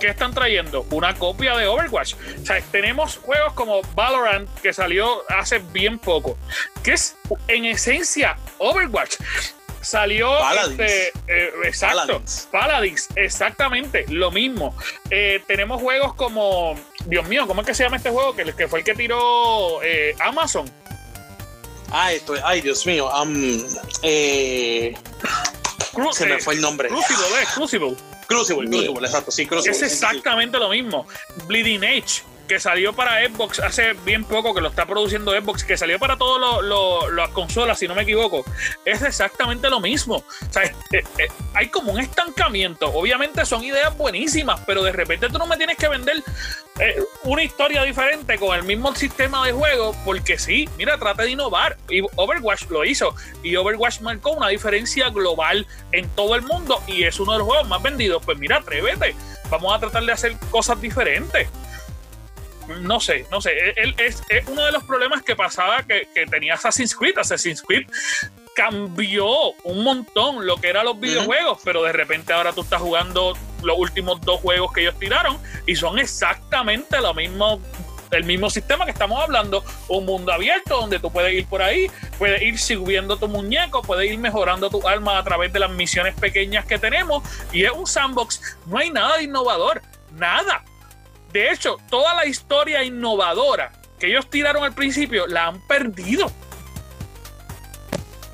¿qué 0.00 0.08
están 0.08 0.32
trayendo? 0.32 0.86
Una 0.90 1.14
copia 1.14 1.56
de 1.56 1.66
Overwatch. 1.66 2.14
O 2.42 2.46
sea, 2.46 2.60
tenemos 2.70 3.16
juegos 3.18 3.52
como 3.54 3.82
Valorant 3.94 4.48
que 4.60 4.72
salió 4.72 5.22
hace 5.28 5.58
bien 5.58 5.98
poco, 5.98 6.38
que 6.82 6.92
es 6.92 7.16
en 7.48 7.64
esencia 7.64 8.36
Overwatch. 8.58 9.16
Salió 9.82 10.30
este, 10.68 11.08
eh, 11.26 11.52
exacto, 11.64 12.22
Paladins. 12.50 13.08
exactamente, 13.16 14.04
lo 14.08 14.30
mismo. 14.30 14.76
Eh, 15.10 15.42
tenemos 15.46 15.80
juegos 15.80 16.14
como, 16.14 16.78
Dios 17.06 17.26
mío, 17.28 17.46
¿cómo 17.46 17.62
es 17.62 17.66
que 17.66 17.74
se 17.74 17.84
llama 17.84 17.96
este 17.96 18.10
juego? 18.10 18.36
Que, 18.36 18.52
que 18.52 18.68
fue 18.68 18.80
el 18.80 18.84
que 18.84 18.94
tiró 18.94 19.82
eh, 19.82 20.14
Amazon. 20.20 20.70
Ah, 21.90 22.12
esto, 22.12 22.34
ay, 22.44 22.60
Dios 22.60 22.86
mío. 22.86 23.10
se 26.12 26.26
me 26.26 26.38
fue 26.40 26.54
el 26.54 26.60
nombre. 26.60 26.88
Crucible, 26.88 27.24
Crucible. 27.54 27.96
Crucible, 28.26 28.70
Crucible, 28.70 29.06
exacto, 29.08 29.30
sí, 29.30 29.46
Crucible. 29.46 29.76
Es 29.76 29.82
exactamente 29.82 30.58
lo 30.58 30.68
mismo. 30.68 31.06
Bleeding 31.46 31.82
Edge 31.82 32.22
que 32.50 32.58
salió 32.58 32.92
para 32.92 33.24
Xbox 33.24 33.60
hace 33.60 33.92
bien 34.04 34.24
poco, 34.24 34.52
que 34.52 34.60
lo 34.60 34.70
está 34.70 34.84
produciendo 34.84 35.30
Xbox, 35.30 35.62
que 35.62 35.76
salió 35.76 36.00
para 36.00 36.16
todas 36.16 36.64
las 37.12 37.28
consolas, 37.28 37.78
si 37.78 37.86
no 37.86 37.94
me 37.94 38.02
equivoco, 38.02 38.44
es 38.84 39.02
exactamente 39.02 39.70
lo 39.70 39.78
mismo. 39.78 40.16
O 40.16 40.52
sea, 40.52 40.64
eh, 40.64 40.72
eh, 40.90 41.28
hay 41.54 41.68
como 41.68 41.92
un 41.92 42.00
estancamiento. 42.00 42.92
Obviamente 42.92 43.46
son 43.46 43.62
ideas 43.62 43.96
buenísimas, 43.96 44.60
pero 44.66 44.82
de 44.82 44.90
repente 44.90 45.28
tú 45.28 45.38
no 45.38 45.46
me 45.46 45.56
tienes 45.56 45.76
que 45.76 45.86
vender 45.86 46.24
eh, 46.80 47.00
una 47.22 47.44
historia 47.44 47.84
diferente 47.84 48.36
con 48.36 48.56
el 48.56 48.64
mismo 48.64 48.92
sistema 48.96 49.46
de 49.46 49.52
juego, 49.52 49.94
porque 50.04 50.36
sí, 50.36 50.68
mira, 50.76 50.98
trata 50.98 51.22
de 51.22 51.30
innovar. 51.30 51.76
Y 51.88 52.00
Overwatch 52.16 52.68
lo 52.68 52.84
hizo. 52.84 53.14
Y 53.44 53.54
Overwatch 53.54 54.00
marcó 54.00 54.32
una 54.32 54.48
diferencia 54.48 55.08
global 55.10 55.68
en 55.92 56.08
todo 56.16 56.34
el 56.34 56.42
mundo 56.42 56.82
y 56.88 57.04
es 57.04 57.20
uno 57.20 57.34
de 57.34 57.38
los 57.38 57.46
juegos 57.46 57.68
más 57.68 57.80
vendidos. 57.80 58.24
Pues 58.24 58.36
mira, 58.38 58.56
atrévete. 58.56 59.14
Vamos 59.50 59.72
a 59.72 59.78
tratar 59.78 60.02
de 60.02 60.10
hacer 60.10 60.36
cosas 60.50 60.80
diferentes 60.80 61.48
no 62.80 63.00
sé, 63.00 63.26
no 63.30 63.40
sé. 63.40 63.52
es, 63.76 64.22
uno 64.46 64.64
de 64.64 64.72
los 64.72 64.84
problemas 64.84 65.22
que 65.22 65.36
pasaba 65.36 65.82
que, 65.82 66.06
tenía 66.30 66.54
Assassin's 66.54 66.94
Creed. 66.94 67.18
Assassin's 67.18 67.62
Creed 67.62 67.86
cambió 68.54 69.52
un 69.64 69.84
montón 69.84 70.46
lo 70.46 70.56
que 70.56 70.68
eran 70.68 70.84
los 70.84 70.98
videojuegos, 70.98 71.60
pero 71.64 71.82
de 71.82 71.92
repente 71.92 72.32
ahora 72.32 72.52
tú 72.52 72.62
estás 72.62 72.80
jugando 72.80 73.36
los 73.62 73.78
últimos 73.78 74.20
dos 74.20 74.40
juegos 74.40 74.72
que 74.72 74.82
ellos 74.82 74.98
tiraron 74.98 75.38
y 75.66 75.76
son 75.76 75.98
exactamente 75.98 77.00
lo 77.00 77.14
mismo 77.14 77.60
el 78.10 78.24
mismo 78.24 78.50
sistema 78.50 78.84
que 78.84 78.90
estamos 78.90 79.22
hablando, 79.22 79.64
un 79.86 80.04
mundo 80.04 80.32
abierto 80.32 80.80
donde 80.80 80.98
tú 80.98 81.12
puedes 81.12 81.32
ir 81.32 81.46
por 81.46 81.62
ahí, 81.62 81.88
puedes 82.18 82.42
ir 82.42 82.58
subiendo 82.58 83.16
tu 83.16 83.28
muñeco, 83.28 83.82
puedes 83.82 84.10
ir 84.10 84.18
mejorando 84.18 84.68
tu 84.68 84.86
alma 84.88 85.18
a 85.18 85.22
través 85.22 85.52
de 85.52 85.60
las 85.60 85.70
misiones 85.70 86.14
pequeñas 86.14 86.66
que 86.66 86.76
tenemos 86.76 87.22
y 87.52 87.64
es 87.64 87.70
un 87.70 87.86
sandbox, 87.86 88.58
no 88.66 88.78
hay 88.78 88.90
nada 88.90 89.18
de 89.18 89.24
innovador, 89.24 89.80
nada. 90.12 90.64
De 91.32 91.50
hecho, 91.50 91.78
toda 91.90 92.14
la 92.14 92.26
historia 92.26 92.82
innovadora 92.82 93.72
que 93.98 94.08
ellos 94.08 94.28
tiraron 94.30 94.64
al 94.64 94.74
principio 94.74 95.26
la 95.26 95.46
han 95.46 95.66
perdido. 95.66 96.32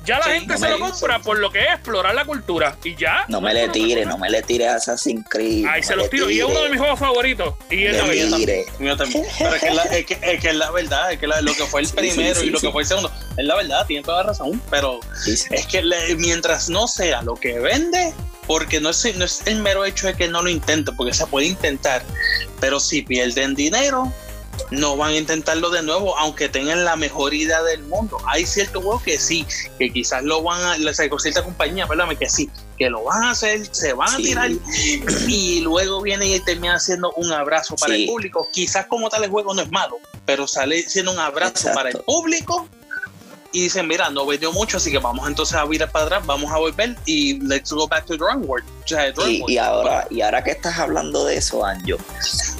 Ya 0.07 0.19
la 0.19 0.25
gente 0.27 0.57
se 0.57 0.69
lo 0.69 0.79
compra 0.79 1.19
por 1.19 1.37
lo 1.37 1.51
que 1.51 1.59
es 1.59 1.73
explorar 1.73 2.15
la 2.15 2.23
cultura 2.23 2.77
y 2.81 2.95
ya. 2.95 3.25
No 3.27 3.41
me 3.41 3.53
le 3.53 3.67
tire, 3.67 4.05
no 4.05 4.17
me 4.17 4.29
le 4.29 4.41
tire 4.41 4.65
a 4.69 4.75
Assassin's 4.75 5.25
Creed. 5.29 5.65
Ahí 5.65 5.83
se 5.83 5.97
los 5.97 6.09
tiro. 6.09 6.29
Y 6.29 6.39
es 6.39 6.45
uno 6.45 6.61
de 6.61 6.69
mis 6.69 6.79
juegos 6.79 6.97
favoritos. 6.97 7.55
Y 7.69 7.83
es 7.83 7.97
la 7.97 8.05
verdad. 8.05 8.37
Pero 8.79 9.53
es 9.53 9.61
que, 9.61 9.69
la, 9.71 9.83
es, 9.83 10.05
que, 10.05 10.17
es, 10.21 10.39
que 10.39 10.53
la 10.53 10.71
verdad, 10.71 11.11
es 11.11 11.19
que 11.19 11.27
lo 11.27 11.53
que 11.53 11.65
fue 11.65 11.81
el 11.81 11.89
primero 11.89 12.41
y 12.41 12.51
lo 12.51 12.59
que 12.61 12.71
fue 12.71 12.83
el 12.83 12.87
segundo, 12.87 13.11
es 13.35 13.45
la 13.45 13.55
verdad, 13.55 13.85
tiene 13.85 14.01
toda 14.01 14.19
la 14.19 14.27
razón. 14.29 14.61
Pero 14.69 15.01
es 15.25 15.67
que 15.67 15.83
mientras 16.17 16.69
no 16.69 16.87
sea 16.87 17.21
lo 17.21 17.35
que 17.35 17.59
vende, 17.59 18.13
porque 18.47 18.79
no 18.79 18.91
es, 18.91 19.17
no 19.17 19.25
es 19.25 19.45
el 19.45 19.59
mero 19.59 19.83
hecho 19.83 20.07
de 20.07 20.13
que 20.13 20.29
no 20.29 20.41
lo 20.41 20.49
intenten, 20.49 20.95
porque 20.95 21.13
se 21.13 21.27
puede 21.27 21.47
intentar, 21.47 22.01
pero 22.59 22.79
si 22.79 23.01
pierden 23.01 23.55
dinero, 23.55 24.11
no 24.71 24.97
van 24.97 25.11
a 25.11 25.17
intentarlo 25.17 25.69
de 25.69 25.81
nuevo, 25.83 26.17
aunque 26.17 26.49
tengan 26.49 26.83
la 26.83 26.95
mejor 26.95 27.33
idea 27.33 27.61
del 27.63 27.83
mundo. 27.83 28.17
Hay 28.27 28.45
ciertos 28.45 28.83
juegos 28.83 29.03
que 29.03 29.17
sí, 29.17 29.45
que 29.77 29.91
quizás 29.91 30.23
lo 30.23 30.41
van 30.41 30.61
a, 30.61 30.77
la 30.77 30.93
cierta 30.93 31.43
compañía, 31.43 31.87
perdóname, 31.87 32.17
que 32.17 32.29
sí, 32.29 32.49
que 32.77 32.89
lo 32.89 33.03
van 33.03 33.23
a 33.23 33.31
hacer, 33.31 33.67
se 33.71 33.93
van 33.93 34.13
a 34.13 34.17
tirar 34.17 34.51
y 35.27 35.61
luego 35.61 36.01
vienen 36.01 36.29
y 36.29 36.39
terminan 36.39 36.75
haciendo 36.75 37.11
un 37.15 37.31
abrazo 37.31 37.75
para 37.75 37.95
el 37.95 38.05
público. 38.07 38.47
Quizás 38.51 38.87
como 38.87 39.09
tal 39.09 39.23
el 39.23 39.29
juego 39.29 39.53
no 39.53 39.61
es 39.61 39.71
malo, 39.71 39.97
pero 40.25 40.47
sale 40.47 40.81
siendo 40.83 41.11
un 41.11 41.19
abrazo 41.19 41.69
para 41.73 41.89
el 41.89 41.97
público 41.99 42.67
y 43.57 43.61
dicen, 43.61 43.87
mira, 43.87 44.11
no 44.11 44.23
vendió 44.23 44.53
mucho, 44.53 44.77
así 44.77 44.91
que 44.91 44.99
vamos 44.99 45.27
entonces 45.27 45.57
a 45.57 45.65
ir 45.71 45.83
para 45.87 46.05
atrás, 46.05 46.25
vamos 46.27 46.51
a 46.51 46.59
volver 46.59 46.95
y 47.07 47.39
let's 47.39 47.71
go 47.71 47.87
back 47.87 48.05
to 48.05 48.15
drawing 48.15 48.45
board. 48.45 48.63
y, 49.47 49.57
ahora, 49.57 50.05
y 50.11 50.21
ahora 50.21 50.43
que 50.43 50.51
estás 50.51 50.77
hablando 50.77 51.25
de 51.25 51.37
eso, 51.37 51.65
Anjo, 51.65 51.97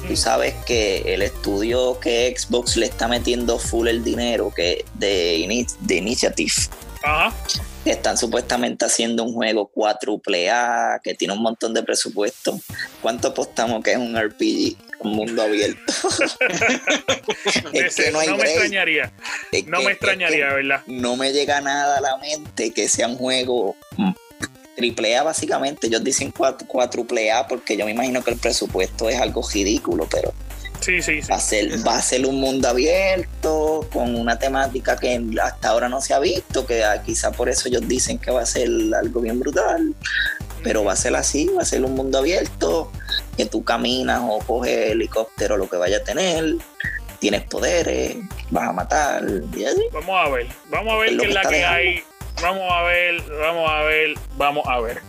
tú 0.08 0.16
sabes 0.16 0.56
que 0.66 1.14
el 1.14 1.22
estudio 1.22 2.00
que 2.00 2.34
Xbox 2.36 2.76
le 2.76 2.86
está 2.86 3.06
metiendo 3.06 3.60
full 3.60 3.86
el 3.86 4.02
dinero 4.02 4.52
que 4.52 4.84
de, 4.94 5.66
de 5.78 5.94
Initiative. 5.94 6.52
Que 7.84 7.92
están 7.92 8.18
supuestamente 8.18 8.84
haciendo 8.84 9.22
un 9.22 9.34
juego 9.34 9.70
4A, 9.72 11.00
que 11.00 11.14
tiene 11.14 11.32
un 11.32 11.42
montón 11.42 11.74
de 11.74 11.84
presupuesto. 11.84 12.58
¿Cuánto 13.00 13.28
apostamos 13.28 13.84
que 13.84 13.92
es 13.92 13.98
un 13.98 14.20
RPG? 14.20 14.87
Un 15.00 15.12
mundo 15.12 15.42
abierto. 15.42 15.80
no, 18.12 18.36
me 18.36 18.44
extrañaría. 18.44 19.12
no 19.66 19.82
me 19.82 19.92
extrañaría, 19.92 20.52
¿verdad? 20.52 20.82
No 20.86 21.16
me 21.16 21.32
llega 21.32 21.60
nada 21.60 21.98
a 21.98 22.00
la 22.00 22.16
mente 22.18 22.72
que 22.72 22.88
sea 22.88 23.08
un 23.08 23.16
juego 23.16 23.76
triple 24.76 25.16
A 25.16 25.22
básicamente. 25.24 25.86
Ellos 25.88 26.02
dicen 26.04 26.32
cuatro, 26.32 26.66
A 27.32 27.46
porque 27.46 27.76
yo 27.76 27.84
me 27.84 27.92
imagino 27.92 28.22
que 28.22 28.30
el 28.30 28.38
presupuesto 28.38 29.08
es 29.08 29.20
algo 29.20 29.46
ridículo, 29.52 30.08
pero 30.10 30.32
Sí, 30.80 31.02
sí, 31.02 31.22
sí. 31.22 31.28
Va 31.28 31.36
a, 31.36 31.40
ser, 31.40 31.86
va 31.86 31.96
a 31.96 32.02
ser 32.02 32.24
un 32.24 32.40
mundo 32.40 32.68
abierto 32.68 33.88
con 33.92 34.14
una 34.14 34.38
temática 34.38 34.96
que 34.96 35.20
hasta 35.42 35.70
ahora 35.70 35.88
no 35.88 36.00
se 36.00 36.14
ha 36.14 36.20
visto, 36.20 36.66
que 36.66 36.84
ah, 36.84 37.02
quizá 37.02 37.32
por 37.32 37.48
eso 37.48 37.68
ellos 37.68 37.86
dicen 37.88 38.18
que 38.18 38.30
va 38.30 38.42
a 38.42 38.46
ser 38.46 38.68
algo 38.96 39.20
bien 39.20 39.40
brutal, 39.40 39.94
pero 40.62 40.84
va 40.84 40.92
a 40.92 40.96
ser 40.96 41.14
así, 41.16 41.48
va 41.56 41.62
a 41.62 41.64
ser 41.64 41.84
un 41.84 41.94
mundo 41.94 42.18
abierto, 42.18 42.90
que 43.36 43.46
tú 43.46 43.64
caminas 43.64 44.20
o 44.24 44.38
coges 44.40 44.90
helicóptero, 44.92 45.56
lo 45.56 45.68
que 45.68 45.76
vaya 45.76 45.98
a 45.98 46.04
tener, 46.04 46.56
tienes 47.18 47.42
poderes, 47.44 48.16
vas 48.50 48.68
a 48.68 48.72
matar. 48.72 49.24
y 49.56 49.64
así. 49.64 49.82
Vamos 49.92 50.26
a 50.26 50.28
ver, 50.30 50.46
vamos 50.70 50.94
a 50.94 50.96
ver 50.98 51.12
Es 51.12 51.18
qué 51.20 51.26
es 51.28 51.34
la 51.34 51.42
que 51.42 51.48
dejando. 51.56 51.76
hay. 51.76 52.04
Vamos 52.40 52.72
a 52.72 52.82
ver, 52.82 53.22
vamos 53.40 53.70
a 53.70 53.82
ver, 53.82 54.14
vamos 54.36 54.66
a 54.68 54.80
ver. 54.80 55.02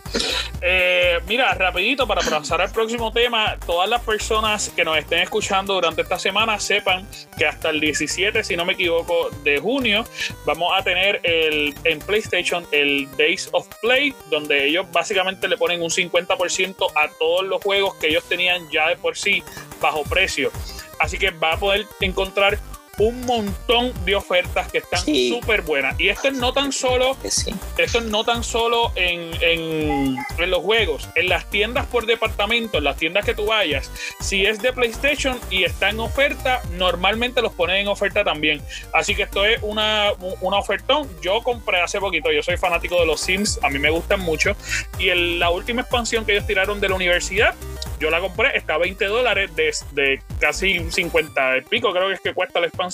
Eh, 0.62 1.18
mira, 1.26 1.54
rapidito 1.54 2.06
para 2.06 2.20
pasar 2.20 2.60
al 2.60 2.70
próximo 2.70 3.12
tema, 3.12 3.56
todas 3.64 3.88
las 3.88 4.02
personas 4.02 4.68
que 4.70 4.84
nos 4.84 4.98
estén 4.98 5.20
escuchando 5.20 5.74
durante 5.74 6.02
esta 6.02 6.18
semana 6.18 6.58
sepan 6.58 7.08
que 7.38 7.46
hasta 7.46 7.70
el 7.70 7.80
17, 7.80 8.44
si 8.44 8.56
no 8.56 8.64
me 8.64 8.74
equivoco, 8.74 9.30
de 9.42 9.58
junio, 9.58 10.04
vamos 10.44 10.72
a 10.76 10.82
tener 10.82 11.20
el, 11.22 11.74
en 11.84 11.98
PlayStation 12.00 12.66
el 12.72 13.08
Days 13.16 13.48
of 13.52 13.66
Play, 13.80 14.14
donde 14.28 14.66
ellos 14.66 14.86
básicamente 14.92 15.48
le 15.48 15.56
ponen 15.56 15.82
un 15.82 15.90
50% 15.90 16.92
a 16.94 17.08
todos 17.18 17.46
los 17.46 17.62
juegos 17.62 17.94
que 17.94 18.08
ellos 18.08 18.24
tenían 18.24 18.68
ya 18.70 18.88
de 18.88 18.96
por 18.96 19.16
sí 19.16 19.42
bajo 19.80 20.02
precio. 20.02 20.50
Así 20.98 21.16
que 21.16 21.30
va 21.30 21.54
a 21.54 21.56
poder 21.56 21.86
encontrar 22.00 22.58
un 23.00 23.24
montón 23.26 23.92
de 24.04 24.14
ofertas 24.14 24.70
que 24.70 24.78
están 24.78 25.00
Sí. 25.04 25.30
súper 25.30 25.62
buenas. 25.62 25.98
Y 25.98 26.08
esto 26.10 26.28
es 26.28 26.34
no 26.34 26.52
tan 26.52 26.70
solo 26.72 27.16
sí. 27.28 27.54
esto 27.78 27.98
es 27.98 28.04
no 28.04 28.24
tan 28.24 28.44
solo 28.44 28.92
en, 28.94 29.30
en- 29.42 30.16
en 30.38 30.50
los 30.50 30.60
juegos, 30.62 31.08
en 31.14 31.28
las 31.28 31.48
tiendas 31.50 31.86
por 31.86 32.06
departamento, 32.06 32.78
en 32.78 32.84
las 32.84 32.96
tiendas 32.96 33.24
que 33.24 33.34
tú 33.34 33.46
vayas, 33.46 33.90
si 34.20 34.44
es 34.46 34.60
de 34.60 34.72
PlayStation 34.72 35.38
y 35.50 35.64
está 35.64 35.88
en 35.90 36.00
oferta, 36.00 36.60
normalmente 36.72 37.40
los 37.42 37.52
ponen 37.52 37.76
en 37.76 37.88
oferta 37.88 38.22
también. 38.22 38.60
Así 38.92 39.14
que 39.14 39.22
esto 39.22 39.44
es 39.44 39.60
una, 39.62 40.12
una 40.40 40.58
ofertón. 40.58 41.08
Yo 41.22 41.42
compré 41.42 41.80
hace 41.80 41.98
poquito, 42.00 42.30
yo 42.30 42.42
soy 42.42 42.56
fanático 42.58 42.98
de 43.00 43.06
los 43.06 43.20
Sims, 43.20 43.58
a 43.62 43.70
mí 43.70 43.78
me 43.78 43.90
gustan 43.90 44.20
mucho. 44.20 44.54
Y 44.98 45.08
el- 45.08 45.38
la 45.38 45.50
última 45.50 45.80
expansión 45.82 46.24
que 46.26 46.32
ellos 46.32 46.46
tiraron 46.46 46.80
de 46.80 46.88
la 46.90 46.94
universidad, 46.96 47.54
yo 47.98 48.10
la 48.10 48.20
compré, 48.20 48.56
está 48.56 48.74
a 48.74 48.78
20 48.78 49.04
dólares 49.06 49.54
de, 49.56 49.72
de 49.92 50.22
casi 50.38 50.90
50 50.90 51.58
y 51.58 51.60
pico, 51.62 51.92
creo 51.92 52.08
que 52.08 52.14
es 52.14 52.20
que 52.20 52.32
cuesta 52.34 52.60
la 52.60 52.66
expansión, 52.66 52.89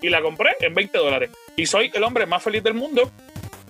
y 0.00 0.08
la 0.08 0.20
compré 0.20 0.50
en 0.60 0.74
20 0.74 0.98
dólares. 0.98 1.30
Y 1.56 1.66
soy 1.66 1.90
el 1.94 2.02
hombre 2.02 2.26
más 2.26 2.42
feliz 2.42 2.62
del 2.62 2.74
mundo. 2.74 3.10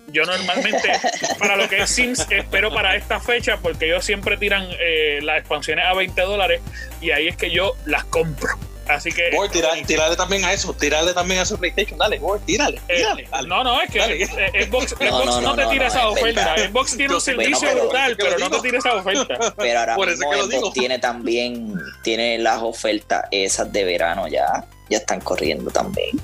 Yo 0.07 0.25
normalmente, 0.25 0.91
para 1.39 1.55
lo 1.55 1.69
que 1.69 1.81
es 1.81 1.89
Sims, 1.89 2.27
espero 2.29 2.73
para 2.73 2.95
esta 2.95 3.19
fecha, 3.19 3.57
porque 3.57 3.85
ellos 3.85 4.03
siempre 4.03 4.37
tiran 4.37 4.67
eh, 4.79 5.19
las 5.21 5.39
expansiones 5.39 5.85
a 5.85 5.93
20 5.93 6.21
dólares, 6.21 6.61
y 6.99 7.11
ahí 7.11 7.27
es 7.27 7.37
que 7.37 7.51
yo 7.51 7.75
las 7.85 8.03
compro. 8.05 8.57
Así 8.95 9.11
que. 9.11 9.29
Voy, 9.33 9.47
tira- 9.49 9.69
tirarle 9.85 10.15
también 10.15 10.43
a 10.45 10.53
eso, 10.53 10.73
tirarle 10.73 11.13
también 11.13 11.39
a 11.41 11.45
su 11.45 11.57
PlayStation, 11.57 11.97
dale, 11.97 12.19
voy, 12.19 12.39
tírale, 12.45 12.77
Eh, 12.87 12.97
tírale, 12.97 13.27
dale. 13.31 13.47
no, 13.47 13.63
no, 13.63 13.81
es 13.81 13.89
que 13.89 13.99
Dale. 13.99 14.23
eh, 14.23 14.67
Xbox, 14.67 14.95
No, 14.99 15.07
Xbox 15.07 15.25
no, 15.25 15.41
no, 15.41 15.41
no, 15.41 15.55
te 15.55 15.65
tira 15.67 15.83
no, 15.83 15.87
esa 15.89 15.99
es 15.99 16.05
oferta. 16.05 16.55
Xbox 16.57 16.97
tiene 16.97 17.09
Yo 17.09 17.15
un 17.15 17.21
servicio 17.21 17.57
bueno, 17.59 17.71
pero- 17.73 17.83
brutal, 17.83 18.17
pero 18.17 18.39
no 18.39 18.49
te 18.51 18.59
tira 18.61 18.77
esa 18.79 18.95
oferta. 18.95 19.53
Pero 19.57 19.79
ahora 19.79 19.95
Por 19.95 20.09
eso 20.09 20.17
mismo 20.17 20.31
que 20.31 20.37
lo 20.37 20.43
Xbox 20.43 20.55
digo. 20.55 20.71
tiene 20.73 20.99
también, 20.99 21.73
tiene 22.03 22.37
las 22.37 22.61
ofertas 22.61 23.25
esas 23.31 23.71
de 23.71 23.83
verano 23.83 24.27
ya, 24.27 24.65
ya 24.89 24.97
están 24.97 25.19
corriendo 25.21 25.71
también. 25.71 26.19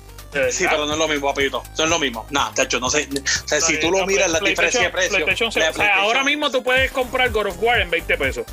Sí, 0.52 0.66
pero 0.70 0.86
no 0.86 0.94
es 0.94 1.00
lo 1.00 1.08
mismo, 1.08 1.34
papito. 1.34 1.64
No 1.78 1.84
es 1.86 1.90
lo 1.90 1.98
mismo. 1.98 2.28
Nada, 2.30 2.52
chacho, 2.54 2.80
no 2.80 2.90
sé. 2.92 3.08
O 3.46 3.48
sea, 3.48 3.60
si 3.60 3.80
tú 3.80 3.90
lo 3.90 4.06
miras, 4.06 4.30
la 4.30 4.40
PlayStation- 4.40 4.50
diferencia 4.50 4.82
de 5.64 5.72
precio. 5.72 5.94
Ahora 5.96 6.24
mismo 6.24 6.52
tú 6.52 6.62
puedes 6.62 6.92
comprar 6.92 7.32
God 7.32 7.48
of 7.48 7.58
War 7.64 7.80
en 7.82 7.90
20 7.90 8.18
pesos. 8.18 8.46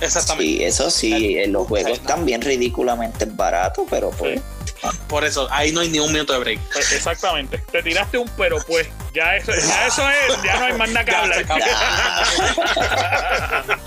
Exactamente. 0.00 0.44
Sí, 0.44 0.64
eso 0.64 0.90
sí, 0.90 1.38
eh, 1.38 1.48
los 1.48 1.66
juegos 1.66 1.90
no. 1.90 1.94
están 1.94 2.24
bien 2.24 2.42
ridículamente 2.42 3.26
baratos, 3.26 3.86
pero 3.90 4.10
pues 4.10 4.40
Por 5.08 5.24
eso, 5.24 5.48
ahí 5.50 5.72
no 5.72 5.80
hay 5.80 5.88
ni 5.88 5.98
un 5.98 6.12
minuto 6.12 6.32
de 6.32 6.38
break. 6.38 6.60
Pues, 6.72 6.92
Exactamente. 6.92 7.58
Te 7.70 7.82
tiraste 7.82 8.18
un 8.18 8.28
pero 8.36 8.58
pues. 8.66 8.88
Ya 9.12 9.36
eso, 9.36 9.52
ya 9.52 9.86
eso 9.86 10.08
es, 10.08 10.42
ya 10.42 10.58
no 10.60 10.66
hay 10.66 10.72
más 10.74 10.90
nada 10.90 11.04
que 11.04 11.10
hablar. 11.14 11.44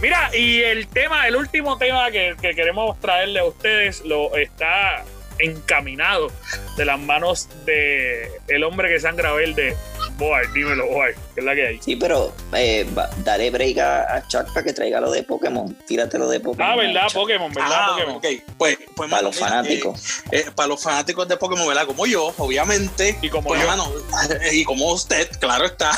Mira, 0.00 0.30
y 0.36 0.62
el 0.62 0.86
tema, 0.88 1.26
el 1.26 1.36
último 1.36 1.78
tema 1.78 2.10
que, 2.10 2.36
que 2.40 2.54
queremos 2.54 2.98
traerle 3.00 3.40
a 3.40 3.44
ustedes 3.44 4.02
lo 4.04 4.36
está 4.36 5.04
encaminado 5.38 6.30
de 6.76 6.84
las 6.84 6.98
manos 6.98 7.48
de 7.64 8.30
el 8.48 8.64
hombre 8.64 8.88
que 8.88 9.00
sangra 9.00 9.32
verde. 9.32 9.76
Boy, 10.18 10.46
dímelo, 10.54 10.86
Boy, 10.86 11.12
que 11.34 11.40
es 11.40 11.44
la 11.44 11.54
que 11.54 11.66
hay. 11.66 11.78
sí, 11.82 11.94
pero 11.96 12.32
eh, 12.54 12.86
dale 13.18 13.50
break 13.50 13.76
a, 13.78 14.14
a 14.16 14.26
Chuck 14.28 14.46
para 14.54 14.64
que 14.64 14.72
traiga 14.72 14.98
lo 15.00 15.10
de 15.10 15.22
Pokémon, 15.22 15.76
tírate 15.86 16.16
lo 16.18 16.28
de 16.28 16.40
Pokémon. 16.40 16.66
Ah, 16.72 16.74
¿verdad? 16.76 17.06
Pokémon, 17.12 17.52
¿verdad? 17.52 17.70
Ah, 17.72 17.88
Pokémon. 17.92 18.16
ok. 18.16 18.26
Pues, 18.56 18.78
pues 18.96 19.10
Para 19.10 19.22
mano, 19.22 19.22
los 19.28 19.36
mira, 19.36 19.48
fanáticos. 19.48 20.08
eh, 20.30 20.38
eh, 20.46 20.50
para 20.54 20.68
los 20.68 20.82
fanáticos 20.82 21.28
de 21.28 21.36
Pokémon, 21.36 21.68
¿verdad? 21.68 21.86
Como 21.86 22.06
yo, 22.06 22.32
obviamente. 22.38 23.18
Y 23.20 23.28
como 23.28 23.48
Pues, 23.48 23.60
yo. 23.60 23.66
mano, 23.66 23.92
y 24.52 24.64
como 24.64 24.90
usted, 24.92 25.28
claro 25.38 25.66
está. 25.66 25.90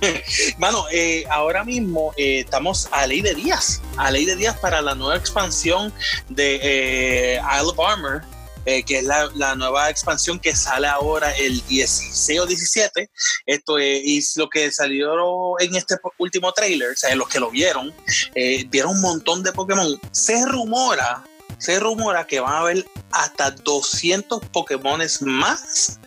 Mano, 0.58 0.84
eh, 0.92 1.24
ahora 1.28 1.64
mismo 1.64 2.12
eh, 2.16 2.40
estamos 2.40 2.88
a 2.92 3.06
ley 3.06 3.20
de 3.20 3.34
días, 3.34 3.82
a 3.96 4.10
ley 4.10 4.24
de 4.24 4.36
días 4.36 4.56
para 4.58 4.80
la 4.80 4.94
nueva 4.94 5.16
expansión 5.16 5.92
de 6.28 6.60
eh, 6.62 7.40
Isle 7.40 7.70
of 7.70 7.80
Armor, 7.80 8.22
eh, 8.66 8.82
que 8.82 8.98
es 8.98 9.04
la, 9.04 9.54
nueva 9.54 9.88
expansión 9.90 10.40
que 10.40 10.54
sale 10.54 10.88
ahora 10.88 11.30
el 11.36 11.64
16 11.66 12.40
o 12.40 12.46
17. 12.46 13.10
Esto 13.46 13.78
es, 13.78 14.02
y 14.04 14.40
lo 14.40 14.50
que 14.50 14.70
salió 14.72 15.58
en 15.60 15.76
este 15.76 15.96
último 16.18 16.52
trailer, 16.52 16.90
o 16.90 16.96
sea, 16.96 17.14
los 17.14 17.28
que 17.28 17.40
lo 17.40 17.50
vieron, 17.50 17.94
eh, 18.34 18.64
vieron 18.68 18.92
un 18.92 19.00
montón 19.00 19.42
de 19.42 19.52
Pokémon. 19.52 19.98
Se 20.10 20.44
rumora, 20.44 21.24
se 21.58 21.78
rumora 21.78 22.26
que 22.26 22.40
van 22.40 22.52
a 22.54 22.58
haber 22.58 22.84
hasta 23.12 23.52
200 23.52 24.44
Pokémones 24.52 25.22
más 25.22 25.98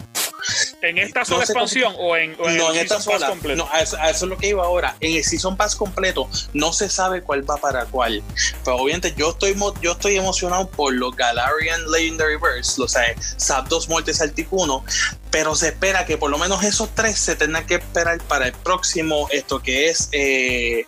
¿En 0.89 0.99
esta 0.99 1.21
No 1.21 1.25
sola 1.27 1.37
cómo- 1.47 1.61
expansión 1.61 1.95
o 1.99 2.17
en, 2.17 2.37
o 2.39 2.49
en 2.49 2.57
no, 2.57 2.71
el 2.71 2.77
en 2.77 2.83
esta 2.83 2.97
Season 2.97 3.13
Pass 3.13 3.21
sola. 3.21 3.29
completo? 3.31 3.65
No, 3.65 3.73
a 3.73 3.81
eso, 3.81 3.97
a 3.99 4.11
eso 4.11 4.25
es 4.27 4.29
lo 4.31 4.37
que 4.39 4.49
iba 4.49 4.65
ahora. 4.65 4.97
En 5.01 5.15
el 5.17 5.25
Season 5.25 5.57
Pass 5.57 5.75
completo 5.77 6.29
no 6.53 6.73
se 6.73 6.89
sabe 6.89 7.23
cuál 7.23 7.49
va 7.49 7.57
para 7.57 7.85
cuál. 7.87 8.23
Pero 8.65 8.77
obviamente 8.77 9.15
yo 9.17 9.31
estoy, 9.31 9.57
yo 9.83 9.93
estoy 9.93 10.17
emocionado 10.17 10.69
por 10.71 10.93
los 10.95 11.15
Galarian 11.17 11.91
Legendary 11.91 12.37
Birds, 12.37 12.79
los 12.79 12.95
eh, 12.97 13.17
Zapdos 13.41 13.89
Mortes 13.89 14.21
Articuno, 14.21 14.85
pero 15.37 15.55
se 15.55 15.69
espera 15.69 16.07
que 16.07 16.17
por 16.17 16.31
lo 16.31 16.39
menos 16.39 16.65
esos 16.65 16.95
tres 16.95 17.19
se 17.19 17.37
tengan 17.37 17.67
que 17.67 17.75
esperar 17.75 18.19
para 18.23 18.47
el 18.47 18.55
próximo, 18.55 19.29
esto 19.31 19.63
que 19.63 19.91
es, 19.91 20.09
eh, 20.13 20.87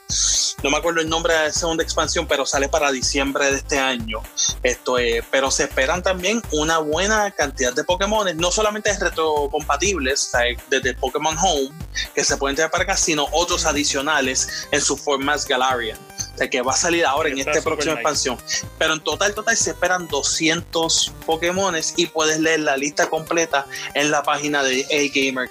no 0.62 0.70
me 0.70 0.78
acuerdo 0.78 1.02
el 1.02 1.08
nombre 1.10 1.34
de 1.34 1.48
la 1.48 1.52
segunda 1.52 1.84
expansión, 1.84 2.26
pero 2.26 2.46
sale 2.46 2.66
para 2.70 2.90
diciembre 2.90 3.50
de 3.50 3.58
este 3.58 3.78
año. 3.78 4.22
Esto 4.62 4.96
es, 4.96 5.22
pero 5.30 5.50
se 5.50 5.64
esperan 5.64 6.02
también 6.02 6.40
una 6.50 6.78
buena 6.78 7.30
cantidad 7.30 7.74
de 7.74 7.84
Pokémon, 7.84 8.34
no 8.38 8.50
solamente 8.50 8.90
retrocompatibles, 8.98 10.32
desde 10.70 10.94
Pokémon 10.94 11.36
Home, 11.36 11.68
que 12.14 12.24
se 12.24 12.38
pueden 12.38 12.56
traer 12.56 12.70
para 12.70 12.84
acá, 12.84 12.96
sino 12.96 13.26
otros 13.32 13.66
adicionales 13.66 14.66
en 14.72 14.80
sus 14.80 14.98
formas 14.98 15.46
Galarian. 15.46 15.98
Sea, 16.38 16.48
que 16.50 16.62
va 16.62 16.72
a 16.72 16.76
salir 16.76 17.04
ahora 17.04 17.28
en 17.28 17.38
esta 17.38 17.54
súper 17.54 17.64
próxima 17.74 17.94
nice. 17.94 18.00
expansión. 18.02 18.38
Pero 18.78 18.94
en 18.94 19.00
total, 19.00 19.34
total, 19.34 19.56
se 19.56 19.70
esperan 19.70 20.06
200 20.08 21.12
Pokémones 21.26 21.94
y 21.96 22.06
puedes 22.06 22.38
leer 22.40 22.60
la 22.60 22.76
lista 22.76 23.08
completa 23.10 23.66
en 23.94 24.10
la 24.10 24.22
página 24.22 24.62
de 24.62 24.84
A-Gamer. 24.84 25.50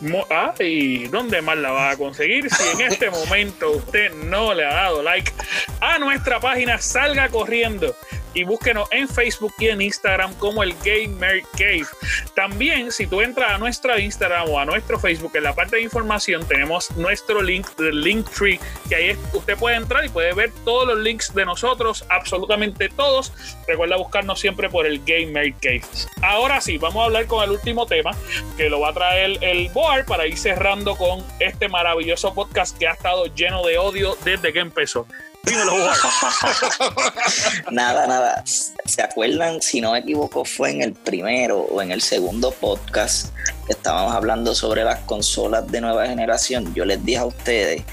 Mo- 0.00 0.26
Ah, 0.30 0.52
¿y 0.58 1.06
dónde 1.08 1.40
más 1.42 1.56
la 1.58 1.70
va 1.70 1.90
a 1.90 1.96
conseguir? 1.96 2.52
Si 2.52 2.68
en 2.70 2.80
este 2.92 3.10
momento 3.10 3.70
usted 3.70 4.12
no 4.14 4.52
le 4.54 4.64
ha 4.66 4.72
dado 4.74 5.02
like 5.02 5.32
a 5.80 5.98
nuestra 5.98 6.40
página, 6.40 6.78
salga 6.80 7.28
corriendo 7.28 7.94
y 8.36 8.44
búsquenos 8.44 8.88
en 8.92 9.08
Facebook 9.08 9.52
y 9.58 9.66
en 9.68 9.80
Instagram 9.80 10.34
como 10.34 10.62
el 10.62 10.74
Gamer 10.84 11.42
Cave. 11.52 11.86
También, 12.34 12.92
si 12.92 13.06
tú 13.06 13.20
entras 13.22 13.50
a 13.52 13.58
nuestra 13.58 13.98
Instagram 13.98 14.48
o 14.50 14.60
a 14.60 14.64
nuestro 14.64 14.98
Facebook, 15.00 15.32
en 15.34 15.42
la 15.44 15.54
parte 15.54 15.76
de 15.76 15.82
información 15.82 16.46
tenemos 16.46 16.90
nuestro 16.92 17.42
link 17.42 17.66
del 17.76 18.00
Linktree, 18.02 18.60
que 18.88 18.94
ahí 18.94 19.08
es- 19.10 19.18
usted 19.32 19.56
puede 19.56 19.76
entrar 19.76 20.04
y 20.04 20.08
puede 20.10 20.32
ver 20.34 20.52
todos 20.64 20.86
los 20.86 20.98
links 20.98 21.34
de 21.34 21.44
nosotros, 21.46 22.04
absolutamente 22.10 22.88
todos. 22.90 23.32
Recuerda 23.66 23.96
buscarnos 23.96 24.38
siempre 24.38 24.68
por 24.68 24.86
el 24.86 25.02
Gamer 25.04 25.54
Cave. 25.54 25.82
Ahora 26.22 26.60
sí, 26.60 26.78
vamos 26.78 27.02
a 27.02 27.04
hablar 27.06 27.26
con 27.26 27.42
el 27.42 27.50
último 27.50 27.86
tema 27.86 28.10
que 28.56 28.68
lo 28.68 28.80
va 28.80 28.90
a 28.90 28.92
traer 28.92 29.38
el 29.42 29.70
Boar 29.70 30.04
para 30.04 30.26
ir 30.26 30.36
cerrando 30.36 30.94
con 30.96 31.24
este 31.40 31.68
maravilloso 31.68 32.34
podcast 32.34 32.76
que 32.78 32.86
ha 32.86 32.92
estado 32.92 33.26
lleno 33.34 33.64
de 33.64 33.78
odio 33.78 34.16
desde 34.24 34.52
que 34.52 34.60
empezó. 34.60 35.06
Dímelo. 35.46 35.72
Nada, 37.70 38.06
nada. 38.06 38.42
¿Se 38.84 39.00
acuerdan? 39.00 39.62
Si 39.62 39.80
no 39.80 39.92
me 39.92 40.00
equivoco, 40.00 40.44
fue 40.44 40.72
en 40.72 40.82
el 40.82 40.92
primero 40.92 41.60
o 41.60 41.80
en 41.80 41.92
el 41.92 42.02
segundo 42.02 42.50
podcast 42.50 43.32
que 43.66 43.72
estábamos 43.72 44.14
hablando 44.14 44.54
sobre 44.54 44.82
las 44.82 45.00
consolas 45.00 45.66
de 45.68 45.80
nueva 45.80 46.06
generación. 46.06 46.74
Yo 46.74 46.84
les 46.84 47.04
dije 47.04 47.18
a 47.18 47.26
ustedes 47.26 47.84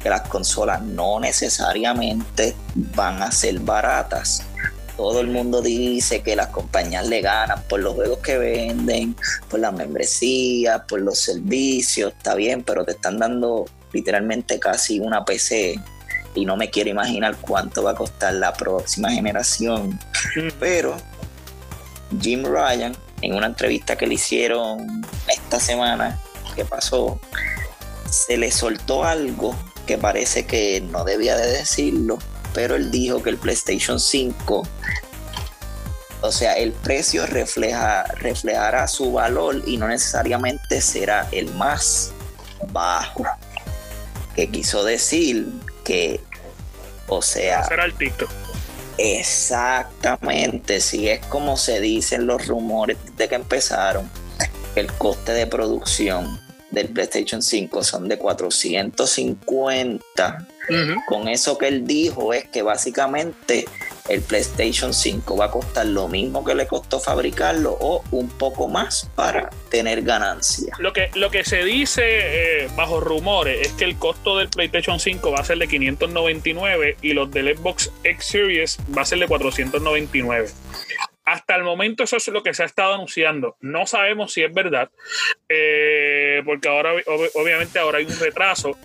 que 0.00 0.08
las 0.08 0.22
consolas 0.28 0.82
no 0.82 1.18
necesariamente 1.18 2.54
van 2.74 3.22
a 3.22 3.32
ser 3.32 3.58
baratas. 3.58 4.44
Todo 4.96 5.20
el 5.20 5.28
mundo 5.28 5.62
dice 5.62 6.22
que 6.22 6.36
las 6.36 6.48
compañías 6.48 7.08
le 7.08 7.22
ganan 7.22 7.62
por 7.68 7.80
los 7.80 7.94
juegos 7.94 8.18
que 8.18 8.38
venden, 8.38 9.16
por 9.48 9.58
las 9.58 9.72
membresías, 9.72 10.82
por 10.86 11.00
los 11.00 11.18
servicios, 11.18 12.12
está 12.16 12.34
bien, 12.34 12.62
pero 12.62 12.84
te 12.84 12.92
están 12.92 13.18
dando 13.18 13.64
literalmente 13.92 14.60
casi 14.60 15.00
una 15.00 15.24
PC 15.24 15.80
y 16.34 16.44
no 16.44 16.56
me 16.56 16.70
quiero 16.70 16.90
imaginar 16.90 17.36
cuánto 17.40 17.82
va 17.82 17.92
a 17.92 17.94
costar 17.94 18.34
la 18.34 18.52
próxima 18.52 19.10
generación. 19.10 19.98
Pero 20.58 20.96
Jim 22.20 22.44
Ryan, 22.44 22.96
en 23.22 23.34
una 23.34 23.46
entrevista 23.46 23.96
que 23.96 24.06
le 24.06 24.14
hicieron 24.14 25.02
esta 25.28 25.60
semana 25.60 26.18
que 26.54 26.64
pasó, 26.64 27.20
se 28.10 28.36
le 28.36 28.50
soltó 28.50 29.04
algo 29.04 29.54
que 29.86 29.98
parece 29.98 30.46
que 30.46 30.80
no 30.80 31.04
debía 31.04 31.36
de 31.36 31.50
decirlo, 31.50 32.18
pero 32.54 32.76
él 32.76 32.90
dijo 32.90 33.22
que 33.22 33.30
el 33.30 33.36
PlayStation 33.36 33.98
5 33.98 34.62
o 36.22 36.32
sea, 36.32 36.54
el 36.54 36.72
precio 36.72 37.26
refleja, 37.26 38.04
reflejará 38.16 38.86
su 38.88 39.12
valor 39.12 39.62
y 39.66 39.78
no 39.78 39.88
necesariamente 39.88 40.80
será 40.82 41.26
el 41.32 41.52
más 41.54 42.12
bajo. 42.72 43.24
Que 44.36 44.50
quiso 44.50 44.84
decir 44.84 45.48
que, 45.90 46.20
o 47.08 47.20
sea... 47.20 47.68
TikTok. 47.98 48.30
Exactamente, 48.96 50.80
si 50.80 51.08
es 51.08 51.26
como 51.26 51.56
se 51.56 51.80
dicen 51.80 52.26
los 52.26 52.46
rumores 52.46 52.96
de 53.16 53.28
que 53.28 53.34
empezaron, 53.34 54.08
el 54.76 54.92
coste 54.92 55.32
de 55.32 55.48
producción 55.48 56.40
del 56.70 56.90
PlayStation 56.90 57.42
5 57.42 57.82
son 57.82 58.06
de 58.08 58.18
450. 58.18 60.46
Con 61.08 61.26
eso 61.26 61.58
que 61.58 61.66
él 61.66 61.84
dijo 61.84 62.32
es 62.32 62.44
que 62.44 62.62
básicamente 62.62 63.64
el 64.10 64.22
PlayStation 64.22 64.92
5 64.92 65.36
va 65.36 65.46
a 65.46 65.50
costar 65.50 65.86
lo 65.86 66.08
mismo 66.08 66.44
que 66.44 66.54
le 66.54 66.66
costó 66.66 66.98
fabricarlo 66.98 67.76
o 67.80 68.02
un 68.10 68.28
poco 68.28 68.68
más 68.68 69.08
para 69.14 69.50
tener 69.70 70.02
ganancia. 70.02 70.74
Lo 70.78 70.92
que, 70.92 71.10
lo 71.14 71.30
que 71.30 71.44
se 71.44 71.64
dice 71.64 72.02
eh, 72.04 72.68
bajo 72.76 73.00
rumores 73.00 73.68
es 73.68 73.72
que 73.74 73.84
el 73.84 73.96
costo 73.96 74.36
del 74.36 74.48
PlayStation 74.48 74.98
5 74.98 75.30
va 75.30 75.38
a 75.38 75.44
ser 75.44 75.58
de 75.58 75.68
599 75.68 76.96
y 77.00 77.12
los 77.12 77.30
del 77.30 77.56
Xbox 77.56 77.92
X 78.02 78.24
Series 78.24 78.78
va 78.96 79.02
a 79.02 79.04
ser 79.04 79.20
de 79.20 79.28
499. 79.28 80.48
Hasta 81.30 81.54
el 81.54 81.62
momento 81.62 82.02
eso 82.02 82.16
es 82.16 82.26
lo 82.26 82.42
que 82.42 82.52
se 82.54 82.64
ha 82.64 82.66
estado 82.66 82.94
anunciando. 82.94 83.56
No 83.60 83.86
sabemos 83.86 84.32
si 84.32 84.42
es 84.42 84.52
verdad, 84.52 84.90
eh, 85.48 86.42
porque 86.44 86.68
ahora 86.68 86.92
obviamente 87.34 87.78
ahora 87.78 87.98
hay 87.98 88.06
un 88.06 88.18
retraso. 88.18 88.76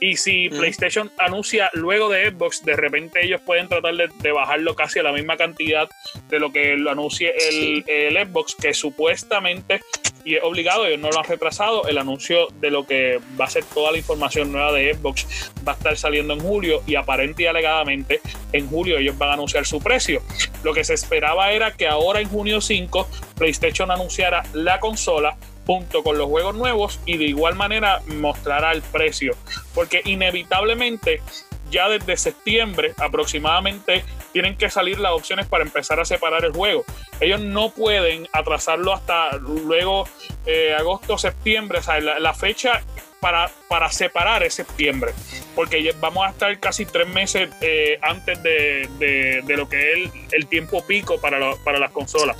Y 0.00 0.18
si 0.18 0.50
PlayStation 0.50 1.10
anuncia 1.16 1.70
luego 1.72 2.10
de 2.10 2.30
Xbox, 2.30 2.62
de 2.62 2.76
repente 2.76 3.24
ellos 3.24 3.40
pueden 3.40 3.70
tratar 3.70 3.94
de, 3.94 4.32
bajarlo 4.32 4.74
casi 4.74 4.98
a 4.98 5.02
la 5.02 5.12
misma 5.12 5.38
cantidad 5.38 5.88
de 6.28 6.38
lo 6.38 6.52
que 6.52 6.76
lo 6.76 6.90
anuncie 6.90 7.32
el, 7.48 7.84
el 7.88 8.28
Xbox, 8.28 8.54
que 8.54 8.74
supuestamente 8.74 9.80
y 10.24 10.36
es 10.36 10.42
obligado, 10.42 10.86
ellos 10.86 11.00
no 11.00 11.10
lo 11.10 11.18
han 11.18 11.26
retrasado. 11.26 11.86
El 11.86 11.98
anuncio 11.98 12.48
de 12.60 12.70
lo 12.70 12.86
que 12.86 13.20
va 13.38 13.44
a 13.44 13.50
ser 13.50 13.64
toda 13.64 13.92
la 13.92 13.98
información 13.98 14.50
nueva 14.50 14.72
de 14.72 14.94
Xbox 14.94 15.52
va 15.66 15.72
a 15.72 15.74
estar 15.74 15.96
saliendo 15.96 16.32
en 16.32 16.40
julio 16.40 16.82
y 16.86 16.94
aparente 16.94 17.42
y 17.42 17.46
alegadamente 17.46 18.20
en 18.52 18.68
julio 18.68 18.98
ellos 18.98 19.18
van 19.18 19.30
a 19.30 19.32
anunciar 19.34 19.66
su 19.66 19.80
precio. 19.80 20.22
Lo 20.62 20.72
que 20.72 20.82
se 20.82 20.94
esperaba 20.94 21.52
era 21.52 21.72
que 21.72 21.86
ahora 21.94 22.20
en 22.20 22.28
junio 22.28 22.60
5 22.60 23.08
PlayStation 23.36 23.90
anunciara 23.90 24.42
la 24.52 24.80
consola 24.80 25.36
junto 25.66 26.02
con 26.02 26.18
los 26.18 26.28
juegos 26.28 26.54
nuevos 26.54 27.00
y 27.06 27.16
de 27.16 27.24
igual 27.24 27.54
manera 27.54 28.02
mostrará 28.06 28.72
el 28.72 28.82
precio. 28.82 29.34
Porque 29.74 30.02
inevitablemente 30.04 31.22
ya 31.70 31.88
desde 31.88 32.16
septiembre 32.16 32.94
aproximadamente 32.98 34.04
tienen 34.32 34.56
que 34.56 34.70
salir 34.70 35.00
las 35.00 35.12
opciones 35.12 35.46
para 35.46 35.64
empezar 35.64 36.00
a 36.00 36.04
separar 36.04 36.44
el 36.44 36.52
juego. 36.52 36.84
Ellos 37.20 37.40
no 37.40 37.70
pueden 37.70 38.28
atrasarlo 38.32 38.92
hasta 38.92 39.36
luego 39.38 40.06
eh, 40.46 40.74
agosto, 40.78 41.18
septiembre, 41.18 41.78
o 41.78 41.82
sea, 41.82 42.00
la, 42.00 42.34
fecha 42.34 42.82
para, 43.24 43.50
para, 43.68 43.90
separar 43.90 44.42
es 44.42 44.52
septiembre, 44.52 45.14
porque 45.54 45.94
vamos 45.98 46.26
a 46.26 46.30
estar 46.30 46.60
casi 46.60 46.84
tres 46.84 47.08
meses 47.08 47.48
eh, 47.62 47.98
antes 48.02 48.42
de, 48.42 49.42
lo 49.48 49.66
que 49.66 49.94
es 49.94 50.10
el, 50.30 50.46
tiempo 50.46 50.84
pico 50.84 51.18
para, 51.18 51.38
para 51.64 51.78
las 51.78 51.90
consolas. 51.90 52.36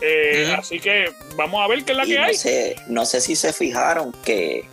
Eh, 0.00 0.52
así 0.58 0.80
que 0.80 1.12
vamos 1.36 1.62
a 1.62 1.68
ver 1.68 1.84
qué 1.84 1.92
es 1.92 1.98
la 1.98 2.04
que 2.04 2.18
hay. 2.18 2.34
no 2.88 3.06
sé 3.06 3.20
si 3.20 3.36
se 3.36 3.52
fijaron 3.52 4.10
que 4.24 4.64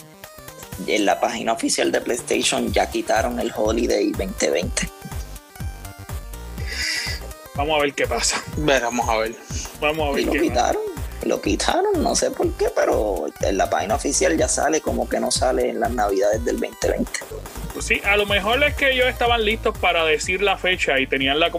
en 0.88 1.05
la 1.05 1.20
página 1.20 1.53
oficial 1.53 1.91
de 1.91 2.01
PlayStation 2.01 2.74
ya 2.74 2.89
quitaron 2.89 3.39
el 3.39 3.53
Holiday 3.55 4.09
2020. 4.14 4.89
Vamos 7.53 7.78
a 7.78 7.84
ver 7.84 7.93
qué 7.93 8.07
pasa. 8.07 8.43
Vamos 8.57 9.07
a 9.07 9.18
ver. 9.18 9.36
Vamos 9.80 10.09
a 10.09 10.16
ver. 10.16 10.26
lo 10.26 10.32
quitaron, 10.32 10.82
lo 11.26 11.41
quitaron, 11.41 12.01
no 12.01 12.15
sé 12.15 12.32
por 12.32 12.51
qué, 12.53 12.67
pero 12.76 13.26
en 13.41 13.57
la 13.57 13.69
página 13.69 13.95
oficial 13.95 14.38
ya 14.38 14.47
sale 14.47 14.82
como 14.82 15.07
que 15.07 15.19
no 15.19 15.32
sale 15.32 15.69
en 15.69 15.80
las 15.80 15.91
navidades 15.91 16.43
del 16.43 16.59
2020. 16.59 17.11
Pues 17.74 17.86
sí, 17.86 18.01
a 18.05 18.17
lo 18.17 18.26
mejor 18.26 18.63
es 18.63 18.76
que 18.76 18.91
ellos 18.91 19.07
estaban 19.07 19.43
listos 19.43 19.78
para 19.78 20.05
decir 20.05 20.41
la 20.41 20.57
fecha 20.57 20.99
y 20.99 21.07
tenían 21.07 21.39
la, 21.39 21.49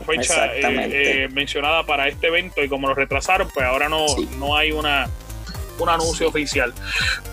fecha 0.00 0.54
eh, 0.54 0.62
eh, 0.62 1.28
mencionada 1.32 1.84
para 1.84 2.08
este 2.08 2.26
evento 2.28 2.62
y 2.62 2.68
como 2.68 2.88
lo 2.88 2.94
retrasaron, 2.94 3.48
pues 3.52 3.66
ahora 3.66 3.88
no, 3.88 4.04
no 4.38 4.56
hay 4.56 4.72
una, 4.72 5.08
un 5.78 5.88
anuncio 5.88 6.28
oficial. 6.28 6.74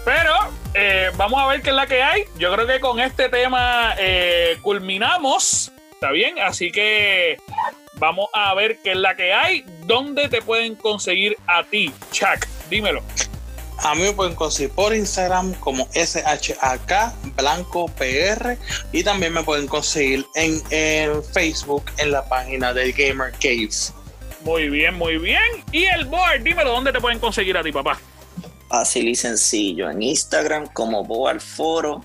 Pero 0.06 0.34
eh, 0.74 1.12
vamos 1.18 1.42
a 1.42 1.48
ver 1.48 1.62
qué 1.62 1.70
es 1.70 1.76
la 1.76 1.88
que 1.88 2.02
hay. 2.02 2.24
Yo 2.38 2.54
creo 2.54 2.66
que 2.66 2.80
con 2.80 3.00
este 3.00 3.30
tema 3.30 3.96
culminamos. 4.62 5.72
¿Está 5.92 6.12
bien? 6.12 6.40
Así 6.40 6.72
que 6.72 7.38
vamos 8.00 8.28
a 8.34 8.54
ver 8.56 8.80
qué 8.84 8.92
es 8.92 8.98
la 8.98 9.16
que 9.16 9.34
hay. 9.34 9.64
¿Dónde 9.86 10.30
te 10.30 10.42
pueden 10.42 10.76
conseguir 10.76 11.38
a 11.48 11.64
ti, 11.64 11.94
Chuck? 12.12 12.48
Dímelo. 12.70 13.02
A 13.82 13.96
mí 13.96 14.02
me 14.02 14.12
pueden 14.12 14.36
conseguir 14.36 14.72
por 14.72 14.94
Instagram 14.94 15.54
como 15.56 15.88
SHAK 15.94 17.14
Blanco 17.38 17.86
PR 17.98 18.58
y 18.92 19.04
también 19.04 19.32
me 19.34 19.44
pueden 19.44 19.68
conseguir 19.68 20.26
en, 20.36 20.62
en 20.70 21.24
Facebook 21.24 21.86
en 21.98 22.12
la 22.12 22.28
página 22.28 22.74
de 22.74 22.92
Gamer 22.92 23.32
Cave. 23.34 23.70
Muy 24.44 24.70
bien, 24.70 24.96
muy 24.96 25.18
bien. 25.18 25.64
Y 25.72 25.86
el 25.86 26.06
board, 26.06 26.44
dímelo, 26.44 26.72
¿dónde 26.72 26.92
te 26.92 27.00
pueden 27.00 27.20
conseguir 27.20 27.58
a 27.58 27.64
ti, 27.64 27.72
papá? 27.72 28.00
Fácil 28.68 29.08
y 29.08 29.16
sencillo. 29.16 29.90
En 29.90 30.02
Instagram 30.02 30.68
como 30.74 31.04
Boar 31.04 31.40
Foro. 31.40 32.04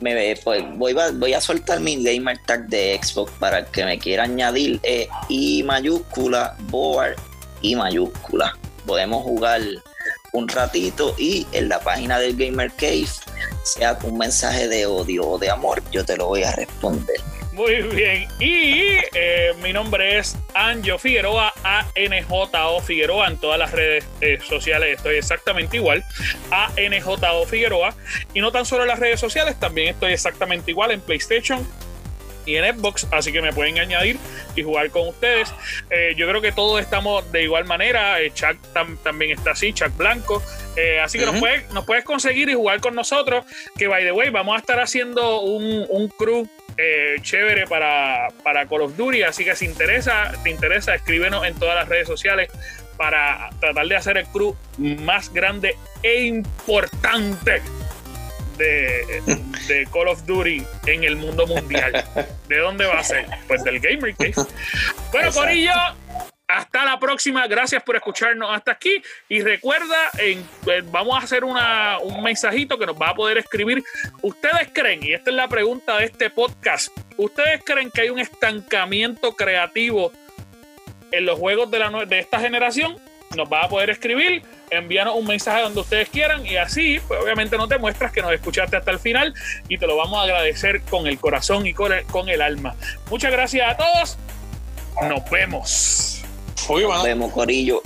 Me, 0.00 0.34
pues, 0.42 0.64
voy, 0.76 0.98
a, 0.98 1.10
voy 1.12 1.34
a 1.34 1.40
soltar 1.40 1.80
mi 1.80 2.02
gamer 2.02 2.38
tag 2.46 2.66
de 2.68 2.98
Xbox 3.02 3.32
para 3.38 3.64
que 3.66 3.84
me 3.84 3.98
quiera 3.98 4.24
añadir 4.24 4.80
eh, 4.82 5.08
I 5.28 5.62
mayúscula, 5.62 6.56
Boar 6.70 7.16
y 7.60 7.76
mayúscula. 7.76 8.56
Podemos 8.86 9.22
jugar 9.22 9.60
un 10.32 10.48
ratito 10.48 11.14
y 11.18 11.46
en 11.52 11.68
la 11.68 11.80
página 11.80 12.18
del 12.18 12.36
Gamer 12.36 12.72
Cave, 12.72 13.08
sea 13.62 13.98
un 14.02 14.18
mensaje 14.18 14.68
de 14.68 14.86
odio 14.86 15.28
o 15.28 15.38
de 15.38 15.50
amor, 15.50 15.82
yo 15.90 16.04
te 16.04 16.16
lo 16.16 16.28
voy 16.28 16.44
a 16.44 16.52
responder. 16.52 17.16
Muy 17.60 17.82
bien. 17.82 18.26
Y 18.38 19.00
eh, 19.12 19.52
mi 19.62 19.74
nombre 19.74 20.16
es 20.16 20.34
Anjo 20.54 20.96
Figueroa, 20.96 21.52
A-N-J-O 21.62 22.80
Figueroa. 22.80 23.28
En 23.28 23.36
todas 23.36 23.58
las 23.58 23.72
redes 23.72 24.06
eh, 24.22 24.38
sociales 24.42 24.96
estoy 24.96 25.16
exactamente 25.16 25.76
igual. 25.76 26.02
A-N-J-O 26.50 27.44
Figueroa. 27.44 27.94
Y 28.32 28.40
no 28.40 28.50
tan 28.50 28.64
solo 28.64 28.84
en 28.84 28.88
las 28.88 28.98
redes 28.98 29.20
sociales, 29.20 29.60
también 29.60 29.88
estoy 29.88 30.14
exactamente 30.14 30.70
igual 30.70 30.90
en 30.90 31.02
PlayStation 31.02 31.66
y 32.46 32.56
en 32.56 32.64
Xbox, 32.74 33.06
así 33.10 33.30
que 33.30 33.42
me 33.42 33.52
pueden 33.52 33.78
añadir 33.78 34.16
y 34.56 34.62
jugar 34.62 34.88
con 34.88 35.08
ustedes. 35.08 35.52
Eh, 35.90 36.14
yo 36.16 36.26
creo 36.26 36.40
que 36.40 36.52
todos 36.52 36.80
estamos 36.80 37.30
de 37.30 37.42
igual 37.42 37.66
manera. 37.66 38.16
Chuck 38.32 38.56
también 39.02 39.32
está 39.32 39.50
así, 39.50 39.74
Chuck 39.74 39.94
Blanco. 39.98 40.42
así 41.04 41.18
que 41.18 41.26
nos, 41.26 41.38
puedes, 41.38 41.70
nos 41.72 41.84
puedes 41.84 42.04
conseguir 42.04 42.48
y 42.48 42.54
jugar 42.54 42.80
con 42.80 42.94
nosotros. 42.94 43.44
Que 43.76 43.86
by 43.86 44.02
the 44.02 44.12
way, 44.12 44.30
vamos 44.30 44.56
a 44.56 44.60
estar 44.60 44.80
haciendo 44.80 45.42
un, 45.42 45.84
un 45.90 46.08
crew 46.08 46.48
eh, 46.80 47.16
chévere 47.20 47.66
para, 47.66 48.28
para 48.42 48.66
Call 48.66 48.82
of 48.82 48.96
Duty. 48.96 49.22
Así 49.22 49.44
que 49.44 49.54
si 49.54 49.66
interesa, 49.66 50.32
te 50.42 50.50
interesa, 50.50 50.94
escríbenos 50.94 51.46
en 51.46 51.54
todas 51.58 51.74
las 51.76 51.88
redes 51.88 52.06
sociales 52.06 52.50
para 52.96 53.50
tratar 53.60 53.86
de 53.86 53.96
hacer 53.96 54.18
el 54.18 54.26
crew 54.26 54.56
más 54.78 55.32
grande 55.32 55.76
e 56.02 56.24
importante 56.24 57.62
de, 58.56 59.22
de, 59.68 59.88
Call 59.92 60.08
of 60.08 60.24
Duty 60.26 60.62
en 60.86 61.04
el 61.04 61.16
mundo 61.16 61.46
mundial. 61.46 62.04
¿De 62.48 62.58
dónde 62.58 62.86
va 62.86 63.00
a 63.00 63.04
ser? 63.04 63.26
Pues 63.46 63.64
del 63.64 63.80
Gamer 63.80 64.14
Case. 64.16 64.50
Bueno, 65.12 65.32
Corillo, 65.32 65.72
hasta 66.56 66.84
la 66.84 66.98
próxima. 66.98 67.46
Gracias 67.46 67.82
por 67.82 67.96
escucharnos 67.96 68.50
hasta 68.54 68.72
aquí. 68.72 69.02
Y 69.28 69.40
recuerda, 69.42 69.96
eh, 70.18 70.42
vamos 70.86 71.14
a 71.20 71.24
hacer 71.24 71.44
un 71.44 72.22
mensajito 72.22 72.78
que 72.78 72.86
nos 72.86 72.96
va 72.96 73.10
a 73.10 73.14
poder 73.14 73.38
escribir. 73.38 73.82
¿Ustedes 74.22 74.68
creen, 74.72 75.00
y 75.02 75.12
esta 75.12 75.30
es 75.30 75.36
la 75.36 75.48
pregunta 75.48 75.98
de 75.98 76.06
este 76.06 76.30
podcast, 76.30 76.88
¿ustedes 77.16 77.62
creen 77.64 77.90
que 77.90 78.02
hay 78.02 78.10
un 78.10 78.18
estancamiento 78.18 79.32
creativo 79.32 80.12
en 81.12 81.26
los 81.26 81.38
juegos 81.38 81.70
de, 81.70 82.18
esta 82.18 82.40
generación? 82.40 82.96
Nos 83.36 83.50
va 83.50 83.62
a 83.62 83.68
poder 83.68 83.90
escribir, 83.90 84.42
envíanos 84.70 85.14
un 85.14 85.26
mensaje 85.26 85.62
donde 85.62 85.80
ustedes 85.80 86.08
quieran 86.08 86.44
y 86.44 86.56
así, 86.56 87.00
pues 87.06 87.22
obviamente 87.22 87.56
no 87.56 87.68
te 87.68 87.78
muestras 87.78 88.10
que 88.10 88.22
nos 88.22 88.32
escuchaste 88.32 88.76
hasta 88.76 88.90
el 88.90 88.98
final 88.98 89.34
y 89.68 89.78
te 89.78 89.86
lo 89.86 89.96
vamos 89.96 90.18
a 90.18 90.22
agradecer 90.22 90.82
con 90.82 91.06
el 91.06 91.18
corazón 91.18 91.64
y 91.64 91.72
con 91.72 92.28
el 92.28 92.42
alma. 92.42 92.74
Muchas 93.08 93.30
gracias 93.30 93.70
a 93.70 93.76
todos. 93.76 94.18
Nos 95.08 95.30
vemos. 95.30 96.19
Nos 96.70 97.02
vemos, 97.02 97.32
Corillo. 97.32 97.82